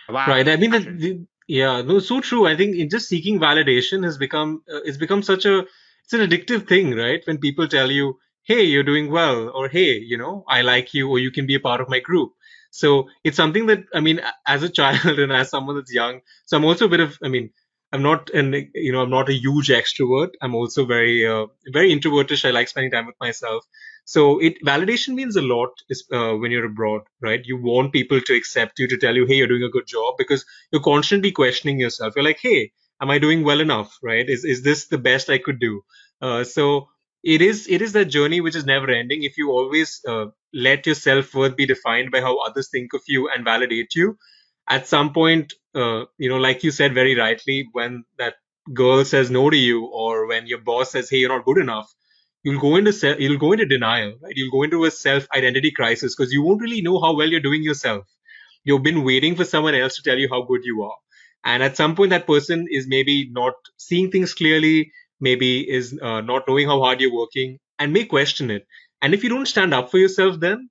Right. 0.10 0.48
I 0.48 0.58
mean, 0.58 0.72
the, 0.72 0.80
the, 0.80 1.26
yeah, 1.48 1.82
no, 1.82 2.00
so 2.00 2.20
true. 2.20 2.48
I 2.48 2.58
think 2.58 2.76
in 2.76 2.90
just 2.90 3.08
seeking 3.08 3.40
validation 3.40 4.04
has 4.04 4.18
become 4.18 4.62
uh, 4.70 4.82
it's 4.84 4.98
become 4.98 5.24
such 5.24 5.46
a 5.46 5.60
it's 6.04 6.14
an 6.14 6.20
addictive 6.20 6.68
thing, 6.68 6.96
right? 6.96 7.22
When 7.26 7.38
people 7.38 7.68
tell 7.68 7.90
you, 7.90 8.20
"Hey, 8.46 8.64
you're 8.64 8.84
doing 8.92 9.12
well," 9.12 9.50
or 9.50 9.68
"Hey, 9.70 9.98
you 10.00 10.18
know, 10.18 10.44
I 10.48 10.62
like 10.62 10.94
you," 10.94 11.10
or 11.10 11.20
"You 11.20 11.32
can 11.32 11.46
be 11.46 11.56
a 11.56 11.60
part 11.60 11.82
of 11.82 11.90
my 11.90 12.00
group." 12.00 12.32
So 12.72 13.10
it's 13.24 13.38
something 13.38 13.66
that 13.68 13.84
I 13.94 14.00
mean, 14.00 14.22
as 14.48 14.64
a 14.64 14.70
child 14.70 15.20
and 15.20 15.32
as 15.32 15.50
someone 15.50 15.76
that's 15.76 15.94
young, 15.94 16.22
so 16.46 16.58
I'm 16.58 16.66
also 16.66 16.86
a 16.86 16.90
bit 16.90 17.00
of 17.00 17.18
I 17.24 17.28
mean, 17.30 17.52
I'm 17.92 18.02
not 18.04 18.30
an 18.32 18.54
you 18.74 18.92
know 18.92 19.02
I'm 19.04 19.10
not 19.10 19.30
a 19.30 19.34
huge 19.34 19.70
extrovert. 19.70 20.32
I'm 20.42 20.56
also 20.56 20.86
very 20.86 21.26
uh, 21.28 21.48
very 21.74 21.92
introvertish. 21.96 22.46
I 22.46 22.52
like 22.52 22.68
spending 22.68 22.92
time 22.92 23.06
with 23.06 23.16
myself. 23.20 23.64
So 24.06 24.40
it 24.40 24.56
validation 24.64 25.16
means 25.16 25.36
a 25.36 25.42
lot 25.42 25.70
uh, 26.14 26.34
when 26.36 26.52
you're 26.52 26.66
abroad, 26.66 27.02
right? 27.22 27.42
You 27.44 27.58
want 27.58 27.94
people 27.94 28.22
to 28.22 28.36
accept 28.36 28.80
you, 28.80 28.88
to 28.88 28.98
tell 28.98 29.16
you, 29.16 29.26
hey, 29.26 29.36
you're 29.36 29.48
doing 29.48 29.64
a 29.64 29.70
good 29.70 29.88
job, 29.88 30.16
because 30.18 30.46
you're 30.72 30.82
constantly 30.82 31.32
questioning 31.32 31.80
yourself. 31.80 32.14
You're 32.16 32.26
like, 32.26 32.40
hey, 32.42 32.72
am 33.02 33.10
I 33.10 33.18
doing 33.20 33.44
well 33.44 33.60
enough, 33.62 33.98
right? 34.04 34.28
Is 34.30 34.46
is 34.46 34.62
this 34.64 34.88
the 34.88 34.98
best 34.98 35.30
I 35.30 35.38
could 35.40 35.60
do? 35.60 35.82
Uh, 36.22 36.44
so 36.44 36.90
it 37.26 37.42
is 37.42 37.68
it 37.70 37.82
is 37.84 37.94
that 37.94 38.08
journey 38.08 38.42
which 38.42 38.56
is 38.56 38.66
never 38.66 38.90
ending. 38.92 39.24
If 39.24 39.38
you 39.40 39.52
always 39.52 40.02
uh, 40.08 40.28
let 40.54 40.88
your 40.88 40.96
self 40.96 41.34
worth 41.36 41.58
be 41.58 41.68
defined 41.68 42.12
by 42.12 42.22
how 42.22 42.38
others 42.40 42.70
think 42.72 42.94
of 42.94 43.02
you 43.08 43.30
and 43.30 43.46
validate 43.46 43.96
you, 43.96 44.18
at 44.70 44.88
some 44.88 45.14
point, 45.14 45.54
uh, 45.76 46.06
you 46.20 46.30
know, 46.30 46.38
like 46.38 46.64
you 46.64 46.72
said 46.72 46.96
very 46.96 47.16
rightly, 47.18 47.68
when 47.74 48.06
that 48.20 48.36
girl 48.74 49.06
says 49.06 49.32
no 49.32 49.50
to 49.52 49.58
you, 49.58 49.86
or 49.88 50.28
when 50.28 50.48
your 50.48 50.60
boss 50.60 50.92
says, 50.94 51.10
hey, 51.12 51.18
you're 51.20 51.30
not 51.38 51.46
good 51.46 51.60
enough 51.60 51.92
you'll 52.44 52.62
go 52.62 52.76
into 52.78 52.94
se- 52.94 53.18
you'll 53.20 53.40
go 53.40 53.52
into 53.54 53.66
denial, 53.66 54.14
right? 54.24 54.34
You'll 54.36 54.52
go 54.52 54.64
into 54.64 54.86
a 54.86 54.92
self 54.92 55.28
identity 55.36 55.72
crisis 55.72 56.16
because 56.16 56.34
you 56.34 56.44
won't 56.44 56.62
really 56.62 56.82
know 56.82 57.02
how 57.02 57.16
well 57.16 57.30
you're 57.30 57.42
doing 57.50 57.64
yourself. 57.64 58.06
You've 58.64 58.84
been 58.84 59.04
waiting 59.04 59.36
for 59.36 59.46
someone 59.46 59.76
else 59.76 59.96
to 59.98 60.04
tell 60.04 60.18
you 60.20 60.30
how 60.30 60.44
good 60.44 60.62
you 60.64 60.84
are, 60.84 60.98
and 61.46 61.64
at 61.64 61.78
some 61.78 61.96
point 61.96 62.12
that 62.12 62.28
person 62.28 62.68
is 62.70 62.88
maybe 62.88 63.30
not 63.32 63.54
seeing 63.78 64.12
things 64.12 64.34
clearly, 64.34 64.92
maybe 65.30 65.52
is 65.80 66.00
uh, 66.02 66.22
not 66.22 66.48
knowing 66.50 66.68
how 66.68 66.80
hard 66.82 67.02
you're 67.02 67.16
working, 67.24 67.60
and 67.80 67.94
may 67.94 68.06
question 68.06 68.52
it. 68.52 68.68
And 69.04 69.14
if 69.16 69.24
you 69.26 69.32
don't 69.32 69.48
stand 69.56 69.74
up 69.76 69.92
for 69.92 70.00
yourself, 70.00 70.40
then 70.40 70.70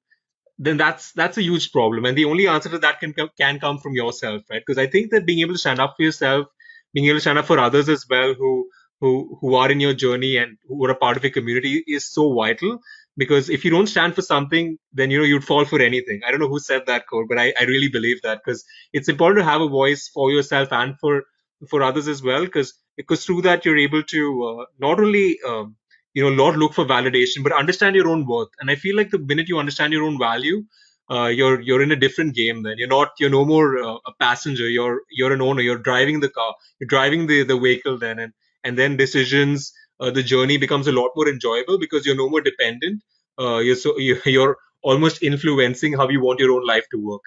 then 0.58 0.76
that's 0.76 1.12
that's 1.12 1.38
a 1.38 1.42
huge 1.42 1.72
problem. 1.72 2.04
And 2.04 2.16
the 2.16 2.26
only 2.26 2.46
answer 2.48 2.68
to 2.70 2.78
that 2.78 3.00
can 3.00 3.14
can 3.40 3.60
come 3.60 3.78
from 3.78 3.94
yourself, 3.94 4.42
right? 4.50 4.62
Because 4.66 4.78
I 4.78 4.86
think 4.86 5.10
that 5.12 5.26
being 5.26 5.40
able 5.40 5.54
to 5.54 5.58
stand 5.58 5.80
up 5.80 5.94
for 5.96 6.02
yourself, 6.04 6.46
being 6.92 7.06
able 7.06 7.16
to 7.16 7.20
stand 7.20 7.38
up 7.38 7.46
for 7.46 7.58
others 7.58 7.88
as 7.88 8.06
well, 8.08 8.34
who 8.34 8.68
who 9.00 9.38
who 9.40 9.54
are 9.56 9.70
in 9.70 9.80
your 9.80 9.94
journey 9.94 10.36
and 10.36 10.56
who 10.68 10.84
are 10.86 10.90
a 10.92 10.96
part 11.04 11.16
of 11.16 11.24
your 11.24 11.32
community 11.32 11.82
is 11.86 12.10
so 12.10 12.32
vital 12.34 12.78
because 13.16 13.50
if 13.50 13.64
you 13.64 13.70
don't 13.70 13.88
stand 13.88 14.14
for 14.14 14.22
something 14.22 14.78
then 14.92 15.10
you 15.10 15.18
know 15.18 15.24
you'd 15.24 15.44
fall 15.44 15.64
for 15.64 15.80
anything 15.80 16.20
i 16.26 16.30
don't 16.30 16.40
know 16.40 16.48
who 16.48 16.60
said 16.60 16.86
that 16.86 17.06
quote 17.08 17.26
but 17.28 17.38
i, 17.38 17.52
I 17.60 17.64
really 17.64 17.88
believe 17.88 18.22
that 18.22 18.40
because 18.44 18.64
it's 18.92 19.08
important 19.08 19.40
to 19.40 19.50
have 19.50 19.60
a 19.60 19.68
voice 19.68 20.08
for 20.14 20.30
yourself 20.30 20.72
and 20.72 20.94
for 21.00 21.24
for 21.70 21.82
others 21.82 22.08
as 22.08 22.22
well 22.22 22.44
because 22.44 22.74
because 22.96 23.24
through 23.24 23.42
that 23.42 23.64
you're 23.64 23.78
able 23.78 24.02
to 24.02 24.44
uh, 24.44 24.64
not 24.78 25.00
only 25.00 25.38
um, 25.48 25.76
you 26.14 26.22
know 26.22 26.34
not 26.34 26.56
look 26.56 26.74
for 26.74 26.84
validation 26.84 27.42
but 27.42 27.52
understand 27.52 27.96
your 27.96 28.08
own 28.08 28.26
worth. 28.26 28.48
And 28.60 28.70
i 28.70 28.74
feel 28.74 28.96
like 28.96 29.10
the 29.10 29.18
minute 29.18 29.48
you 29.48 29.58
understand 29.58 29.92
your 29.92 30.04
own 30.04 30.18
value 30.18 30.64
uh, 31.10 31.26
you're 31.26 31.60
you're 31.60 31.82
in 31.82 31.92
a 31.92 31.96
different 31.96 32.34
game 32.34 32.62
then. 32.62 32.78
You're 32.78 32.88
not 32.88 33.12
you're 33.18 33.30
no 33.30 33.44
more 33.44 33.78
uh, 33.78 33.96
a 34.06 34.12
passenger. 34.18 34.68
You're 34.68 35.02
you're 35.10 35.32
an 35.32 35.42
owner. 35.42 35.60
You're 35.60 35.78
driving 35.78 36.20
the 36.20 36.30
car. 36.30 36.54
You're 36.78 36.88
driving 36.88 37.26
the 37.26 37.44
the 37.44 37.58
vehicle 37.58 37.98
then. 37.98 38.18
And 38.18 38.32
and 38.62 38.78
then 38.78 38.96
decisions 38.96 39.72
uh, 40.00 40.10
the 40.10 40.22
journey 40.22 40.56
becomes 40.56 40.86
a 40.86 40.92
lot 40.92 41.10
more 41.14 41.28
enjoyable 41.28 41.78
because 41.78 42.06
you're 42.06 42.16
no 42.16 42.28
more 42.28 42.40
dependent. 42.40 43.02
Uh, 43.38 43.58
you're 43.58 43.76
so 43.76 43.98
you're 43.98 44.56
almost 44.82 45.22
influencing 45.22 45.94
how 45.94 46.08
you 46.08 46.20
want 46.22 46.40
your 46.40 46.52
own 46.52 46.66
life 46.66 46.86
to 46.90 46.98
work. 46.98 47.22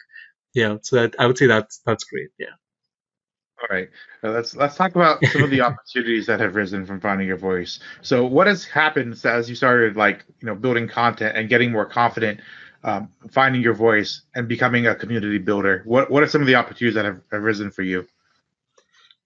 Yeah. 0.54 0.78
So 0.82 0.96
that 0.96 1.16
i 1.20 1.28
would 1.28 1.38
say 1.38 1.46
that's 1.48 1.80
that's 1.86 2.04
great. 2.04 2.30
Yeah 2.40 2.58
all 3.60 3.76
right. 3.76 3.90
Uh, 4.24 4.30
let's 4.30 4.56
let's 4.56 4.76
talk 4.76 4.96
about 4.96 5.24
some 5.26 5.44
of 5.44 5.50
the 5.50 5.62
opportunities 5.68 6.26
that 6.28 6.40
have 6.40 6.56
risen 6.56 6.86
from 6.86 7.00
finding 7.00 7.28
your 7.28 7.38
voice. 7.38 7.80
So 8.02 8.26
what 8.26 8.48
has 8.48 8.66
happened 8.66 9.20
as 9.26 9.50
you 9.50 9.56
started 9.56 9.96
like 9.96 10.26
you 10.42 10.46
know 10.46 10.56
building 10.56 10.88
content 10.88 11.36
and 11.36 11.50
getting 11.50 11.72
more 11.72 11.86
confident 11.86 12.40
um, 12.84 13.10
finding 13.32 13.62
your 13.62 13.74
voice 13.74 14.22
and 14.36 14.48
becoming 14.48 14.86
a 14.86 14.96
community 14.96 15.40
builder 15.40 15.82
what 15.86 16.12
what 16.12 16.24
are 16.24 16.28
some 16.28 16.42
of 16.42 16.48
the 16.48 16.56
opportunities 16.56 16.96
that 16.96 17.06
have, 17.06 17.22
have 17.32 17.42
risen 17.42 17.72
for 17.72 17.82
you? 17.82 18.08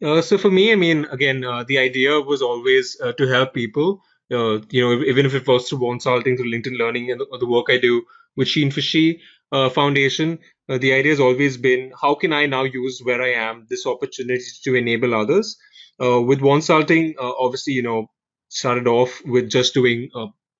Uh, 0.03 0.21
so 0.21 0.37
for 0.37 0.49
me, 0.49 0.71
I 0.71 0.75
mean, 0.75 1.05
again, 1.11 1.43
uh, 1.43 1.63
the 1.63 1.77
idea 1.77 2.19
was 2.19 2.41
always 2.41 2.99
uh, 3.01 3.13
to 3.13 3.27
help 3.27 3.53
people. 3.53 4.01
Uh, 4.31 4.59
you 4.69 4.81
know, 4.81 5.03
even 5.03 5.25
if 5.25 5.35
it 5.35 5.45
was 5.45 5.69
through 5.69 5.79
Wonsulting, 5.79 6.37
through 6.37 6.51
LinkedIn 6.51 6.77
Learning, 6.77 7.11
and 7.11 7.19
the, 7.19 7.37
the 7.37 7.45
work 7.45 7.65
I 7.69 7.77
do 7.77 8.03
with 8.35 8.47
Sheen 8.47 8.71
for 8.71 8.81
She 8.81 9.21
Uh, 9.51 9.69
foundation, 9.69 10.39
uh, 10.69 10.77
the 10.77 10.93
idea 10.93 11.11
has 11.11 11.19
always 11.19 11.57
been 11.57 11.91
how 12.01 12.15
can 12.15 12.31
I 12.33 12.45
now 12.45 12.63
use 12.63 13.01
where 13.03 13.21
I 13.21 13.33
am 13.33 13.67
this 13.69 13.85
opportunity 13.85 14.43
to 14.63 14.75
enable 14.75 15.13
others. 15.13 15.57
Uh, 16.01 16.21
with 16.21 16.39
Wonsulting, 16.39 17.15
uh, 17.19 17.33
obviously, 17.37 17.73
you 17.73 17.83
know, 17.83 18.07
started 18.49 18.87
off 18.87 19.21
with 19.25 19.49
just 19.49 19.73
doing 19.73 20.09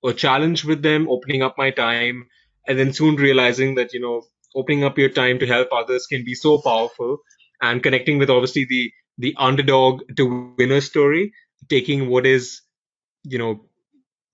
a 0.04 0.12
challenge 0.12 0.64
with 0.64 0.82
them, 0.82 1.08
opening 1.08 1.42
up 1.42 1.56
my 1.58 1.70
time, 1.70 2.28
and 2.68 2.78
then 2.78 2.92
soon 2.92 3.16
realizing 3.16 3.74
that 3.76 3.92
you 3.94 4.00
know, 4.00 4.22
opening 4.54 4.84
up 4.84 4.98
your 4.98 5.08
time 5.08 5.38
to 5.38 5.46
help 5.46 5.68
others 5.72 6.06
can 6.06 6.24
be 6.24 6.34
so 6.34 6.60
powerful, 6.60 7.18
and 7.62 7.82
connecting 7.82 8.18
with 8.18 8.30
obviously 8.30 8.66
the 8.66 8.92
the 9.18 9.34
underdog 9.38 10.02
to 10.16 10.54
winner 10.58 10.80
story, 10.80 11.32
taking 11.68 12.08
what 12.08 12.26
is, 12.26 12.62
you 13.24 13.38
know, 13.38 13.64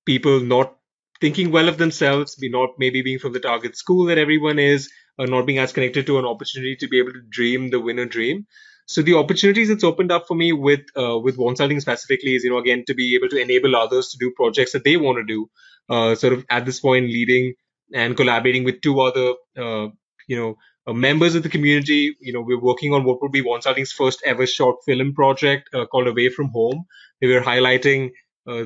people 0.06 0.40
not 0.40 0.77
thinking 1.20 1.50
well 1.50 1.68
of 1.68 1.78
themselves, 1.78 2.36
be 2.36 2.48
not 2.48 2.70
maybe 2.78 3.02
being 3.02 3.18
from 3.18 3.32
the 3.32 3.40
target 3.40 3.76
school 3.76 4.06
that 4.06 4.18
everyone 4.18 4.58
is, 4.58 4.90
or 5.18 5.26
not 5.26 5.46
being 5.46 5.58
as 5.58 5.72
connected 5.72 6.06
to 6.06 6.18
an 6.18 6.24
opportunity 6.24 6.76
to 6.76 6.88
be 6.88 6.98
able 6.98 7.12
to 7.12 7.22
dream 7.28 7.70
the 7.70 7.80
winner 7.80 8.06
dream. 8.06 8.46
So 8.86 9.02
the 9.02 9.14
opportunities 9.14 9.68
it's 9.68 9.84
opened 9.84 10.10
up 10.10 10.26
for 10.26 10.34
me 10.34 10.52
with 10.52 10.80
uh, 10.96 11.18
with 11.18 11.36
Wonsulting 11.36 11.80
specifically 11.80 12.34
is 12.34 12.44
you 12.44 12.50
know 12.50 12.58
again 12.58 12.84
to 12.86 12.94
be 12.94 13.14
able 13.16 13.28
to 13.28 13.40
enable 13.40 13.76
others 13.76 14.08
to 14.10 14.18
do 14.18 14.32
projects 14.34 14.72
that 14.72 14.84
they 14.84 14.96
want 14.96 15.18
to 15.18 15.24
do. 15.24 15.50
Uh, 15.90 16.14
sort 16.14 16.32
of 16.34 16.44
at 16.50 16.66
this 16.66 16.80
point 16.80 17.06
leading 17.06 17.54
and 17.94 18.16
collaborating 18.16 18.64
with 18.64 18.80
two 18.80 19.00
other 19.00 19.34
uh, 19.58 19.88
you 20.26 20.36
know 20.36 20.56
uh, 20.86 20.94
members 20.94 21.34
of 21.34 21.42
the 21.42 21.48
community. 21.50 22.16
You 22.20 22.32
know, 22.32 22.40
we're 22.40 22.60
working 22.60 22.94
on 22.94 23.04
what 23.04 23.20
would 23.20 23.32
be 23.32 23.42
Wonsulting's 23.42 23.92
first 23.92 24.22
ever 24.24 24.46
short 24.46 24.76
film 24.86 25.12
project 25.14 25.68
uh, 25.74 25.84
called 25.84 26.08
Away 26.08 26.30
from 26.30 26.48
Home. 26.54 26.84
We 27.20 27.32
were 27.32 27.42
highlighting 27.42 28.12
uh, 28.46 28.64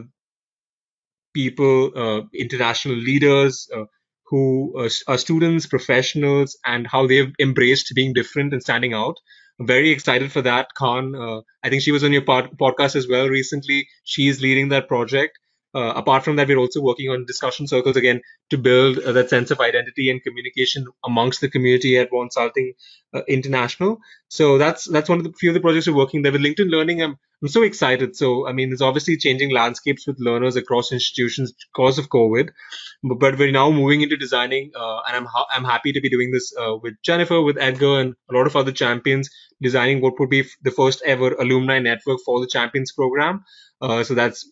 people, 1.32 1.90
uh, 1.96 2.22
international 2.34 2.96
leaders 2.96 3.68
uh, 3.74 3.84
who 4.26 4.74
uh, 4.78 4.88
are 5.08 5.18
students, 5.18 5.66
professionals, 5.66 6.58
and 6.64 6.86
how 6.86 7.06
they've 7.06 7.32
embraced 7.38 7.92
being 7.94 8.12
different 8.12 8.52
and 8.52 8.62
standing 8.62 8.94
out. 8.94 9.16
I'm 9.60 9.66
very 9.66 9.90
excited 9.90 10.32
for 10.32 10.42
that. 10.42 10.68
Khan, 10.74 11.14
I 11.62 11.68
think 11.68 11.82
she 11.82 11.92
was 11.92 12.02
on 12.02 12.12
your 12.12 12.22
pod- 12.22 12.56
podcast 12.58 12.96
as 12.96 13.06
well 13.06 13.28
recently. 13.28 13.86
She's 14.04 14.40
leading 14.40 14.70
that 14.70 14.88
project. 14.88 15.38
Uh, 15.74 15.92
apart 15.96 16.22
from 16.22 16.36
that, 16.36 16.48
we're 16.48 16.58
also 16.58 16.82
working 16.82 17.08
on 17.08 17.24
discussion 17.24 17.66
circles 17.66 17.96
again 17.96 18.20
to 18.50 18.58
build 18.58 18.98
uh, 18.98 19.12
that 19.12 19.30
sense 19.30 19.50
of 19.50 19.60
identity 19.60 20.10
and 20.10 20.22
communication 20.22 20.86
amongst 21.04 21.40
the 21.40 21.48
community 21.48 21.96
at 21.96 22.10
Wonsulting 22.12 22.74
uh, 23.14 23.22
International. 23.26 23.98
So 24.28 24.58
that's 24.58 24.84
that's 24.84 25.08
one 25.08 25.18
of 25.18 25.24
the 25.24 25.32
few 25.32 25.50
of 25.50 25.54
the 25.54 25.60
projects 25.60 25.86
we're 25.88 25.96
working 25.96 26.22
there 26.22 26.32
with 26.32 26.42
LinkedIn 26.42 26.70
Learning. 26.70 27.02
I'm 27.02 27.16
I'm 27.42 27.48
so 27.48 27.62
excited. 27.62 28.14
So 28.16 28.46
I 28.46 28.52
mean, 28.52 28.70
there's 28.70 28.80
obviously 28.80 29.16
changing 29.16 29.52
landscapes 29.52 30.06
with 30.06 30.20
learners 30.20 30.54
across 30.56 30.92
institutions 30.92 31.52
because 31.52 31.98
of 31.98 32.08
COVID, 32.08 32.50
but, 33.02 33.36
we're 33.38 33.50
now 33.50 33.70
moving 33.70 34.02
into 34.02 34.16
designing, 34.16 34.70
uh, 34.76 35.00
and 35.08 35.16
I'm 35.16 35.24
ha- 35.24 35.46
I'm 35.50 35.64
happy 35.64 35.92
to 35.92 36.00
be 36.00 36.08
doing 36.08 36.30
this 36.30 36.54
uh, 36.56 36.76
with 36.76 36.94
Jennifer, 37.02 37.42
with 37.42 37.58
Edgar, 37.58 37.98
and 38.00 38.14
a 38.30 38.34
lot 38.34 38.46
of 38.46 38.54
other 38.54 38.70
champions, 38.70 39.28
designing 39.60 40.00
what 40.00 40.20
would 40.20 40.30
be 40.30 40.44
the 40.62 40.70
first 40.70 41.02
ever 41.04 41.34
alumni 41.34 41.80
network 41.80 42.20
for 42.24 42.40
the 42.40 42.46
Champions 42.46 42.92
program. 42.92 43.44
Uh, 43.80 44.04
so 44.04 44.14
that's 44.14 44.48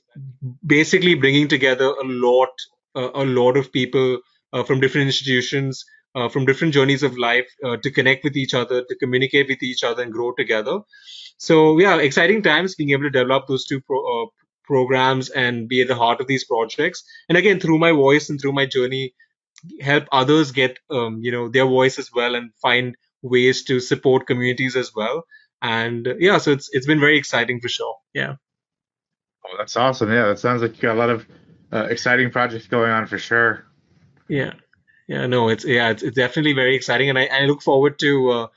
basically 0.66 1.14
bringing 1.14 1.46
together 1.46 1.86
a 1.86 2.04
lot, 2.04 2.48
uh, 2.96 3.10
a 3.14 3.24
lot 3.24 3.56
of 3.56 3.72
people 3.72 4.18
uh, 4.52 4.64
from 4.64 4.80
different 4.80 5.06
institutions, 5.06 5.84
uh, 6.14 6.28
from 6.28 6.44
different 6.44 6.74
journeys 6.74 7.02
of 7.02 7.16
life 7.16 7.48
uh, 7.64 7.76
to 7.78 7.90
connect 7.90 8.24
with 8.24 8.36
each 8.36 8.54
other, 8.54 8.82
to 8.82 8.96
communicate 8.96 9.48
with 9.48 9.62
each 9.62 9.84
other, 9.84 10.02
and 10.02 10.12
grow 10.12 10.32
together. 10.32 10.80
So 11.38 11.78
yeah, 11.78 11.96
exciting 11.96 12.42
times 12.42 12.74
being 12.74 12.90
able 12.90 13.04
to 13.04 13.10
develop 13.10 13.46
those 13.46 13.64
two 13.64 13.80
pro- 13.80 14.24
uh, 14.24 14.26
programs 14.64 15.30
and 15.30 15.68
be 15.68 15.80
at 15.82 15.88
the 15.88 15.94
heart 15.94 16.20
of 16.20 16.26
these 16.26 16.44
projects. 16.44 17.02
And 17.28 17.38
again, 17.38 17.60
through 17.60 17.78
my 17.78 17.92
voice 17.92 18.28
and 18.28 18.40
through 18.40 18.52
my 18.52 18.66
journey, 18.66 19.14
help 19.80 20.04
others 20.12 20.52
get 20.52 20.78
um, 20.90 21.20
you 21.22 21.32
know 21.32 21.48
their 21.48 21.66
voice 21.66 21.98
as 21.98 22.10
well 22.12 22.34
and 22.34 22.52
find 22.62 22.96
ways 23.22 23.64
to 23.64 23.80
support 23.80 24.26
communities 24.26 24.76
as 24.76 24.92
well. 24.94 25.24
And 25.62 26.08
yeah, 26.18 26.38
so 26.38 26.52
it's 26.52 26.68
it's 26.72 26.86
been 26.86 27.00
very 27.00 27.18
exciting 27.18 27.60
for 27.60 27.68
sure. 27.68 27.96
Yeah. 28.14 28.34
Oh, 29.46 29.56
that's 29.58 29.76
awesome. 29.76 30.10
Yeah, 30.10 30.26
that 30.28 30.38
sounds 30.38 30.62
like 30.62 30.76
you 30.76 30.82
got 30.82 30.96
a 30.96 30.98
lot 30.98 31.10
of 31.10 31.26
uh, 31.72 31.86
exciting 31.90 32.30
projects 32.30 32.66
going 32.66 32.90
on 32.90 33.06
for 33.06 33.18
sure. 33.18 33.66
Yeah. 34.28 34.54
Yeah, 35.10 35.28
no, 35.28 35.50
it's 35.50 35.66
yeah, 35.66 35.90
it's, 35.92 36.04
it's 36.04 36.16
definitely 36.16 36.54
very 36.54 36.76
exciting, 36.76 37.10
and 37.10 37.18
I, 37.20 37.26
I 37.26 37.42
look 37.46 37.62
forward 37.62 38.00
to 38.00 38.30
uh, 38.32 38.48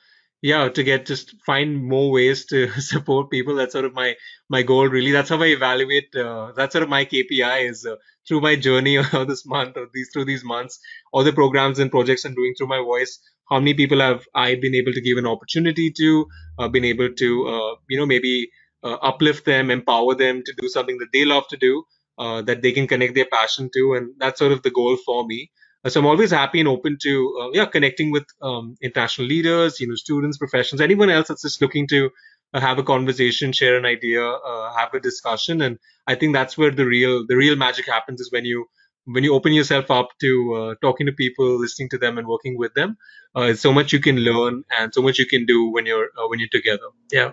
yeah, 0.41 0.70
to 0.70 0.84
get 0.84 1.08
just 1.08 1.36
find 1.45 1.84
more 1.86 2.12
ways 2.12 2.47
to 2.47 2.70
support 2.82 3.32
people. 3.32 3.56
That's 3.58 3.74
sort 3.74 3.86
of 3.86 3.93
my 3.95 4.16
my 4.49 4.64
goal. 4.64 4.88
Really, 4.89 5.12
that's 5.12 5.30
how 5.30 5.43
I 5.43 5.47
evaluate. 5.47 6.16
Uh, 6.16 6.54
that's 6.58 6.74
sort 6.74 6.84
of 6.86 6.89
my 6.89 7.06
KPI 7.06 7.70
is 7.70 7.86
uh, 7.86 7.97
through 8.28 8.41
my 8.41 8.56
journey 8.58 8.97
of 9.14 9.28
this 9.30 9.45
month 9.45 9.78
or 9.78 9.89
these 9.93 10.12
through 10.14 10.26
these 10.28 10.45
months, 10.45 10.80
all 11.14 11.26
the 11.26 11.34
programs 11.34 11.80
and 11.80 11.91
projects 11.91 12.26
I'm 12.26 12.36
doing 12.36 12.56
through 12.58 12.70
my 12.70 12.80
voice. 12.80 13.20
How 13.51 13.60
many 13.60 13.76
people 13.76 14.01
have 14.01 14.26
I 14.36 14.56
been 14.56 14.76
able 14.76 14.93
to 14.93 15.01
give 15.01 15.20
an 15.20 15.28
opportunity 15.28 15.91
to? 15.99 16.28
Uh, 16.60 16.70
been 16.70 16.86
able 16.86 17.12
to 17.14 17.47
uh, 17.49 17.76
you 17.89 17.99
know 17.99 18.08
maybe 18.08 18.51
uh, 18.86 18.97
uplift 19.12 19.45
them, 19.45 19.72
empower 19.72 20.16
them 20.16 20.43
to 20.45 20.54
do 20.62 20.70
something 20.70 20.97
that 20.99 21.14
they 21.14 21.26
love 21.26 21.47
to 21.49 21.58
do, 21.58 21.84
uh, 22.20 22.43
that 22.43 22.64
they 22.64 22.74
can 22.74 22.88
connect 22.88 23.16
their 23.16 23.28
passion 23.32 23.70
to, 23.76 23.95
and 23.95 24.16
that's 24.20 24.39
sort 24.39 24.54
of 24.54 24.64
the 24.64 24.72
goal 24.72 24.97
for 25.06 25.28
me. 25.28 25.51
Uh, 25.84 25.90
so 25.90 26.00
I'm 26.00 26.06
always 26.06 26.32
happy 26.32 26.60
and 26.60 26.68
open 26.68 26.98
to 27.04 27.40
uh, 27.42 27.50
yeah 27.54 27.66
connecting 27.66 28.12
with 28.12 28.26
um, 28.42 28.76
international 28.82 29.28
leaders, 29.28 29.80
you 29.80 29.88
know, 29.88 29.96
students, 29.96 30.38
professionals, 30.38 30.82
anyone 30.82 31.10
else 31.10 31.28
that's 31.28 31.42
just 31.42 31.62
looking 31.62 31.88
to 31.88 32.10
uh, 32.54 32.60
have 32.60 32.78
a 32.78 32.84
conversation, 32.84 33.52
share 33.52 33.78
an 33.78 33.86
idea, 33.86 34.24
uh, 34.26 34.74
have 34.76 34.94
a 34.94 35.00
discussion, 35.00 35.62
and 35.62 35.80
I 36.08 36.16
think 36.16 36.34
that's 36.34 36.58
where 36.58 36.72
the 36.72 36.86
real 36.86 37.26
the 37.28 37.36
real 37.36 37.56
magic 37.56 37.88
happens 37.88 38.22
is 38.22 38.32
when 38.32 38.46
you 38.46 38.66
when 39.06 39.24
you 39.24 39.34
open 39.34 39.52
yourself 39.52 39.92
up 39.92 40.10
to 40.22 40.54
uh, 40.56 40.76
talking 40.82 41.08
to 41.08 41.12
people, 41.12 41.60
listening 41.60 41.90
to 41.90 41.98
them, 41.98 42.18
and 42.18 42.28
working 42.28 42.58
with 42.58 42.74
them. 42.74 42.98
Uh, 43.36 43.54
so 43.54 43.74
much 43.74 43.92
you 43.92 44.00
can 44.00 44.18
learn 44.18 44.64
and 44.80 44.94
so 44.94 45.02
much 45.02 45.20
you 45.20 45.26
can 45.26 45.46
do 45.46 45.70
when 45.72 45.86
you're 45.86 46.10
when 46.30 46.40
you're 46.40 46.50
together. 46.60 46.90
Yeah. 47.12 47.32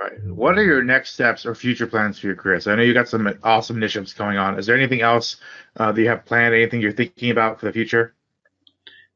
Right. 0.00 0.24
What 0.24 0.58
are 0.58 0.64
your 0.64 0.82
next 0.82 1.12
steps 1.12 1.44
or 1.44 1.54
future 1.54 1.86
plans 1.86 2.18
for 2.18 2.28
your 2.28 2.36
career? 2.36 2.58
So 2.60 2.72
I 2.72 2.76
know 2.76 2.82
you 2.82 2.94
got 2.94 3.08
some 3.08 3.28
awesome 3.42 3.76
initiatives 3.76 4.14
going 4.14 4.38
on. 4.38 4.58
Is 4.58 4.64
there 4.64 4.74
anything 4.74 5.02
else 5.02 5.36
uh, 5.76 5.92
that 5.92 6.00
you 6.00 6.08
have 6.08 6.24
planned? 6.24 6.54
Anything 6.54 6.80
you're 6.80 6.92
thinking 6.92 7.30
about 7.30 7.60
for 7.60 7.66
the 7.66 7.72
future? 7.72 8.14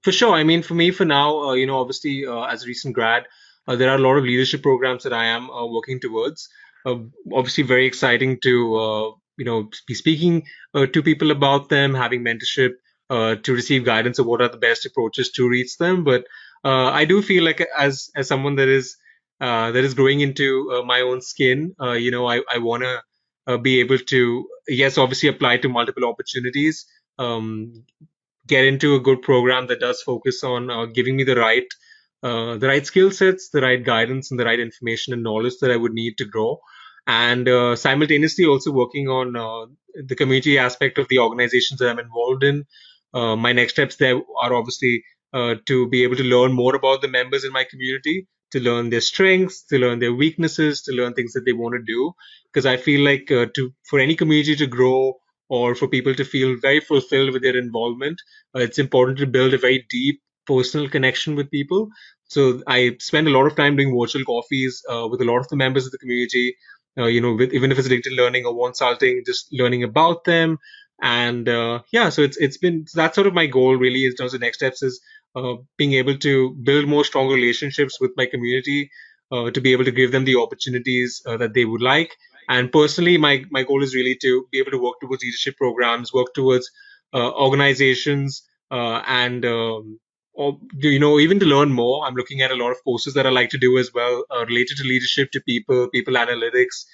For 0.02 0.12
sure. 0.12 0.34
I 0.34 0.44
mean, 0.44 0.62
for 0.62 0.74
me, 0.74 0.90
for 0.90 1.06
now, 1.06 1.38
uh, 1.40 1.52
you 1.54 1.66
know, 1.66 1.78
obviously, 1.78 2.26
uh, 2.26 2.42
as 2.42 2.64
a 2.64 2.66
recent 2.66 2.94
grad, 2.94 3.24
uh, 3.66 3.76
there 3.76 3.88
are 3.88 3.96
a 3.96 4.00
lot 4.00 4.16
of 4.16 4.24
leadership 4.24 4.62
programs 4.62 5.04
that 5.04 5.14
I 5.14 5.24
am 5.24 5.48
uh, 5.48 5.64
working 5.66 6.00
towards. 6.00 6.50
Uh, 6.84 6.96
obviously, 7.32 7.64
very 7.64 7.86
exciting 7.86 8.38
to 8.42 9.16
you 9.38 9.44
know 9.44 9.70
be 9.86 9.94
speaking 9.94 10.44
to 10.74 11.02
people 11.02 11.30
about 11.30 11.70
them, 11.70 11.94
having 11.94 12.22
mentorship, 12.22 12.72
to 13.08 13.52
receive 13.54 13.86
guidance 13.86 14.18
of 14.18 14.26
what 14.26 14.42
are 14.42 14.50
the 14.50 14.58
best 14.58 14.84
approaches 14.84 15.30
to 15.30 15.48
reach 15.48 15.78
them. 15.78 16.04
But 16.04 16.26
I 16.62 17.06
do 17.06 17.22
feel 17.22 17.42
like 17.42 17.66
as 17.74 18.10
as 18.14 18.28
someone 18.28 18.56
that 18.56 18.68
is 18.68 18.98
uh, 19.40 19.72
that 19.72 19.84
is 19.84 19.94
growing 19.94 20.20
into 20.20 20.70
uh, 20.72 20.82
my 20.82 21.00
own 21.00 21.20
skin. 21.20 21.74
Uh, 21.80 21.92
you 21.92 22.10
know, 22.10 22.26
I, 22.26 22.42
I 22.52 22.58
want 22.58 22.84
to 22.84 23.02
uh, 23.46 23.58
be 23.58 23.80
able 23.80 23.98
to, 23.98 24.46
yes, 24.68 24.96
obviously 24.96 25.28
apply 25.28 25.58
to 25.58 25.68
multiple 25.68 26.04
opportunities, 26.04 26.86
um, 27.18 27.84
get 28.46 28.64
into 28.64 28.94
a 28.94 29.00
good 29.00 29.22
program 29.22 29.66
that 29.66 29.80
does 29.80 30.02
focus 30.02 30.44
on 30.44 30.70
uh, 30.70 30.86
giving 30.86 31.16
me 31.16 31.24
the 31.24 31.36
right, 31.36 31.66
the 32.22 32.58
right 32.62 32.86
skill 32.86 33.10
sets, 33.10 33.50
the 33.50 33.60
right 33.60 33.84
guidance, 33.84 34.30
and 34.30 34.40
the 34.40 34.44
right 34.44 34.60
information 34.60 35.12
and 35.12 35.22
knowledge 35.22 35.54
that 35.60 35.70
I 35.70 35.76
would 35.76 35.92
need 35.92 36.16
to 36.18 36.24
grow. 36.24 36.60
And 37.06 37.46
simultaneously 37.78 38.46
also 38.46 38.72
working 38.72 39.08
on 39.08 39.76
the 39.94 40.16
community 40.16 40.58
aspect 40.58 40.96
of 40.96 41.08
the 41.08 41.18
organizations 41.18 41.80
that 41.80 41.90
I'm 41.90 41.98
involved 41.98 42.44
in. 42.44 42.64
my 43.12 43.52
next 43.52 43.74
steps 43.74 43.96
there 43.96 44.16
are 44.40 44.54
obviously 44.54 45.04
to 45.34 45.88
be 45.90 46.02
able 46.02 46.16
to 46.16 46.24
learn 46.24 46.52
more 46.52 46.74
about 46.74 47.02
the 47.02 47.08
members 47.08 47.44
in 47.44 47.52
my 47.52 47.64
community 47.64 48.26
to 48.54 48.60
learn 48.60 48.90
their 48.90 49.00
strengths, 49.00 49.62
to 49.70 49.78
learn 49.78 49.98
their 50.00 50.14
weaknesses, 50.14 50.82
to 50.82 50.92
learn 50.92 51.14
things 51.14 51.34
that 51.34 51.44
they 51.44 51.52
want 51.52 51.74
to 51.74 51.82
do. 51.94 52.12
Because 52.52 52.66
I 52.66 52.76
feel 52.76 53.04
like 53.04 53.30
uh, 53.30 53.46
to 53.54 53.72
for 53.90 53.98
any 53.98 54.16
community 54.16 54.56
to 54.56 54.66
grow 54.66 55.14
or 55.48 55.74
for 55.74 55.88
people 55.88 56.14
to 56.14 56.24
feel 56.24 56.56
very 56.60 56.80
fulfilled 56.80 57.32
with 57.32 57.42
their 57.42 57.56
involvement, 57.56 58.20
uh, 58.56 58.60
it's 58.60 58.78
important 58.78 59.18
to 59.18 59.26
build 59.26 59.54
a 59.54 59.58
very 59.58 59.86
deep 59.90 60.20
personal 60.46 60.88
connection 60.88 61.36
with 61.36 61.50
people. 61.50 61.88
So 62.28 62.62
I 62.66 62.96
spend 62.98 63.28
a 63.28 63.30
lot 63.30 63.46
of 63.46 63.56
time 63.56 63.76
doing 63.76 63.98
virtual 63.98 64.24
coffees 64.24 64.82
uh, 64.90 65.06
with 65.10 65.20
a 65.20 65.24
lot 65.24 65.38
of 65.38 65.48
the 65.48 65.56
members 65.56 65.86
of 65.86 65.92
the 65.92 65.98
community. 65.98 66.56
Uh, 66.96 67.06
you 67.06 67.20
know, 67.20 67.34
with, 67.34 67.52
even 67.52 67.72
if 67.72 67.78
it's 67.78 67.88
LinkedIn 67.88 68.16
Learning 68.16 68.44
or 68.46 68.54
Wonsulting, 68.54 69.24
just 69.26 69.52
learning 69.52 69.82
about 69.82 70.24
them. 70.24 70.58
And 71.02 71.48
uh, 71.48 71.80
yeah, 71.90 72.08
so 72.08 72.22
it's 72.22 72.36
it's 72.36 72.56
been 72.56 72.86
that's 72.94 73.16
sort 73.16 73.26
of 73.26 73.34
my 73.34 73.46
goal 73.46 73.74
really 73.76 74.04
in 74.04 74.14
terms 74.14 74.32
of 74.32 74.40
the 74.40 74.46
next 74.46 74.58
steps 74.58 74.82
is 74.82 75.00
uh, 75.34 75.54
being 75.76 75.94
able 75.94 76.16
to 76.18 76.54
build 76.62 76.88
more 76.88 77.04
strong 77.04 77.28
relationships 77.28 78.00
with 78.00 78.12
my 78.16 78.26
community, 78.26 78.90
uh, 79.32 79.50
to 79.50 79.60
be 79.60 79.72
able 79.72 79.84
to 79.84 79.90
give 79.90 80.12
them 80.12 80.24
the 80.24 80.36
opportunities 80.36 81.22
uh, 81.26 81.36
that 81.36 81.54
they 81.54 81.64
would 81.64 81.82
like. 81.82 82.14
And 82.48 82.70
personally, 82.70 83.16
my, 83.16 83.44
my 83.50 83.62
goal 83.62 83.82
is 83.82 83.94
really 83.94 84.16
to 84.20 84.46
be 84.52 84.58
able 84.58 84.70
to 84.72 84.78
work 84.78 85.00
towards 85.00 85.22
leadership 85.22 85.56
programs, 85.56 86.12
work 86.12 86.34
towards 86.34 86.70
uh, 87.14 87.32
organizations, 87.32 88.42
uh, 88.70 89.02
and 89.06 89.44
um, 89.44 89.98
or, 90.34 90.58
you 90.74 90.98
know 90.98 91.18
even 91.18 91.38
to 91.40 91.46
learn 91.46 91.72
more. 91.72 92.04
I'm 92.04 92.14
looking 92.14 92.42
at 92.42 92.50
a 92.50 92.56
lot 92.56 92.70
of 92.70 92.82
courses 92.84 93.14
that 93.14 93.26
I 93.26 93.30
like 93.30 93.50
to 93.50 93.58
do 93.58 93.78
as 93.78 93.92
well, 93.94 94.24
related 94.48 94.76
to 94.78 94.84
leadership, 94.84 95.30
to 95.32 95.40
people, 95.40 95.88
people 95.90 96.14
analytics. 96.14 96.84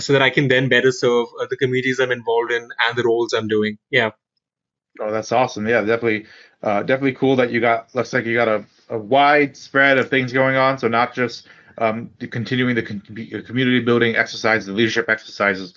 so 0.00 0.12
that 0.12 0.22
I 0.22 0.30
can 0.30 0.48
then 0.48 0.68
better 0.68 0.92
serve 0.92 1.26
the 1.50 1.56
communities 1.56 2.00
I'm 2.00 2.12
involved 2.12 2.52
in 2.52 2.68
and 2.80 2.96
the 2.96 3.04
roles 3.04 3.32
I'm 3.32 3.48
doing. 3.48 3.76
Yeah. 3.90 4.10
Oh, 4.98 5.10
that's 5.12 5.32
awesome. 5.32 5.66
Yeah, 5.68 5.80
definitely, 5.80 6.26
uh, 6.62 6.82
definitely 6.82 7.12
cool 7.14 7.36
that 7.36 7.50
you 7.50 7.60
got. 7.60 7.94
Looks 7.94 8.12
like 8.12 8.24
you 8.24 8.34
got 8.34 8.48
a, 8.48 8.64
a 8.88 8.98
wide 8.98 9.56
spread 9.56 9.98
of 9.98 10.10
things 10.10 10.32
going 10.32 10.56
on. 10.56 10.78
So 10.78 10.88
not 10.88 11.14
just 11.14 11.46
um, 11.78 12.10
continuing 12.30 12.74
the 12.74 12.82
con- 12.82 13.00
community 13.46 13.80
building 13.80 14.16
exercises, 14.16 14.66
the 14.66 14.72
leadership 14.72 15.08
exercises, 15.08 15.74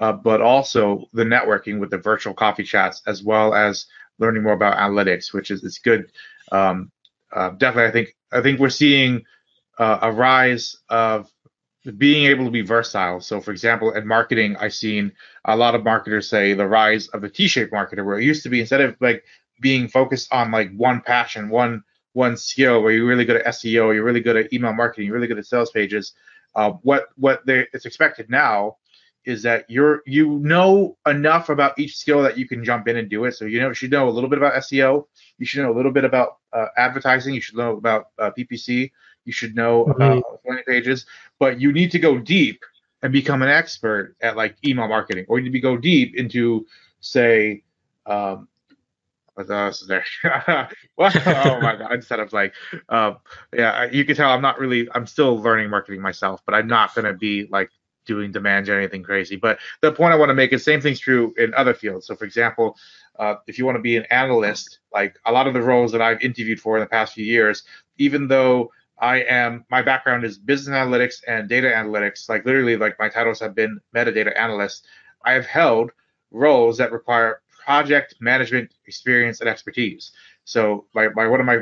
uh, 0.00 0.12
but 0.12 0.40
also 0.40 1.04
the 1.12 1.24
networking 1.24 1.78
with 1.80 1.90
the 1.90 1.98
virtual 1.98 2.34
coffee 2.34 2.62
chats, 2.64 3.02
as 3.06 3.22
well 3.22 3.54
as 3.54 3.86
learning 4.18 4.42
more 4.42 4.52
about 4.52 4.76
analytics, 4.76 5.32
which 5.32 5.50
is 5.50 5.64
it's 5.64 5.78
good. 5.78 6.12
Um, 6.52 6.90
uh, 7.32 7.50
definitely, 7.50 7.88
I 7.88 7.92
think 7.92 8.16
I 8.32 8.42
think 8.42 8.60
we're 8.60 8.68
seeing 8.68 9.22
uh, 9.78 9.98
a 10.02 10.12
rise 10.12 10.76
of 10.88 11.30
being 11.96 12.26
able 12.26 12.44
to 12.44 12.50
be 12.50 12.60
versatile. 12.60 13.20
So, 13.20 13.40
for 13.40 13.52
example, 13.52 13.92
in 13.92 14.06
marketing, 14.06 14.56
I've 14.56 14.74
seen 14.74 15.12
a 15.44 15.56
lot 15.56 15.74
of 15.74 15.84
marketers 15.84 16.28
say 16.28 16.52
the 16.52 16.66
rise 16.66 17.08
of 17.08 17.22
the 17.22 17.30
T-shaped 17.30 17.72
marketer, 17.72 18.04
where 18.04 18.18
it 18.18 18.24
used 18.24 18.42
to 18.42 18.50
be 18.50 18.60
instead 18.60 18.82
of 18.82 18.96
like 19.00 19.24
being 19.60 19.88
focused 19.88 20.32
on 20.32 20.50
like 20.50 20.74
one 20.76 21.00
passion, 21.00 21.48
one 21.48 21.82
one 22.12 22.36
skill, 22.36 22.82
where 22.82 22.92
you're 22.92 23.06
really 23.06 23.24
good 23.24 23.36
at 23.36 23.46
SEO, 23.54 23.94
you're 23.94 24.04
really 24.04 24.20
good 24.20 24.36
at 24.36 24.52
email 24.52 24.72
marketing, 24.72 25.06
you're 25.06 25.14
really 25.14 25.28
good 25.28 25.38
at 25.38 25.46
sales 25.46 25.70
pages. 25.70 26.12
Uh, 26.54 26.72
what 26.82 27.08
what 27.16 27.46
they, 27.46 27.66
it's 27.72 27.86
expected 27.86 28.28
now 28.28 28.76
is 29.24 29.42
that 29.42 29.64
you're 29.68 30.02
you 30.06 30.38
know 30.40 30.96
enough 31.06 31.48
about 31.48 31.78
each 31.78 31.96
skill 31.96 32.22
that 32.22 32.38
you 32.38 32.48
can 32.48 32.64
jump 32.64 32.88
in 32.88 32.96
and 32.96 33.08
do 33.08 33.24
it. 33.24 33.32
So 33.32 33.44
you 33.44 33.60
know 33.60 33.68
you 33.68 33.74
should 33.74 33.90
know 33.90 34.08
a 34.08 34.10
little 34.10 34.30
bit 34.30 34.38
about 34.38 34.54
SEO, 34.54 35.06
you 35.38 35.46
should 35.46 35.62
know 35.62 35.72
a 35.72 35.76
little 35.76 35.92
bit 35.92 36.04
about 36.04 36.38
uh, 36.52 36.66
advertising, 36.76 37.34
you 37.34 37.40
should 37.40 37.56
know 37.56 37.76
about 37.76 38.08
uh, 38.18 38.30
PPC, 38.36 38.90
you 39.24 39.32
should 39.32 39.54
know 39.54 39.84
mm-hmm. 39.84 40.02
about 40.02 40.40
landing 40.46 40.64
pages, 40.66 41.06
but 41.38 41.60
you 41.60 41.72
need 41.72 41.90
to 41.92 41.98
go 41.98 42.18
deep 42.18 42.64
and 43.02 43.12
become 43.12 43.42
an 43.42 43.48
expert 43.48 44.16
at 44.20 44.36
like 44.36 44.56
email 44.64 44.88
marketing, 44.88 45.24
or 45.28 45.38
you 45.38 45.44
need 45.44 45.52
to 45.52 45.60
go 45.60 45.76
deep 45.76 46.14
into, 46.16 46.66
say, 47.00 47.62
um, 48.06 48.48
what 49.34 49.50
else 49.50 49.82
is 49.82 49.88
there? 49.88 50.04
well, 50.96 51.12
oh 51.26 51.60
my 51.60 51.76
god! 51.76 51.92
Instead 51.92 52.20
of 52.20 52.32
like, 52.32 52.52
um, 52.88 53.18
yeah, 53.54 53.90
you 53.90 54.04
can 54.04 54.16
tell 54.16 54.30
I'm 54.30 54.42
not 54.42 54.58
really. 54.58 54.88
I'm 54.94 55.06
still 55.06 55.40
learning 55.40 55.70
marketing 55.70 56.00
myself, 56.00 56.42
but 56.44 56.54
I'm 56.54 56.66
not 56.66 56.94
gonna 56.94 57.14
be 57.14 57.46
like 57.50 57.70
doing 58.06 58.32
demand 58.32 58.66
gen 58.66 58.78
anything 58.78 59.02
crazy. 59.02 59.36
But 59.36 59.58
the 59.82 59.92
point 59.92 60.12
I 60.12 60.16
want 60.16 60.30
to 60.30 60.34
make 60.34 60.52
is 60.52 60.64
same 60.64 60.80
thing's 60.80 61.00
true 61.00 61.32
in 61.38 61.54
other 61.54 61.74
fields. 61.74 62.06
So, 62.06 62.16
for 62.16 62.24
example, 62.24 62.76
uh, 63.18 63.36
if 63.46 63.58
you 63.58 63.64
want 63.64 63.76
to 63.76 63.82
be 63.82 63.96
an 63.96 64.04
analyst, 64.10 64.80
like 64.92 65.16
a 65.26 65.32
lot 65.32 65.46
of 65.46 65.54
the 65.54 65.62
roles 65.62 65.92
that 65.92 66.02
I've 66.02 66.20
interviewed 66.20 66.60
for 66.60 66.76
in 66.76 66.80
the 66.80 66.88
past 66.88 67.14
few 67.14 67.24
years, 67.24 67.62
even 67.98 68.28
though 68.28 68.72
I 69.00 69.22
am 69.22 69.64
my 69.70 69.82
background 69.82 70.24
is 70.24 70.38
business 70.38 70.74
analytics 70.74 71.22
and 71.26 71.48
data 71.48 71.68
analytics. 71.68 72.28
Like 72.28 72.44
literally, 72.44 72.76
like 72.76 72.98
my 72.98 73.08
titles 73.08 73.40
have 73.40 73.54
been 73.54 73.80
metadata 73.94 74.38
analyst. 74.38 74.86
I 75.24 75.32
have 75.32 75.46
held 75.46 75.90
roles 76.30 76.78
that 76.78 76.92
require 76.92 77.40
project 77.64 78.16
management 78.20 78.72
experience 78.86 79.40
and 79.40 79.48
expertise. 79.48 80.12
So 80.44 80.86
my, 80.94 81.08
my 81.14 81.26
one 81.26 81.40
of 81.40 81.46
my 81.46 81.60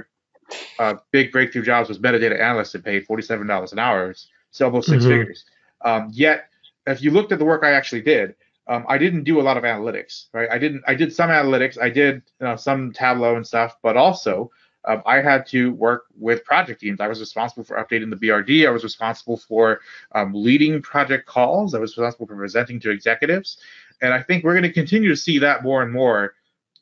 uh, 0.79 0.95
big 1.13 1.31
breakthrough 1.31 1.63
jobs 1.63 1.89
was 1.89 1.99
metadata 1.99 2.41
analyst 2.41 2.75
and 2.75 2.85
paid 2.85 3.07
forty 3.07 3.23
seven 3.23 3.47
dollars 3.47 3.73
an 3.73 3.79
hour, 3.79 4.15
so 4.51 4.67
almost 4.67 4.89
6 4.89 5.03
mm-hmm. 5.03 5.11
figures. 5.11 5.45
Um, 5.85 6.11
yet, 6.13 6.49
if 6.87 7.03
you 7.03 7.11
looked 7.11 7.33
at 7.33 7.39
the 7.39 7.45
work 7.45 7.63
I 7.63 7.73
actually 7.73 8.03
did, 8.03 8.35
um, 8.67 8.85
I 8.89 8.99
didn't 8.99 9.25
do 9.25 9.41
a 9.41 9.43
lot 9.43 9.57
of 9.57 9.63
analytics. 9.63 10.27
Right, 10.33 10.49
I 10.51 10.59
didn't. 10.59 10.83
I 10.87 10.95
did 10.95 11.13
some 11.15 11.31
analytics. 11.31 11.81
I 11.81 11.91
did 11.91 12.23
you 12.41 12.47
know, 12.47 12.57
some 12.57 12.93
Tableau 12.93 13.37
and 13.37 13.47
stuff, 13.47 13.77
but 13.83 13.97
also 13.97 14.51
um, 14.89 15.03
I 15.05 15.21
had 15.21 15.47
to 15.49 15.73
work 15.75 16.07
with 16.19 16.43
project 16.45 16.81
teams. 16.81 16.99
I 16.99 17.09
was 17.09 17.21
responsible 17.21 17.63
for 17.63 17.77
updating 17.77 18.09
the 18.09 18.17
BRD. 18.17 18.67
I 18.67 18.71
was 18.71 18.83
responsible 18.83 19.37
for 19.37 19.81
um, 20.13 20.33
leading 20.35 20.81
project 20.81 21.27
calls. 21.27 21.75
I 21.75 21.79
was 21.79 21.91
responsible 21.97 22.27
for 22.27 22.37
presenting 22.37 22.81
to 22.81 22.91
executives. 22.91 23.59
And 24.01 24.15
I 24.15 24.23
think 24.23 24.45
we're 24.45 24.55
going 24.55 24.63
to 24.63 24.73
continue 24.73 25.11
to 25.11 25.17
see 25.17 25.39
that 25.41 25.63
more 25.63 25.83
and 25.83 25.93
more. 25.93 26.35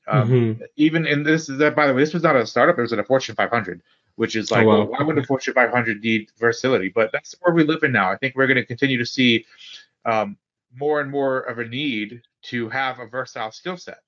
Um, 0.06 0.30
mm-hmm. 0.30 0.62
Even 0.76 1.04
in 1.04 1.24
this, 1.24 1.48
that 1.48 1.74
by 1.74 1.88
the 1.88 1.94
way, 1.94 2.00
this 2.00 2.14
was 2.14 2.22
not 2.22 2.36
a 2.36 2.46
startup. 2.46 2.78
It 2.78 2.82
was 2.82 2.92
at 2.92 3.00
a 3.00 3.04
Fortune 3.04 3.34
500, 3.34 3.82
which 4.14 4.36
is 4.36 4.52
like, 4.52 4.64
oh, 4.64 4.68
wow. 4.68 4.78
well, 4.78 4.86
why 4.86 5.02
would 5.02 5.18
a 5.18 5.24
Fortune 5.24 5.54
500 5.54 6.00
need 6.00 6.30
versatility? 6.38 6.92
But 6.94 7.10
that's 7.10 7.34
where 7.40 7.52
we 7.52 7.64
live 7.64 7.82
in 7.82 7.90
now. 7.90 8.12
I 8.12 8.16
think 8.16 8.36
we're 8.36 8.46
going 8.46 8.54
to 8.54 8.64
continue 8.64 8.98
to 8.98 9.06
see 9.06 9.46
um, 10.04 10.36
more 10.76 11.00
and 11.00 11.10
more 11.10 11.40
of 11.40 11.58
a 11.58 11.64
need 11.64 12.22
to 12.42 12.68
have 12.68 13.00
a 13.00 13.06
versatile 13.06 13.50
skill 13.50 13.76
set. 13.76 13.98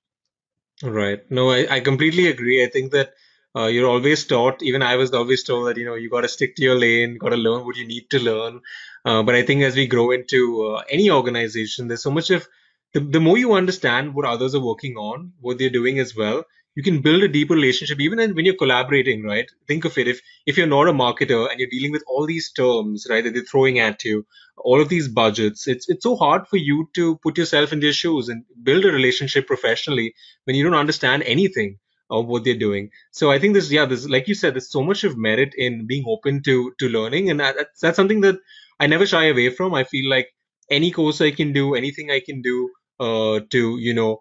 Right. 0.81 1.29
No, 1.29 1.51
I, 1.51 1.67
I 1.69 1.79
completely 1.81 2.27
agree. 2.27 2.63
I 2.63 2.69
think 2.69 2.93
that 2.93 3.15
Uh, 3.59 3.67
you're 3.67 3.89
always 3.89 4.25
taught, 4.25 4.63
even 4.63 4.81
I 4.81 4.95
was 4.95 5.13
always 5.13 5.43
told 5.43 5.67
that, 5.67 5.77
you 5.77 5.85
know, 5.85 5.95
you 5.95 6.09
got 6.09 6.21
to 6.21 6.29
stick 6.29 6.55
to 6.55 6.63
your 6.63 6.75
lane, 6.75 7.17
got 7.17 7.29
to 7.29 7.37
learn 7.37 7.65
what 7.65 7.75
you 7.75 7.85
need 7.87 8.09
to 8.11 8.19
learn. 8.19 8.61
Uh, 9.05 9.23
but 9.23 9.35
I 9.35 9.43
think 9.43 9.63
as 9.63 9.75
we 9.75 9.87
grow 9.87 10.11
into 10.11 10.67
uh, 10.67 10.83
any 10.89 11.11
organization, 11.11 11.87
there's 11.87 12.03
so 12.03 12.11
much 12.11 12.29
of 12.29 12.47
the, 12.93 13.01
the 13.01 13.19
more 13.19 13.37
you 13.37 13.53
understand 13.53 14.13
what 14.15 14.25
others 14.25 14.55
are 14.55 14.65
working 14.71 14.95
on, 14.95 15.33
what 15.41 15.57
they're 15.57 15.77
doing 15.81 15.99
as 15.99 16.15
well, 16.15 16.45
you 16.75 16.83
can 16.83 17.01
build 17.01 17.23
a 17.23 17.27
deeper 17.27 17.55
relationship 17.55 17.99
even 17.99 18.33
when 18.35 18.45
you're 18.45 18.55
collaborating, 18.55 19.23
right? 19.23 19.51
Think 19.67 19.83
of 19.85 19.97
it 19.97 20.07
if 20.07 20.21
if 20.45 20.57
you're 20.57 20.67
not 20.67 20.87
a 20.87 20.93
marketer 20.93 21.49
and 21.51 21.59
you're 21.59 21.69
dealing 21.69 21.91
with 21.91 22.03
all 22.07 22.25
these 22.25 22.51
terms, 22.51 23.07
right, 23.09 23.23
that 23.23 23.33
they're 23.33 23.51
throwing 23.51 23.79
at 23.79 24.05
you, 24.05 24.25
all 24.57 24.79
of 24.79 24.87
these 24.87 25.09
budgets, 25.09 25.67
it's 25.67 25.89
it's 25.89 26.03
so 26.03 26.15
hard 26.15 26.47
for 26.47 26.57
you 26.57 26.89
to 26.95 27.17
put 27.17 27.37
yourself 27.37 27.73
in 27.73 27.81
their 27.81 27.93
shoes 27.93 28.29
and 28.29 28.45
build 28.63 28.85
a 28.85 28.91
relationship 28.91 29.47
professionally 29.47 30.13
when 30.45 30.55
you 30.55 30.63
don't 30.63 30.83
understand 30.85 31.23
anything 31.23 31.77
of 32.09 32.27
what 32.27 32.43
they're 32.43 32.57
doing. 32.57 32.89
So 33.11 33.31
I 33.31 33.39
think 33.39 33.53
this, 33.53 33.71
yeah, 33.71 33.85
this 33.85 34.07
like 34.07 34.27
you 34.27 34.35
said, 34.35 34.53
there's 34.55 34.71
so 34.71 34.83
much 34.83 35.03
of 35.03 35.17
merit 35.17 35.53
in 35.57 35.87
being 35.87 36.05
open 36.07 36.41
to 36.43 36.73
to 36.79 36.89
learning, 36.89 37.29
and 37.29 37.39
that, 37.39 37.67
that's, 37.81 37.95
something 37.95 38.21
that 38.21 38.37
I 38.79 38.87
never 38.87 39.05
shy 39.05 39.25
away 39.25 39.49
from. 39.49 39.73
I 39.73 39.83
feel 39.83 40.09
like 40.09 40.27
any 40.69 40.91
course 40.91 41.21
I 41.21 41.31
can 41.31 41.53
do, 41.53 41.75
anything 41.75 42.11
I 42.11 42.21
can 42.25 42.41
do 42.41 42.69
uh, 42.99 43.39
to 43.51 43.77
you 43.79 43.93
know 43.93 44.19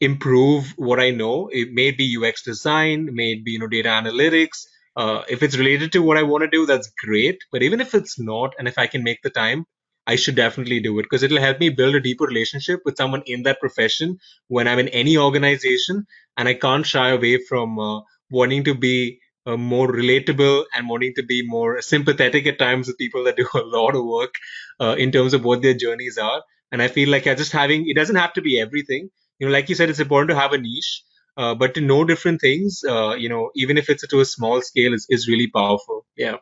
improve 0.00 0.74
what 0.76 1.00
I 1.00 1.10
know. 1.10 1.48
It 1.52 1.68
may 1.72 1.90
be 1.90 2.16
UX 2.16 2.42
design, 2.42 3.10
may 3.12 3.34
be 3.36 3.52
you 3.52 3.58
know 3.58 3.68
data 3.68 3.88
analytics. 3.88 4.64
Uh, 4.96 5.22
if 5.28 5.42
it's 5.42 5.58
related 5.58 5.92
to 5.92 5.98
what 6.00 6.16
I 6.16 6.22
want 6.22 6.42
to 6.42 6.48
do, 6.48 6.64
that's 6.64 6.90
great. 7.04 7.38
But 7.52 7.62
even 7.62 7.80
if 7.80 7.94
it's 7.94 8.18
not, 8.18 8.54
and 8.58 8.66
if 8.66 8.78
I 8.78 8.86
can 8.86 9.02
make 9.02 9.20
the 9.22 9.30
time, 9.30 9.66
I 10.06 10.16
should 10.16 10.36
definitely 10.36 10.80
do 10.80 10.98
it 10.98 11.02
because 11.04 11.22
it'll 11.22 11.40
help 11.40 11.60
me 11.60 11.68
build 11.70 11.94
a 11.94 12.00
deeper 12.00 12.24
relationship 12.24 12.80
with 12.84 12.96
someone 12.96 13.22
in 13.26 13.42
that 13.44 13.60
profession 13.60 14.18
when 14.48 14.68
I'm 14.68 14.78
in 14.78 14.88
any 14.88 15.16
organization, 15.18 16.06
and 16.36 16.48
I 16.48 16.54
can't 16.54 16.86
shy 16.86 17.10
away 17.10 17.38
from 17.48 17.78
uh, 17.78 18.00
wanting 18.30 18.64
to 18.64 18.74
be 18.74 19.20
uh, 19.46 19.56
more 19.56 19.88
relatable 19.88 20.64
and 20.74 20.88
wanting 20.88 21.14
to 21.16 21.22
be 21.22 21.42
more 21.46 21.80
sympathetic 21.82 22.46
at 22.46 22.58
times 22.58 22.88
with 22.88 22.98
people 22.98 23.24
that 23.24 23.36
do 23.36 23.48
a 23.54 23.58
lot 23.60 23.94
of 23.94 24.04
work 24.04 24.34
uh, 24.80 24.96
in 24.98 25.12
terms 25.12 25.34
of 25.34 25.44
what 25.44 25.62
their 25.62 25.74
journeys 25.74 26.18
are. 26.18 26.42
And 26.72 26.82
I 26.82 26.88
feel 26.88 27.08
like 27.10 27.24
just 27.24 27.52
having 27.52 27.88
it 27.88 27.94
doesn't 27.96 28.16
have 28.16 28.32
to 28.34 28.42
be 28.42 28.60
everything. 28.60 29.10
You 29.38 29.46
know, 29.46 29.52
like 29.52 29.68
you 29.68 29.74
said, 29.74 29.90
it's 29.90 30.00
important 30.00 30.30
to 30.30 30.36
have 30.36 30.52
a 30.52 30.58
niche, 30.58 31.02
uh, 31.36 31.54
but 31.54 31.74
to 31.74 31.80
know 31.80 32.04
different 32.04 32.40
things, 32.40 32.82
uh, 32.88 33.14
you 33.14 33.28
know, 33.28 33.50
even 33.54 33.76
if 33.78 33.88
it's 33.90 34.06
to 34.06 34.20
a 34.20 34.24
small 34.24 34.62
scale, 34.62 34.94
is, 34.94 35.06
is 35.10 35.28
really 35.28 35.48
powerful. 35.48 36.06
Yeah. 36.16 36.36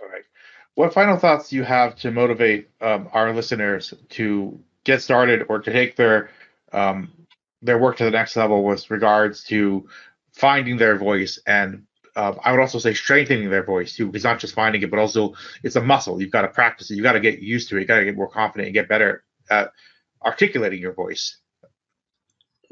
All 0.00 0.08
right. 0.08 0.24
What 0.78 0.94
final 0.94 1.16
thoughts 1.16 1.48
do 1.48 1.56
you 1.56 1.64
have 1.64 1.96
to 1.96 2.12
motivate 2.12 2.70
um, 2.80 3.08
our 3.12 3.32
listeners 3.32 3.92
to 4.10 4.60
get 4.84 5.02
started 5.02 5.46
or 5.48 5.58
to 5.58 5.72
take 5.72 5.96
their 5.96 6.30
um, 6.72 7.26
their 7.60 7.78
work 7.78 7.96
to 7.96 8.04
the 8.04 8.12
next 8.12 8.36
level 8.36 8.62
with 8.62 8.88
regards 8.88 9.42
to 9.46 9.88
finding 10.34 10.76
their 10.76 10.96
voice 10.96 11.40
and 11.48 11.82
uh, 12.14 12.36
I 12.44 12.52
would 12.52 12.60
also 12.60 12.78
say 12.78 12.94
strengthening 12.94 13.50
their 13.50 13.64
voice 13.64 13.96
too, 13.96 14.06
because 14.06 14.22
not 14.22 14.38
just 14.38 14.54
finding 14.54 14.80
it, 14.82 14.90
but 14.92 15.00
also 15.00 15.34
it's 15.64 15.74
a 15.74 15.82
muscle. 15.82 16.22
You've 16.22 16.30
got 16.30 16.42
to 16.42 16.48
practice 16.48 16.92
it. 16.92 16.94
You've 16.94 17.02
got 17.02 17.14
to 17.14 17.20
get 17.20 17.40
used 17.40 17.70
to 17.70 17.76
it. 17.76 17.80
You've 17.80 17.88
got 17.88 17.98
to 17.98 18.04
get 18.04 18.14
more 18.16 18.30
confident 18.30 18.68
and 18.68 18.74
get 18.74 18.88
better 18.88 19.24
at 19.50 19.72
articulating 20.24 20.80
your 20.80 20.92
voice. 20.92 21.38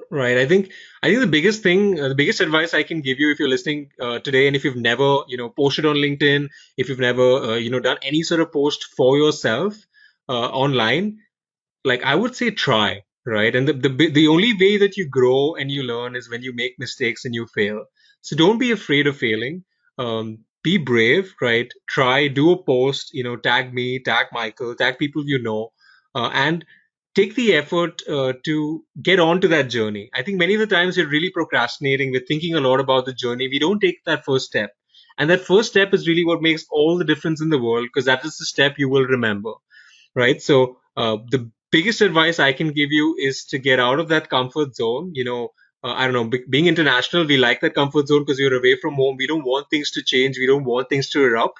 Right. 0.08 0.38
I 0.38 0.46
think 0.46 0.70
I 1.02 1.08
think 1.08 1.20
the 1.20 1.26
biggest 1.26 1.64
thing, 1.64 1.98
uh, 2.00 2.08
the 2.08 2.14
biggest 2.14 2.40
advice 2.40 2.74
I 2.74 2.84
can 2.84 3.00
give 3.00 3.18
you 3.18 3.32
if 3.32 3.40
you're 3.40 3.48
listening 3.48 3.90
uh, 4.00 4.20
today, 4.20 4.46
and 4.46 4.54
if 4.54 4.64
you've 4.64 4.76
never, 4.76 5.18
you 5.26 5.36
know, 5.36 5.48
posted 5.48 5.84
on 5.84 5.96
LinkedIn, 5.96 6.48
if 6.76 6.88
you've 6.88 7.00
never, 7.00 7.22
uh, 7.22 7.54
you 7.56 7.70
know, 7.70 7.80
done 7.80 7.98
any 8.02 8.22
sort 8.22 8.40
of 8.40 8.52
post 8.52 8.84
for 8.96 9.16
yourself 9.18 9.74
uh, 10.28 10.32
online, 10.62 11.18
like 11.84 12.04
I 12.04 12.14
would 12.14 12.36
say, 12.36 12.50
try. 12.50 13.02
Right. 13.26 13.54
And 13.56 13.68
the, 13.68 13.74
the 13.74 14.10
the 14.10 14.28
only 14.28 14.52
way 14.54 14.78
that 14.78 14.96
you 14.96 15.08
grow 15.08 15.54
and 15.56 15.70
you 15.70 15.82
learn 15.84 16.16
is 16.16 16.30
when 16.30 16.42
you 16.42 16.54
make 16.54 16.78
mistakes 16.78 17.24
and 17.24 17.34
you 17.34 17.46
fail. 17.54 17.84
So 18.22 18.36
don't 18.36 18.58
be 18.58 18.72
afraid 18.72 19.06
of 19.08 19.16
failing. 19.18 19.64
Um, 19.98 20.40
be 20.64 20.78
brave. 20.78 21.34
Right. 21.40 21.72
Try. 21.88 22.28
Do 22.28 22.52
a 22.52 22.62
post. 22.62 23.14
You 23.14 23.24
know, 23.24 23.36
tag 23.36 23.74
me, 23.74 24.00
tag 24.00 24.26
Michael, 24.32 24.74
tag 24.76 24.98
people 24.98 25.24
you 25.26 25.40
know, 25.42 25.72
uh, 26.14 26.30
and 26.32 26.64
take 27.16 27.34
the 27.36 27.54
effort 27.54 28.02
uh, 28.08 28.34
to 28.44 28.84
get 29.02 29.20
onto 29.20 29.48
that 29.48 29.70
journey. 29.70 30.10
I 30.14 30.22
think 30.22 30.38
many 30.38 30.54
of 30.54 30.60
the 30.60 30.68
times 30.68 30.98
we're 30.98 31.08
really 31.08 31.30
procrastinating. 31.30 32.12
We're 32.12 32.26
thinking 32.28 32.54
a 32.54 32.60
lot 32.60 32.80
about 32.80 33.06
the 33.06 33.14
journey. 33.14 33.48
We 33.48 33.60
don't 33.60 33.80
take 33.80 34.04
that 34.06 34.24
first 34.26 34.46
step. 34.46 34.72
And 35.18 35.30
that 35.30 35.42
first 35.42 35.70
step 35.70 35.94
is 35.94 36.08
really 36.08 36.24
what 36.26 36.42
makes 36.42 36.66
all 36.70 36.98
the 36.98 37.04
difference 37.04 37.42
in 37.42 37.50
the 37.50 37.58
world 37.62 37.88
because 37.88 38.06
that 38.06 38.24
is 38.24 38.38
the 38.38 38.46
step 38.46 38.76
you 38.78 38.90
will 38.90 39.04
remember. 39.04 39.54
Right. 40.14 40.40
So, 40.42 40.78
uh, 40.96 41.18
the 41.30 41.50
biggest 41.70 42.00
advice 42.00 42.38
I 42.38 42.52
can 42.52 42.68
give 42.72 42.90
you 42.92 43.16
is 43.18 43.44
to 43.46 43.58
get 43.58 43.80
out 43.80 44.00
of 44.00 44.08
that 44.08 44.30
comfort 44.30 44.74
zone. 44.74 45.12
You 45.14 45.24
know, 45.24 45.48
uh, 45.84 45.92
I 45.92 46.04
don't 46.04 46.14
know, 46.14 46.24
b- 46.28 46.44
being 46.48 46.66
international, 46.66 47.26
we 47.26 47.36
like 47.36 47.60
that 47.60 47.74
comfort 47.74 48.08
zone 48.08 48.22
because 48.22 48.38
you're 48.38 48.56
away 48.58 48.76
from 48.80 48.94
home. 48.94 49.16
We 49.18 49.26
don't 49.26 49.44
want 49.44 49.68
things 49.70 49.90
to 49.92 50.02
change. 50.02 50.38
We 50.38 50.46
don't 50.46 50.64
want 50.64 50.88
things 50.88 51.10
to 51.10 51.22
erupt. 51.24 51.58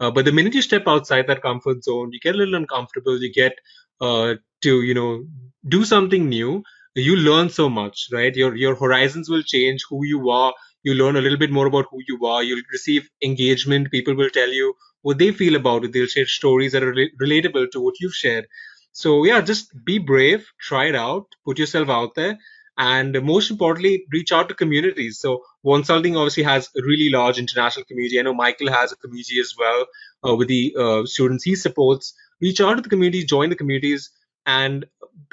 Uh, 0.00 0.10
but 0.10 0.24
the 0.24 0.32
minute 0.32 0.54
you 0.54 0.62
step 0.62 0.84
outside 0.86 1.26
that 1.26 1.42
comfort 1.42 1.84
zone, 1.84 2.10
you 2.12 2.20
get 2.20 2.34
a 2.34 2.38
little 2.38 2.54
uncomfortable. 2.54 3.20
You 3.20 3.32
get 3.32 3.54
uh, 4.00 4.34
to 4.62 4.82
you 4.82 4.94
know 4.94 5.24
do 5.68 5.84
something 5.84 6.28
new 6.28 6.62
you 6.94 7.14
learn 7.16 7.48
so 7.48 7.68
much 7.68 8.08
right? 8.12 8.34
Your 8.34 8.56
your 8.56 8.74
horizons 8.74 9.28
will 9.28 9.42
change 9.42 9.84
who 9.88 10.04
you 10.04 10.30
are. 10.30 10.52
You 10.82 10.94
learn 10.94 11.16
a 11.16 11.20
little 11.20 11.38
bit 11.38 11.50
more 11.50 11.66
about 11.66 11.86
who 11.90 11.98
you 12.06 12.24
are. 12.26 12.42
You'll 12.42 12.62
receive 12.72 13.08
engagement. 13.22 13.90
People 13.90 14.14
will 14.16 14.30
tell 14.30 14.48
you 14.48 14.74
what 15.02 15.18
they 15.18 15.30
feel 15.32 15.54
about 15.56 15.84
it. 15.84 15.92
They'll 15.92 16.06
share 16.06 16.26
stories 16.26 16.72
that 16.72 16.82
are 16.82 16.92
re- 16.92 17.12
relatable 17.22 17.70
to 17.72 17.80
what 17.80 17.94
you've 18.00 18.14
shared. 18.14 18.46
So 18.92 19.24
yeah 19.24 19.40
just 19.40 19.72
be 19.84 19.98
brave 19.98 20.46
try 20.60 20.86
it 20.88 20.94
out 20.96 21.26
put 21.44 21.58
yourself 21.58 21.88
out 21.88 22.14
there 22.16 22.38
and 22.76 23.20
most 23.22 23.50
importantly 23.50 24.04
reach 24.12 24.32
out 24.32 24.48
to 24.48 24.54
communities. 24.54 25.18
So 25.20 25.42
Wonsulting 25.64 26.16
obviously 26.16 26.42
has 26.44 26.68
a 26.76 26.82
really 26.82 27.10
large 27.10 27.38
international 27.38 27.84
community. 27.86 28.18
I 28.18 28.22
know 28.22 28.34
michael 28.34 28.70
has 28.72 28.92
a 28.92 28.96
community 28.96 29.40
as 29.40 29.54
well 29.58 29.86
uh, 30.26 30.34
with 30.36 30.48
the 30.48 30.74
uh, 30.78 31.06
students 31.06 31.44
he 31.44 31.54
supports. 31.54 32.14
Reach 32.40 32.60
out 32.60 32.74
to 32.76 32.82
the 32.82 32.88
communities 32.88 33.24
join 33.26 33.50
the 33.50 33.56
communities 33.56 34.10
and 34.48 34.86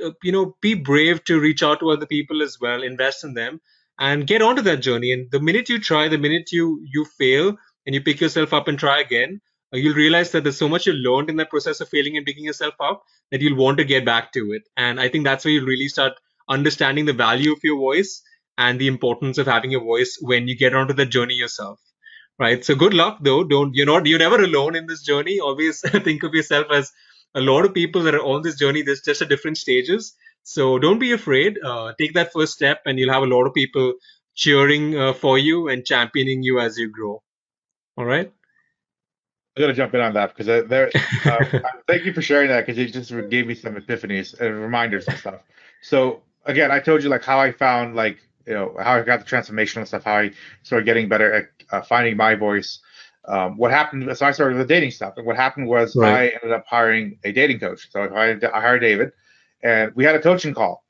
uh, 0.04 0.12
you 0.24 0.32
know 0.32 0.56
be 0.62 0.74
brave 0.76 1.24
to 1.24 1.40
reach 1.40 1.64
out 1.64 1.80
to 1.80 1.90
other 1.90 2.06
people 2.06 2.44
as 2.44 2.60
well 2.60 2.84
invest 2.84 3.24
in 3.24 3.34
them 3.34 3.60
and 4.00 4.28
get 4.28 4.42
onto 4.42 4.62
that 4.62 4.82
journey. 4.82 5.12
And 5.12 5.32
the 5.32 5.40
minute 5.40 5.70
you 5.70 5.80
try 5.80 6.08
the 6.08 6.18
minute 6.18 6.52
you 6.52 6.86
you 6.94 7.06
fail 7.18 7.56
and 7.86 7.96
you 7.96 8.02
pick 8.02 8.22
yourself 8.22 8.54
up 8.54 8.68
and 8.68 8.78
try 8.78 9.00
again 9.00 9.42
uh, 9.74 9.78
you'll 9.78 9.96
realize 9.96 10.32
that 10.32 10.44
there's 10.44 10.58
so 10.58 10.70
much 10.70 10.86
you 10.86 10.94
learned 10.94 11.30
in 11.30 11.38
that 11.38 11.50
process 11.50 11.82
of 11.82 11.90
failing 11.90 12.18
and 12.18 12.26
picking 12.26 12.44
yourself 12.44 12.76
up 12.80 13.04
that 13.32 13.42
you'll 13.42 13.58
want 13.58 13.78
to 13.78 13.86
get 13.86 14.06
back 14.06 14.32
to 14.34 14.52
it. 14.52 14.64
And 14.78 15.00
i 15.00 15.10
think 15.10 15.24
that's 15.24 15.46
where 15.46 15.54
you 15.54 15.66
really 15.66 15.88
start 15.88 16.14
understanding 16.50 17.06
the 17.06 17.14
value 17.14 17.52
of 17.54 17.64
your 17.64 17.78
voice 17.78 18.22
and 18.58 18.80
the 18.80 18.88
importance 18.88 19.38
of 19.38 19.48
having 19.48 19.76
a 19.76 19.80
voice 19.80 20.18
when 20.22 20.48
you 20.48 20.56
get 20.58 20.76
onto 20.76 20.94
the 20.94 21.06
journey 21.06 21.36
yourself. 21.36 21.80
Right? 22.38 22.66
So 22.66 22.76
good 22.76 22.94
luck 22.94 23.20
though. 23.22 23.44
Don't 23.46 23.74
you're 23.76 23.86
not 23.86 24.06
you're 24.06 24.20
never 24.20 24.42
alone 24.44 24.76
in 24.76 24.88
this 24.88 25.04
journey. 25.04 25.40
Always 25.40 25.82
think 26.04 26.24
of 26.24 26.34
yourself 26.34 26.68
as 26.70 26.92
a 27.36 27.42
lot 27.42 27.66
of 27.66 27.74
people 27.74 28.04
that 28.04 28.16
are 28.16 28.26
on 28.26 28.42
this 28.42 28.56
journey. 28.56 28.82
There's 28.82 29.02
just 29.02 29.22
at 29.22 29.30
different 29.30 29.58
stages. 29.58 30.16
So 30.44 30.80
don't 30.80 31.00
be 31.00 31.12
afraid. 31.12 31.60
Uh, 31.64 31.94
take 31.98 32.14
that 32.14 32.32
first 32.32 32.54
step, 32.54 32.82
and 32.86 32.98
you'll 32.98 33.14
have 33.14 33.24
a 33.24 33.28
lot 33.28 33.46
of 33.46 33.54
people 33.54 33.94
cheering 34.36 34.98
uh, 34.98 35.14
for 35.14 35.38
you 35.38 35.68
and 35.70 35.86
championing 35.86 36.44
you 36.44 36.60
as 36.60 36.78
you 36.78 36.90
grow. 36.92 37.22
All 37.98 38.06
right. 38.06 38.32
I'm 39.58 39.62
gonna 39.62 39.74
jump 39.74 39.94
in 39.94 40.02
on 40.02 40.14
that 40.14 40.36
because 40.36 40.50
uh, 40.50 40.64
there. 40.68 40.92
Uh, 41.26 41.60
thank 41.88 42.06
you 42.06 42.14
for 42.14 42.22
sharing 42.22 42.50
that 42.50 42.66
because 42.66 42.78
it 42.78 42.94
just 42.94 43.12
gave 43.32 43.48
me 43.48 43.56
some 43.56 43.76
epiphanies 43.76 44.40
and 44.40 44.62
reminders 44.62 45.08
and 45.08 45.18
stuff. 45.18 45.42
So 45.82 46.22
again, 46.46 46.70
I 46.70 46.80
told 46.80 47.02
you 47.02 47.10
like 47.10 47.24
how 47.24 47.40
I 47.40 47.52
found 47.52 47.96
like 47.96 48.20
you 48.46 48.54
know 48.54 48.76
how 48.80 48.94
I 48.94 49.02
got 49.02 49.20
the 49.20 49.26
transformational 49.26 49.88
stuff, 49.88 50.04
how 50.04 50.18
I 50.18 50.32
started 50.62 50.86
getting 50.86 51.10
better 51.10 51.34
at 51.34 51.50
uh, 51.72 51.82
finding 51.82 52.16
my 52.16 52.36
voice, 52.36 52.80
um, 53.28 53.58
what 53.58 53.72
happened? 53.72 54.16
So 54.18 54.26
I 54.26 54.32
started 54.32 54.58
the 54.58 54.66
dating 54.66 54.92
stuff, 54.92 55.16
and 55.18 55.26
what 55.26 55.36
happened 55.36 55.68
was 55.68 55.96
right. 55.96 56.14
I 56.14 56.26
ended 56.28 56.52
up 56.52 56.66
hiring 56.68 57.18
a 57.24 57.32
dating 57.32 57.60
coach. 57.60 57.90
So 57.92 58.02
I, 58.02 58.32
I 58.32 58.62
hired 58.62 58.82
David, 58.82 59.12
and 59.64 59.94
we 59.96 60.04
had 60.04 60.16
a 60.16 60.22
coaching 60.22 60.54
call. 60.54 60.84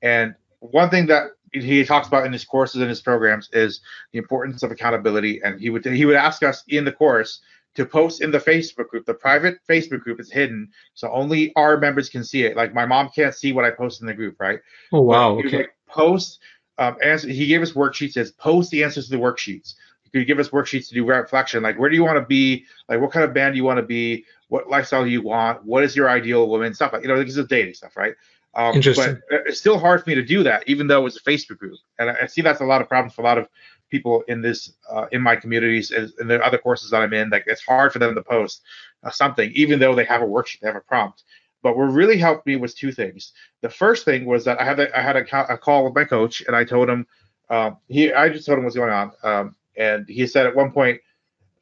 And 0.00 0.34
one 0.60 0.90
thing 0.90 1.06
that 1.06 1.32
he 1.52 1.84
talks 1.84 2.08
about 2.08 2.24
in 2.24 2.32
his 2.32 2.44
courses 2.44 2.80
and 2.80 2.88
his 2.88 3.00
programs 3.00 3.50
is 3.52 3.80
the 4.12 4.18
importance 4.18 4.62
of 4.62 4.70
accountability. 4.70 5.40
And 5.44 5.60
he 5.60 5.70
would 5.70 5.84
he 5.84 6.04
would 6.06 6.16
ask 6.16 6.42
us 6.42 6.64
in 6.68 6.84
the 6.84 6.92
course 6.92 7.40
to 7.74 7.86
post 7.86 8.20
in 8.20 8.30
the 8.30 8.38
Facebook 8.38 8.88
group. 8.88 9.06
The 9.06 9.14
private 9.14 9.58
Facebook 9.68 10.00
group 10.00 10.20
is 10.20 10.30
hidden, 10.30 10.68
so 10.94 11.10
only 11.10 11.52
our 11.56 11.78
members 11.78 12.08
can 12.08 12.24
see 12.24 12.44
it. 12.44 12.56
Like 12.56 12.74
my 12.74 12.86
mom 12.86 13.10
can't 13.14 13.34
see 13.34 13.52
what 13.52 13.64
I 13.64 13.70
post 13.70 14.00
in 14.00 14.06
the 14.06 14.14
group, 14.14 14.36
right? 14.40 14.60
Oh 14.92 15.02
wow! 15.02 15.38
Okay. 15.38 15.58
Like, 15.58 15.76
post 15.86 16.40
um, 16.78 16.96
answer. 17.02 17.28
He 17.28 17.46
gave 17.46 17.60
us 17.60 17.72
worksheets. 17.72 18.12
Says 18.12 18.32
post 18.32 18.70
the 18.70 18.82
answers 18.82 19.08
to 19.08 19.16
the 19.16 19.22
worksheets 19.22 19.74
could 20.20 20.26
give 20.26 20.38
us 20.38 20.50
worksheets 20.50 20.88
to 20.88 20.94
do 20.94 21.04
reflection? 21.04 21.62
Like 21.62 21.78
where 21.78 21.90
do 21.90 21.96
you 21.96 22.04
want 22.04 22.18
to 22.18 22.24
be? 22.24 22.66
Like 22.88 23.00
what 23.00 23.12
kind 23.12 23.24
of 23.24 23.32
band 23.32 23.54
do 23.54 23.56
you 23.56 23.64
want 23.64 23.78
to 23.78 23.82
be? 23.82 24.24
What 24.48 24.68
lifestyle 24.68 25.04
do 25.04 25.10
you 25.10 25.22
want? 25.22 25.64
What 25.64 25.84
is 25.84 25.96
your 25.96 26.08
ideal 26.08 26.48
woman? 26.48 26.74
Stuff 26.74 26.92
like 26.92 27.02
you 27.02 27.08
know 27.08 27.22
this 27.22 27.36
is 27.36 27.46
dating 27.46 27.74
stuff 27.74 27.96
right? 27.96 28.14
Um, 28.54 28.76
Interesting. 28.76 29.18
but 29.30 29.42
it's 29.46 29.58
still 29.58 29.78
hard 29.78 30.02
for 30.04 30.10
me 30.10 30.14
to 30.14 30.22
do 30.22 30.42
that 30.42 30.64
even 30.68 30.86
though 30.86 31.06
it's 31.06 31.16
a 31.16 31.22
facebook 31.22 31.58
group. 31.58 31.78
And 31.98 32.10
i 32.10 32.26
see 32.26 32.42
that's 32.42 32.60
a 32.60 32.64
lot 32.66 32.82
of 32.82 32.88
problems 32.88 33.14
for 33.14 33.22
a 33.22 33.24
lot 33.24 33.38
of 33.38 33.48
people 33.90 34.22
in 34.28 34.42
this 34.42 34.72
uh, 34.90 35.06
in 35.12 35.22
my 35.22 35.36
communities 35.36 35.90
and 35.90 36.10
the 36.28 36.42
other 36.44 36.58
courses 36.58 36.90
that 36.90 37.02
i'm 37.02 37.14
in. 37.14 37.30
Like 37.30 37.44
it's 37.46 37.64
hard 37.64 37.92
for 37.92 37.98
them 37.98 38.14
to 38.14 38.22
post 38.22 38.62
uh, 39.04 39.10
something 39.10 39.50
even 39.54 39.78
though 39.78 39.94
they 39.94 40.04
have 40.04 40.22
a 40.22 40.26
worksheet 40.26 40.60
they 40.60 40.66
have 40.66 40.76
a 40.76 40.80
prompt. 40.80 41.24
But 41.62 41.76
what 41.76 41.84
really 41.84 42.18
helped 42.18 42.46
me 42.46 42.56
was 42.56 42.74
two 42.74 42.90
things. 42.90 43.32
The 43.60 43.70
first 43.70 44.04
thing 44.04 44.26
was 44.26 44.44
that 44.44 44.60
i 44.60 44.64
had 44.64 44.80
a, 44.80 44.98
I 44.98 45.00
had 45.00 45.16
a, 45.16 45.52
a 45.52 45.56
call 45.56 45.84
with 45.84 45.94
my 45.94 46.04
coach 46.04 46.42
and 46.42 46.54
i 46.54 46.64
told 46.64 46.90
him 46.90 47.06
um, 47.48 47.78
he 47.88 48.12
i 48.12 48.28
just 48.28 48.44
told 48.44 48.58
him 48.58 48.64
what's 48.64 48.76
going 48.76 48.92
on. 48.92 49.12
Um, 49.22 49.56
and 49.76 50.08
he 50.08 50.26
said 50.26 50.46
at 50.46 50.54
one 50.54 50.72
point, 50.72 51.00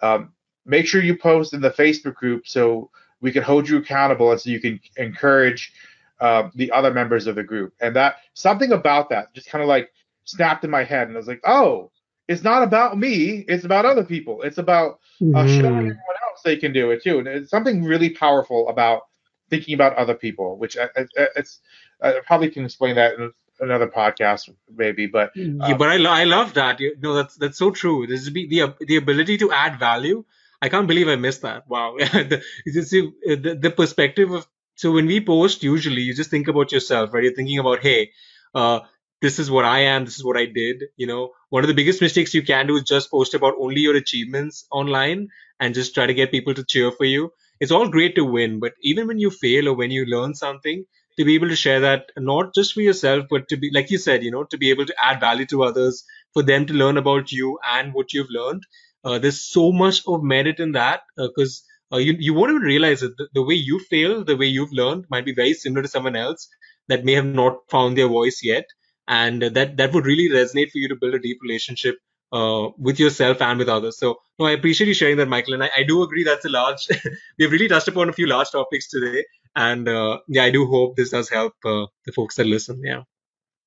um, 0.00 0.32
make 0.64 0.86
sure 0.86 1.02
you 1.02 1.16
post 1.16 1.54
in 1.54 1.60
the 1.60 1.70
Facebook 1.70 2.14
group 2.14 2.46
so 2.46 2.90
we 3.20 3.32
can 3.32 3.42
hold 3.42 3.68
you 3.68 3.78
accountable 3.78 4.32
and 4.32 4.40
so 4.40 4.50
you 4.50 4.60
can 4.60 4.80
encourage 4.96 5.72
uh, 6.20 6.48
the 6.54 6.70
other 6.70 6.92
members 6.92 7.26
of 7.26 7.34
the 7.34 7.42
group. 7.42 7.72
And 7.80 7.94
that 7.96 8.16
something 8.34 8.72
about 8.72 9.08
that 9.10 9.32
just 9.34 9.48
kind 9.48 9.62
of 9.62 9.68
like 9.68 9.92
snapped 10.24 10.64
in 10.64 10.70
my 10.70 10.84
head, 10.84 11.08
and 11.08 11.16
I 11.16 11.18
was 11.18 11.28
like, 11.28 11.40
oh, 11.44 11.90
it's 12.28 12.44
not 12.44 12.62
about 12.62 12.96
me. 12.96 13.44
It's 13.48 13.64
about 13.64 13.84
other 13.84 14.04
people. 14.04 14.42
It's 14.42 14.58
about 14.58 15.00
uh, 15.20 15.24
mm-hmm. 15.24 15.48
showing 15.48 15.64
everyone 15.64 16.20
else 16.28 16.42
they 16.44 16.56
can 16.56 16.72
do 16.72 16.90
it 16.92 17.02
too. 17.02 17.18
And 17.18 17.26
it's 17.26 17.50
something 17.50 17.82
really 17.82 18.10
powerful 18.10 18.68
about 18.68 19.02
thinking 19.48 19.74
about 19.74 19.96
other 19.96 20.14
people, 20.14 20.56
which 20.56 20.78
I, 20.78 20.84
I, 20.96 21.06
it's 21.34 21.58
I 22.00 22.20
probably 22.24 22.50
can 22.50 22.64
explain 22.64 22.94
that 22.94 23.14
in 23.14 23.32
another 23.60 23.88
podcast 23.88 24.50
maybe. 24.74 25.06
But 25.06 25.30
um, 25.36 25.60
yeah, 25.60 25.76
but 25.76 25.88
I, 25.88 26.22
I 26.22 26.24
love 26.24 26.54
that. 26.54 26.80
You 26.80 26.96
know, 27.00 27.14
that's 27.14 27.36
that's 27.36 27.58
so 27.58 27.70
true. 27.70 28.06
This 28.06 28.22
is 28.22 28.32
the 28.32 28.74
the 28.80 28.96
ability 28.96 29.38
to 29.38 29.52
add 29.52 29.78
value. 29.78 30.24
I 30.62 30.68
can't 30.68 30.86
believe 30.86 31.08
I 31.08 31.16
missed 31.16 31.42
that. 31.42 31.68
Wow, 31.68 31.96
the, 31.98 32.42
the, 32.66 33.58
the 33.60 33.70
perspective 33.70 34.30
of 34.30 34.46
so 34.80 34.92
when 34.92 35.04
we 35.04 35.20
post, 35.20 35.62
usually 35.62 36.00
you 36.00 36.14
just 36.14 36.30
think 36.30 36.48
about 36.48 36.72
yourself, 36.72 37.12
right? 37.12 37.22
You're 37.22 37.34
thinking 37.34 37.58
about, 37.58 37.80
hey, 37.80 38.12
uh, 38.54 38.80
this 39.20 39.38
is 39.38 39.50
what 39.50 39.66
I 39.66 39.80
am, 39.80 40.06
this 40.06 40.16
is 40.16 40.24
what 40.24 40.38
I 40.38 40.46
did. 40.46 40.84
You 40.96 41.06
know, 41.06 41.32
one 41.50 41.62
of 41.64 41.68
the 41.68 41.74
biggest 41.74 42.00
mistakes 42.00 42.32
you 42.32 42.42
can 42.42 42.66
do 42.66 42.76
is 42.76 42.84
just 42.84 43.10
post 43.10 43.34
about 43.34 43.56
only 43.60 43.82
your 43.82 43.94
achievements 43.94 44.66
online 44.70 45.28
and 45.58 45.74
just 45.74 45.94
try 45.94 46.06
to 46.06 46.14
get 46.14 46.30
people 46.30 46.54
to 46.54 46.64
cheer 46.64 46.90
for 46.92 47.04
you. 47.04 47.30
It's 47.60 47.70
all 47.70 47.90
great 47.90 48.14
to 48.14 48.24
win, 48.24 48.58
but 48.58 48.72
even 48.80 49.06
when 49.06 49.18
you 49.18 49.30
fail 49.30 49.68
or 49.68 49.74
when 49.74 49.90
you 49.90 50.06
learn 50.06 50.34
something, 50.34 50.86
to 51.18 51.24
be 51.24 51.34
able 51.34 51.48
to 51.48 51.56
share 51.56 51.80
that 51.80 52.10
not 52.16 52.54
just 52.54 52.72
for 52.74 52.80
yourself, 52.80 53.26
but 53.30 53.48
to 53.48 53.56
be, 53.56 53.70
like 53.72 53.90
you 53.90 53.98
said, 53.98 54.22
you 54.22 54.30
know, 54.30 54.44
to 54.44 54.58
be 54.58 54.70
able 54.70 54.86
to 54.86 54.94
add 55.02 55.20
value 55.20 55.46
to 55.46 55.64
others, 55.64 56.04
for 56.32 56.42
them 56.42 56.66
to 56.66 56.74
learn 56.74 56.96
about 56.96 57.32
you 57.32 57.58
and 57.66 57.92
what 57.92 58.12
you've 58.12 58.30
learned. 58.30 58.62
Uh, 59.04 59.18
there's 59.18 59.40
so 59.40 59.72
much 59.72 60.02
of 60.06 60.22
merit 60.22 60.60
in 60.60 60.72
that 60.72 61.00
because 61.16 61.64
uh, 61.90 61.96
uh, 61.96 61.98
you, 61.98 62.14
you 62.18 62.34
won't 62.34 62.50
even 62.50 62.62
realize 62.62 63.02
it. 63.02 63.12
The, 63.16 63.28
the 63.34 63.42
way 63.42 63.54
you 63.54 63.78
fail, 63.78 64.24
the 64.24 64.36
way 64.36 64.46
you've 64.46 64.72
learned 64.72 65.06
might 65.10 65.24
be 65.24 65.34
very 65.34 65.54
similar 65.54 65.82
to 65.82 65.88
someone 65.88 66.16
else 66.16 66.48
that 66.88 67.04
may 67.04 67.14
have 67.14 67.26
not 67.26 67.58
found 67.68 67.96
their 67.96 68.08
voice 68.08 68.40
yet 68.42 68.66
and 69.08 69.42
that 69.42 69.76
that 69.76 69.92
would 69.92 70.06
really 70.06 70.28
resonate 70.28 70.70
for 70.70 70.78
you 70.78 70.88
to 70.88 70.96
build 70.96 71.14
a 71.14 71.18
deep 71.18 71.38
relationship 71.42 71.96
uh, 72.32 72.68
with 72.78 73.00
yourself 73.00 73.42
and 73.42 73.58
with 73.58 73.68
others. 73.68 73.98
So, 73.98 74.20
no, 74.38 74.46
I 74.46 74.52
appreciate 74.52 74.86
you 74.86 74.94
sharing 74.94 75.16
that, 75.16 75.28
Michael. 75.28 75.54
And 75.54 75.64
I, 75.64 75.70
I 75.78 75.82
do 75.82 76.02
agree 76.02 76.22
that's 76.22 76.44
a 76.44 76.48
large. 76.48 76.86
we've 77.38 77.50
really 77.50 77.68
touched 77.68 77.88
upon 77.88 78.08
a 78.08 78.12
few 78.12 78.26
large 78.26 78.50
topics 78.50 78.88
today, 78.88 79.24
and 79.56 79.88
uh, 79.88 80.20
yeah, 80.28 80.44
I 80.44 80.50
do 80.50 80.66
hope 80.66 80.96
this 80.96 81.10
does 81.10 81.28
help 81.28 81.54
uh, 81.64 81.86
the 82.06 82.12
folks 82.12 82.36
that 82.36 82.46
listen. 82.46 82.82
Yeah. 82.84 83.02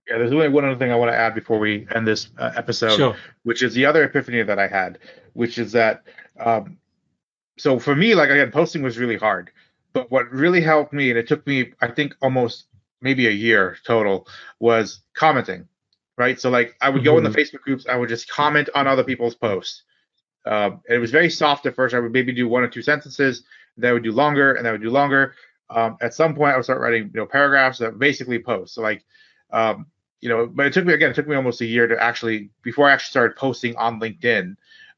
Yeah, 0.07 0.17
there's 0.17 0.33
only 0.33 0.49
one 0.49 0.65
other 0.65 0.75
thing 0.75 0.91
I 0.91 0.95
want 0.95 1.11
to 1.11 1.17
add 1.17 1.33
before 1.33 1.59
we 1.59 1.87
end 1.95 2.05
this 2.05 2.29
uh, 2.37 2.51
episode, 2.57 2.97
sure. 2.97 3.15
which 3.43 3.63
is 3.63 3.73
the 3.73 3.85
other 3.85 4.03
epiphany 4.03 4.43
that 4.43 4.59
I 4.59 4.67
had, 4.67 4.99
which 5.31 5.57
is 5.57 5.71
that. 5.71 6.03
Um, 6.37 6.77
so 7.57 7.79
for 7.79 7.95
me, 7.95 8.13
like 8.13 8.29
again, 8.29 8.51
posting 8.51 8.81
was 8.81 8.97
really 8.97 9.15
hard, 9.15 9.51
but 9.93 10.11
what 10.11 10.29
really 10.29 10.59
helped 10.59 10.91
me, 10.91 11.09
and 11.09 11.17
it 11.17 11.29
took 11.29 11.47
me, 11.47 11.71
I 11.79 11.87
think, 11.87 12.15
almost 12.21 12.65
maybe 13.03 13.27
a 13.27 13.31
year 13.31 13.77
total 13.85 14.27
was 14.59 15.01
commenting 15.13 15.67
right 16.17 16.39
so 16.39 16.49
like 16.49 16.75
i 16.81 16.89
would 16.89 16.99
mm-hmm. 16.99 17.05
go 17.05 17.17
in 17.17 17.23
the 17.23 17.29
mm-hmm. 17.29 17.39
facebook 17.39 17.61
groups 17.61 17.85
i 17.87 17.95
would 17.95 18.09
just 18.09 18.29
comment 18.29 18.69
on 18.73 18.87
other 18.87 19.03
people's 19.03 19.35
posts 19.35 19.83
um, 20.45 20.81
it 20.89 20.97
was 20.97 21.11
very 21.11 21.29
soft 21.29 21.65
at 21.65 21.75
first 21.75 21.93
i 21.93 21.99
would 21.99 22.13
maybe 22.13 22.33
do 22.33 22.47
one 22.47 22.63
or 22.63 22.67
two 22.67 22.81
sentences 22.81 23.43
then 23.77 23.89
i 23.89 23.93
would 23.93 24.03
do 24.03 24.11
longer 24.11 24.53
and 24.53 24.65
then 24.65 24.69
i 24.69 24.71
would 24.71 24.81
do 24.81 24.89
longer 24.89 25.35
um, 25.69 25.97
at 26.01 26.13
some 26.13 26.35
point 26.35 26.53
i 26.53 26.55
would 26.55 26.63
start 26.63 26.81
writing 26.81 27.09
you 27.13 27.19
know 27.19 27.25
paragraphs 27.25 27.79
that 27.79 27.99
basically 27.99 28.39
post 28.39 28.73
so 28.73 28.81
like 28.81 29.03
um, 29.51 29.85
you 30.21 30.29
know 30.29 30.47
but 30.47 30.65
it 30.65 30.73
took 30.73 30.85
me 30.85 30.93
again 30.93 31.11
it 31.11 31.15
took 31.15 31.27
me 31.27 31.35
almost 31.35 31.61
a 31.61 31.65
year 31.65 31.87
to 31.87 32.01
actually 32.01 32.49
before 32.61 32.89
i 32.89 32.93
actually 32.93 33.11
started 33.11 33.35
posting 33.35 33.75
on 33.77 33.99
linkedin 33.99 34.55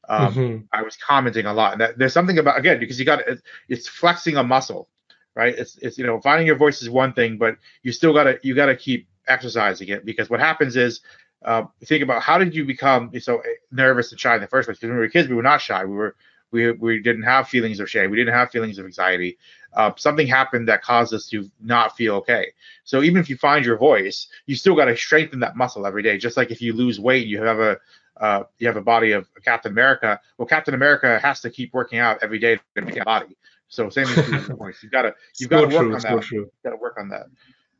um, 0.08 0.34
mm-hmm. 0.34 0.58
i 0.72 0.82
was 0.82 0.96
commenting 0.96 1.46
a 1.46 1.52
lot 1.52 1.72
and 1.72 1.80
that, 1.80 1.98
there's 1.98 2.12
something 2.12 2.38
about 2.38 2.58
again 2.58 2.78
because 2.78 2.98
you 2.98 3.04
got 3.04 3.22
it's 3.68 3.88
flexing 3.88 4.36
a 4.36 4.42
muscle 4.42 4.88
right? 5.36 5.54
It's 5.56 5.76
it's 5.76 5.98
you 5.98 6.04
know 6.04 6.20
finding 6.20 6.46
your 6.46 6.56
voice 6.56 6.82
is 6.82 6.90
one 6.90 7.12
thing, 7.12 7.36
but 7.36 7.56
you 7.82 7.92
still 7.92 8.12
gotta 8.12 8.40
you 8.42 8.54
gotta 8.54 8.74
keep 8.74 9.06
exercising 9.28 9.88
it 9.88 10.04
because 10.04 10.28
what 10.28 10.40
happens 10.40 10.74
is 10.74 11.00
uh, 11.44 11.64
think 11.84 12.02
about 12.02 12.22
how 12.22 12.38
did 12.38 12.54
you 12.54 12.64
become 12.64 13.12
so 13.20 13.40
nervous 13.70 14.10
and 14.10 14.18
shy 14.20 14.34
in 14.34 14.40
the 14.40 14.48
first 14.48 14.66
place? 14.66 14.78
Because 14.78 14.88
when 14.88 14.96
we 14.96 15.04
were 15.04 15.10
kids, 15.10 15.28
we 15.28 15.36
were 15.36 15.42
not 15.42 15.60
shy. 15.60 15.84
We 15.84 15.94
were 15.94 16.16
we 16.50 16.72
we 16.72 17.00
didn't 17.00 17.22
have 17.22 17.48
feelings 17.48 17.80
of 17.80 17.90
shame. 17.90 18.10
We 18.10 18.16
didn't 18.16 18.34
have 18.34 18.50
feelings 18.50 18.78
of 18.78 18.86
anxiety. 18.86 19.38
Uh, 19.72 19.92
something 19.96 20.26
happened 20.26 20.68
that 20.68 20.82
caused 20.82 21.12
us 21.12 21.26
to 21.28 21.50
not 21.60 21.96
feel 21.96 22.16
okay. 22.16 22.52
So 22.84 23.02
even 23.02 23.20
if 23.20 23.28
you 23.28 23.36
find 23.36 23.64
your 23.64 23.76
voice, 23.76 24.28
you 24.46 24.56
still 24.56 24.74
got 24.74 24.86
to 24.86 24.96
strengthen 24.96 25.40
that 25.40 25.56
muscle 25.56 25.86
every 25.86 26.02
day. 26.02 26.16
Just 26.16 26.36
like 26.36 26.50
if 26.50 26.62
you 26.62 26.72
lose 26.72 26.98
weight, 26.98 27.26
you 27.26 27.42
have 27.42 27.58
a 27.58 27.78
uh, 28.18 28.44
you 28.58 28.66
have 28.66 28.76
a 28.76 28.82
body 28.82 29.12
of 29.12 29.28
Captain 29.44 29.72
America. 29.72 30.20
Well, 30.38 30.46
Captain 30.46 30.74
America 30.74 31.18
has 31.18 31.40
to 31.40 31.50
keep 31.50 31.74
working 31.74 31.98
out 31.98 32.18
every 32.22 32.38
day 32.38 32.56
to 32.56 32.82
make 32.82 32.96
a 32.96 33.04
body. 33.04 33.36
So 33.68 33.90
same 33.90 34.06
as 34.06 34.46
voice. 34.48 34.78
You've 34.82 34.92
got 34.92 35.02
to 35.02 35.14
you've 35.38 35.50
got 35.50 35.62
to 35.62 35.66
work 35.66 35.76
true, 35.76 35.94
on 35.94 36.00
that. 36.00 36.30
You've 36.30 36.48
got 36.64 36.70
to 36.70 36.76
work 36.76 36.96
on 36.98 37.08
that. 37.08 37.26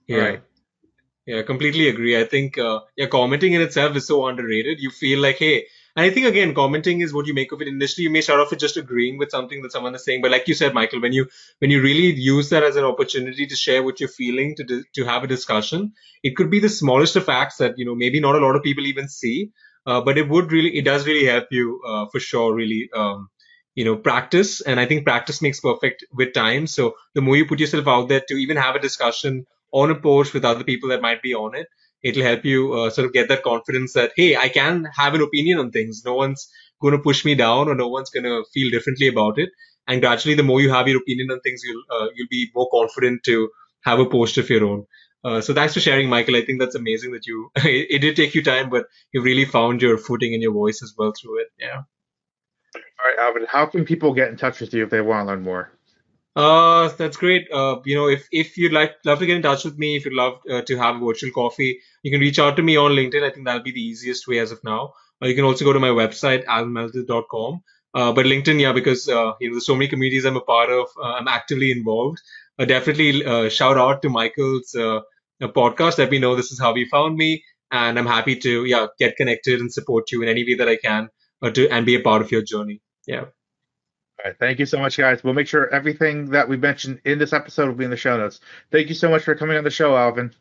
Yeah. 0.06 0.18
Right. 0.18 0.42
Yeah, 1.26 1.42
completely 1.42 1.88
agree. 1.88 2.18
I 2.18 2.24
think 2.24 2.56
uh, 2.56 2.80
yeah, 2.96 3.06
commenting 3.06 3.52
in 3.52 3.60
itself 3.60 3.96
is 3.96 4.06
so 4.06 4.26
underrated. 4.26 4.80
You 4.80 4.90
feel 4.90 5.18
like, 5.18 5.38
hey, 5.38 5.66
and 5.96 6.04
I 6.04 6.10
think 6.10 6.26
again, 6.26 6.54
commenting 6.54 7.00
is 7.00 7.12
what 7.14 7.26
you 7.26 7.34
make 7.34 7.52
of 7.52 7.62
it. 7.62 7.68
Initially, 7.68 8.04
you 8.04 8.10
may 8.10 8.20
start 8.20 8.40
off 8.40 8.50
with 8.50 8.60
just 8.60 8.76
agreeing 8.76 9.18
with 9.18 9.30
something 9.30 9.62
that 9.62 9.72
someone 9.72 9.94
is 9.94 10.04
saying, 10.04 10.22
but 10.22 10.30
like 10.30 10.46
you 10.46 10.54
said, 10.54 10.74
Michael, 10.74 11.00
when 11.00 11.12
you 11.12 11.26
when 11.58 11.70
you 11.70 11.82
really 11.82 12.12
use 12.14 12.50
that 12.50 12.62
as 12.62 12.76
an 12.76 12.84
opportunity 12.84 13.46
to 13.46 13.56
share 13.56 13.82
what 13.82 13.98
you're 14.00 14.08
feeling, 14.08 14.54
to 14.56 14.84
to 14.94 15.04
have 15.04 15.24
a 15.24 15.26
discussion, 15.26 15.92
it 16.22 16.36
could 16.36 16.50
be 16.50 16.60
the 16.60 16.68
smallest 16.68 17.16
of 17.16 17.28
acts 17.28 17.56
that 17.58 17.78
you 17.78 17.84
know 17.86 17.94
maybe 17.94 18.20
not 18.20 18.36
a 18.36 18.40
lot 18.46 18.56
of 18.56 18.62
people 18.62 18.86
even 18.86 19.08
see, 19.08 19.50
uh, 19.86 20.00
but 20.02 20.18
it 20.18 20.28
would 20.28 20.52
really, 20.52 20.76
it 20.76 20.84
does 20.84 21.06
really 21.06 21.24
help 21.26 21.46
you 21.50 21.80
uh, 21.86 22.06
for 22.12 22.20
sure. 22.20 22.54
Really, 22.54 22.90
um, 22.94 23.28
you 23.74 23.84
know 23.84 23.96
practice 23.96 24.60
and 24.62 24.80
i 24.80 24.86
think 24.86 25.04
practice 25.04 25.42
makes 25.42 25.60
perfect 25.60 26.04
with 26.12 26.32
time 26.32 26.66
so 26.66 26.94
the 27.14 27.20
more 27.20 27.36
you 27.36 27.46
put 27.46 27.60
yourself 27.60 27.86
out 27.86 28.08
there 28.08 28.22
to 28.28 28.34
even 28.34 28.56
have 28.56 28.74
a 28.74 28.78
discussion 28.80 29.44
on 29.72 29.90
a 29.90 29.94
post 29.94 30.32
with 30.32 30.44
other 30.44 30.64
people 30.64 30.88
that 30.88 31.02
might 31.02 31.20
be 31.22 31.34
on 31.34 31.54
it 31.54 31.66
it'll 32.06 32.22
help 32.22 32.44
you 32.44 32.72
uh, 32.74 32.90
sort 32.90 33.06
of 33.06 33.12
get 33.12 33.28
that 33.28 33.42
confidence 33.42 33.92
that 33.98 34.12
hey 34.16 34.36
i 34.36 34.48
can 34.48 34.86
have 34.96 35.14
an 35.14 35.22
opinion 35.22 35.58
on 35.58 35.70
things. 35.70 36.02
No 36.04 36.14
one's 36.14 36.48
going 36.80 36.96
to 36.96 37.02
push 37.06 37.24
me 37.24 37.34
down 37.34 37.68
or 37.68 37.74
no 37.74 37.88
one's 37.88 38.10
going 38.10 38.24
to 38.24 38.44
feel 38.52 38.70
differently 38.70 39.08
about 39.08 39.38
it. 39.38 39.50
And 39.88 40.00
gradually 40.00 40.34
the 40.34 40.42
more 40.50 40.60
you 40.60 40.70
have 40.70 40.88
your 40.88 40.98
opinion 41.00 41.30
on 41.30 41.40
things 41.40 41.62
you'll 41.64 41.82
uh, 41.90 42.08
you'll 42.14 42.34
be 42.38 42.50
more 42.54 42.68
confident 42.70 43.22
to 43.24 43.48
have 43.84 44.00
a 44.00 44.06
post 44.06 44.38
of 44.38 44.50
your 44.50 44.64
own. 44.64 44.86
Uh, 45.24 45.40
so 45.40 45.54
thanks 45.54 45.74
for 45.74 45.80
sharing 45.80 46.08
michael. 46.08 46.36
I 46.36 46.44
think 46.44 46.60
that's 46.60 46.74
amazing 46.74 47.12
that 47.12 47.26
you 47.26 47.50
it, 47.56 47.86
it 47.96 47.98
did 48.06 48.16
take 48.16 48.34
you 48.34 48.42
time 48.42 48.70
but 48.70 48.86
you 49.12 49.22
really 49.22 49.44
found 49.44 49.82
your 49.82 49.98
footing 49.98 50.34
and 50.34 50.42
your 50.42 50.52
voice 50.52 50.82
as 50.82 50.94
well 50.98 51.12
through 51.20 51.40
it. 51.42 51.48
Yeah. 51.58 51.82
All 52.76 53.10
right, 53.10 53.18
Alvin, 53.26 53.46
how 53.48 53.66
can 53.66 53.84
people 53.84 54.14
get 54.14 54.28
in 54.28 54.36
touch 54.36 54.60
with 54.60 54.74
you 54.74 54.84
if 54.84 54.90
they 54.90 55.00
want 55.00 55.26
to 55.26 55.32
learn 55.32 55.42
more? 55.42 55.72
Uh, 56.36 56.88
that's 56.98 57.16
great. 57.16 57.50
Uh, 57.50 57.80
you 57.86 57.96
know, 57.96 58.08
if 58.08 58.28
if 58.30 58.58
you'd 58.58 58.72
like 58.72 58.96
love 59.06 59.18
to 59.20 59.26
get 59.26 59.36
in 59.36 59.42
touch 59.42 59.64
with 59.64 59.78
me, 59.78 59.96
if 59.96 60.04
you'd 60.04 60.14
love 60.14 60.38
uh, 60.50 60.60
to 60.62 60.76
have 60.76 60.96
a 60.96 60.98
virtual 61.04 61.30
coffee, 61.32 61.80
you 62.02 62.10
can 62.10 62.20
reach 62.20 62.38
out 62.38 62.56
to 62.56 62.62
me 62.62 62.76
on 62.76 62.92
LinkedIn. 62.92 63.22
I 63.24 63.30
think 63.30 63.46
that'll 63.46 63.62
be 63.62 63.72
the 63.72 63.80
easiest 63.80 64.28
way 64.28 64.38
as 64.40 64.52
of 64.52 64.62
now. 64.62 64.92
Uh, 65.22 65.28
you 65.28 65.34
can 65.34 65.44
also 65.44 65.64
go 65.64 65.72
to 65.72 65.80
my 65.80 65.88
website 65.88 66.44
almelted.com. 66.44 67.62
Uh, 67.94 68.12
but 68.12 68.26
LinkedIn, 68.26 68.60
yeah, 68.60 68.72
because 68.72 69.08
uh, 69.08 69.32
you 69.40 69.48
know 69.48 69.54
there's 69.54 69.66
so 69.66 69.74
many 69.74 69.88
communities 69.88 70.26
I'm 70.26 70.36
a 70.36 70.42
part 70.42 70.68
of. 70.70 70.88
Uh, 71.02 71.14
I'm 71.14 71.28
actively 71.28 71.70
involved. 71.72 72.20
Uh, 72.58 72.66
definitely 72.66 73.48
shout 73.50 73.78
out 73.78 74.02
to 74.02 74.10
Michael's 74.10 74.76
podcast. 75.40 75.98
Let 75.98 76.10
me 76.10 76.18
know 76.18 76.34
this 76.36 76.52
is 76.52 76.60
how 76.60 76.74
he 76.74 76.84
found 76.84 77.16
me, 77.16 77.44
and 77.70 77.98
I'm 77.98 78.06
happy 78.06 78.36
to 78.46 78.64
yeah 78.66 78.86
get 78.98 79.16
connected 79.16 79.60
and 79.60 79.72
support 79.72 80.12
you 80.12 80.22
in 80.22 80.28
any 80.28 80.44
way 80.44 80.54
that 80.56 80.68
I 80.68 80.76
can 80.76 81.08
to 81.54 81.68
and 81.70 81.86
be 81.86 81.94
a 81.94 82.00
part 82.00 82.20
of 82.20 82.30
your 82.30 82.42
journey. 82.42 82.82
Yeah. 83.06 83.26
All 84.18 84.30
right. 84.30 84.38
Thank 84.38 84.58
you 84.58 84.66
so 84.66 84.78
much, 84.78 84.96
guys. 84.96 85.22
We'll 85.22 85.34
make 85.34 85.48
sure 85.48 85.72
everything 85.72 86.30
that 86.30 86.48
we 86.48 86.56
mentioned 86.56 87.00
in 87.04 87.18
this 87.18 87.32
episode 87.32 87.68
will 87.68 87.74
be 87.74 87.84
in 87.84 87.90
the 87.90 87.96
show 87.96 88.16
notes. 88.16 88.40
Thank 88.72 88.88
you 88.88 88.94
so 88.94 89.10
much 89.10 89.22
for 89.22 89.34
coming 89.34 89.56
on 89.58 89.64
the 89.64 89.70
show, 89.70 89.96
Alvin. 89.96 90.32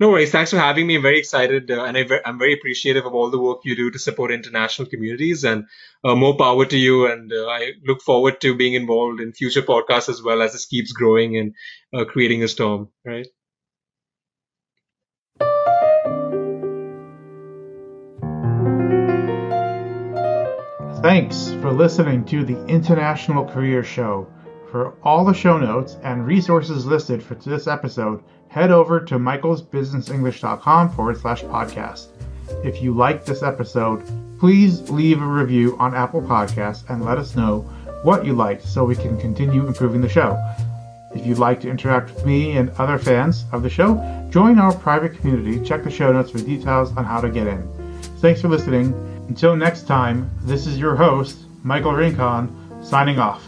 No 0.00 0.10
worries. 0.10 0.30
Thanks 0.30 0.50
for 0.52 0.58
having 0.58 0.86
me. 0.86 0.96
I'm 0.96 1.02
very 1.02 1.18
excited 1.18 1.70
uh, 1.70 1.84
and 1.84 1.96
I 1.96 2.06
am 2.24 2.38
very 2.38 2.54
appreciative 2.54 3.04
of 3.06 3.14
all 3.14 3.30
the 3.30 3.38
work 3.40 3.60
you 3.64 3.74
do 3.76 3.90
to 3.90 3.98
support 3.98 4.30
international 4.32 4.88
communities 4.88 5.44
and 5.44 5.66
uh, 6.04 6.14
more 6.14 6.36
power 6.36 6.66
to 6.66 6.76
you. 6.78 7.06
And 7.10 7.32
uh, 7.32 7.46
I 7.48 7.72
look 7.84 8.02
forward 8.02 8.40
to 8.42 8.54
being 8.56 8.74
involved 8.74 9.20
in 9.20 9.32
future 9.32 9.62
podcasts 9.62 10.08
as 10.08 10.22
well 10.22 10.42
as 10.42 10.52
this 10.52 10.66
keeps 10.66 10.92
growing 10.92 11.36
and 11.36 11.54
uh, 11.92 12.04
creating 12.04 12.42
a 12.44 12.48
storm, 12.48 12.90
right? 13.04 13.26
Thanks 21.00 21.52
for 21.60 21.70
listening 21.70 22.24
to 22.24 22.44
the 22.44 22.66
International 22.66 23.44
Career 23.44 23.84
Show. 23.84 24.26
For 24.72 24.94
all 25.04 25.24
the 25.24 25.32
show 25.32 25.56
notes 25.56 25.96
and 26.02 26.26
resources 26.26 26.86
listed 26.86 27.22
for 27.22 27.36
this 27.36 27.68
episode, 27.68 28.20
head 28.48 28.72
over 28.72 28.98
to 29.02 29.14
michaelsbusinessenglish.com 29.14 30.90
forward 30.90 31.20
slash 31.20 31.44
podcast. 31.44 32.08
If 32.64 32.82
you 32.82 32.94
liked 32.94 33.26
this 33.26 33.44
episode, 33.44 34.02
please 34.40 34.90
leave 34.90 35.22
a 35.22 35.24
review 35.24 35.76
on 35.78 35.94
Apple 35.94 36.20
Podcasts 36.20 36.90
and 36.90 37.04
let 37.04 37.18
us 37.18 37.36
know 37.36 37.60
what 38.02 38.26
you 38.26 38.32
liked 38.32 38.64
so 38.64 38.84
we 38.84 38.96
can 38.96 39.20
continue 39.20 39.68
improving 39.68 40.00
the 40.00 40.08
show. 40.08 40.36
If 41.14 41.24
you'd 41.24 41.38
like 41.38 41.60
to 41.60 41.70
interact 41.70 42.12
with 42.12 42.26
me 42.26 42.56
and 42.56 42.70
other 42.70 42.98
fans 42.98 43.44
of 43.52 43.62
the 43.62 43.70
show, 43.70 43.94
join 44.30 44.58
our 44.58 44.74
private 44.74 45.16
community. 45.16 45.64
Check 45.64 45.84
the 45.84 45.90
show 45.90 46.10
notes 46.10 46.32
for 46.32 46.38
details 46.38 46.90
on 46.96 47.04
how 47.04 47.20
to 47.20 47.30
get 47.30 47.46
in. 47.46 47.62
Thanks 48.20 48.40
for 48.40 48.48
listening 48.48 49.17
Until 49.28 49.54
next 49.54 49.86
time, 49.86 50.30
this 50.42 50.66
is 50.66 50.78
your 50.78 50.96
host, 50.96 51.40
Michael 51.62 51.92
Rincon, 51.92 52.50
signing 52.82 53.18
off. 53.18 53.44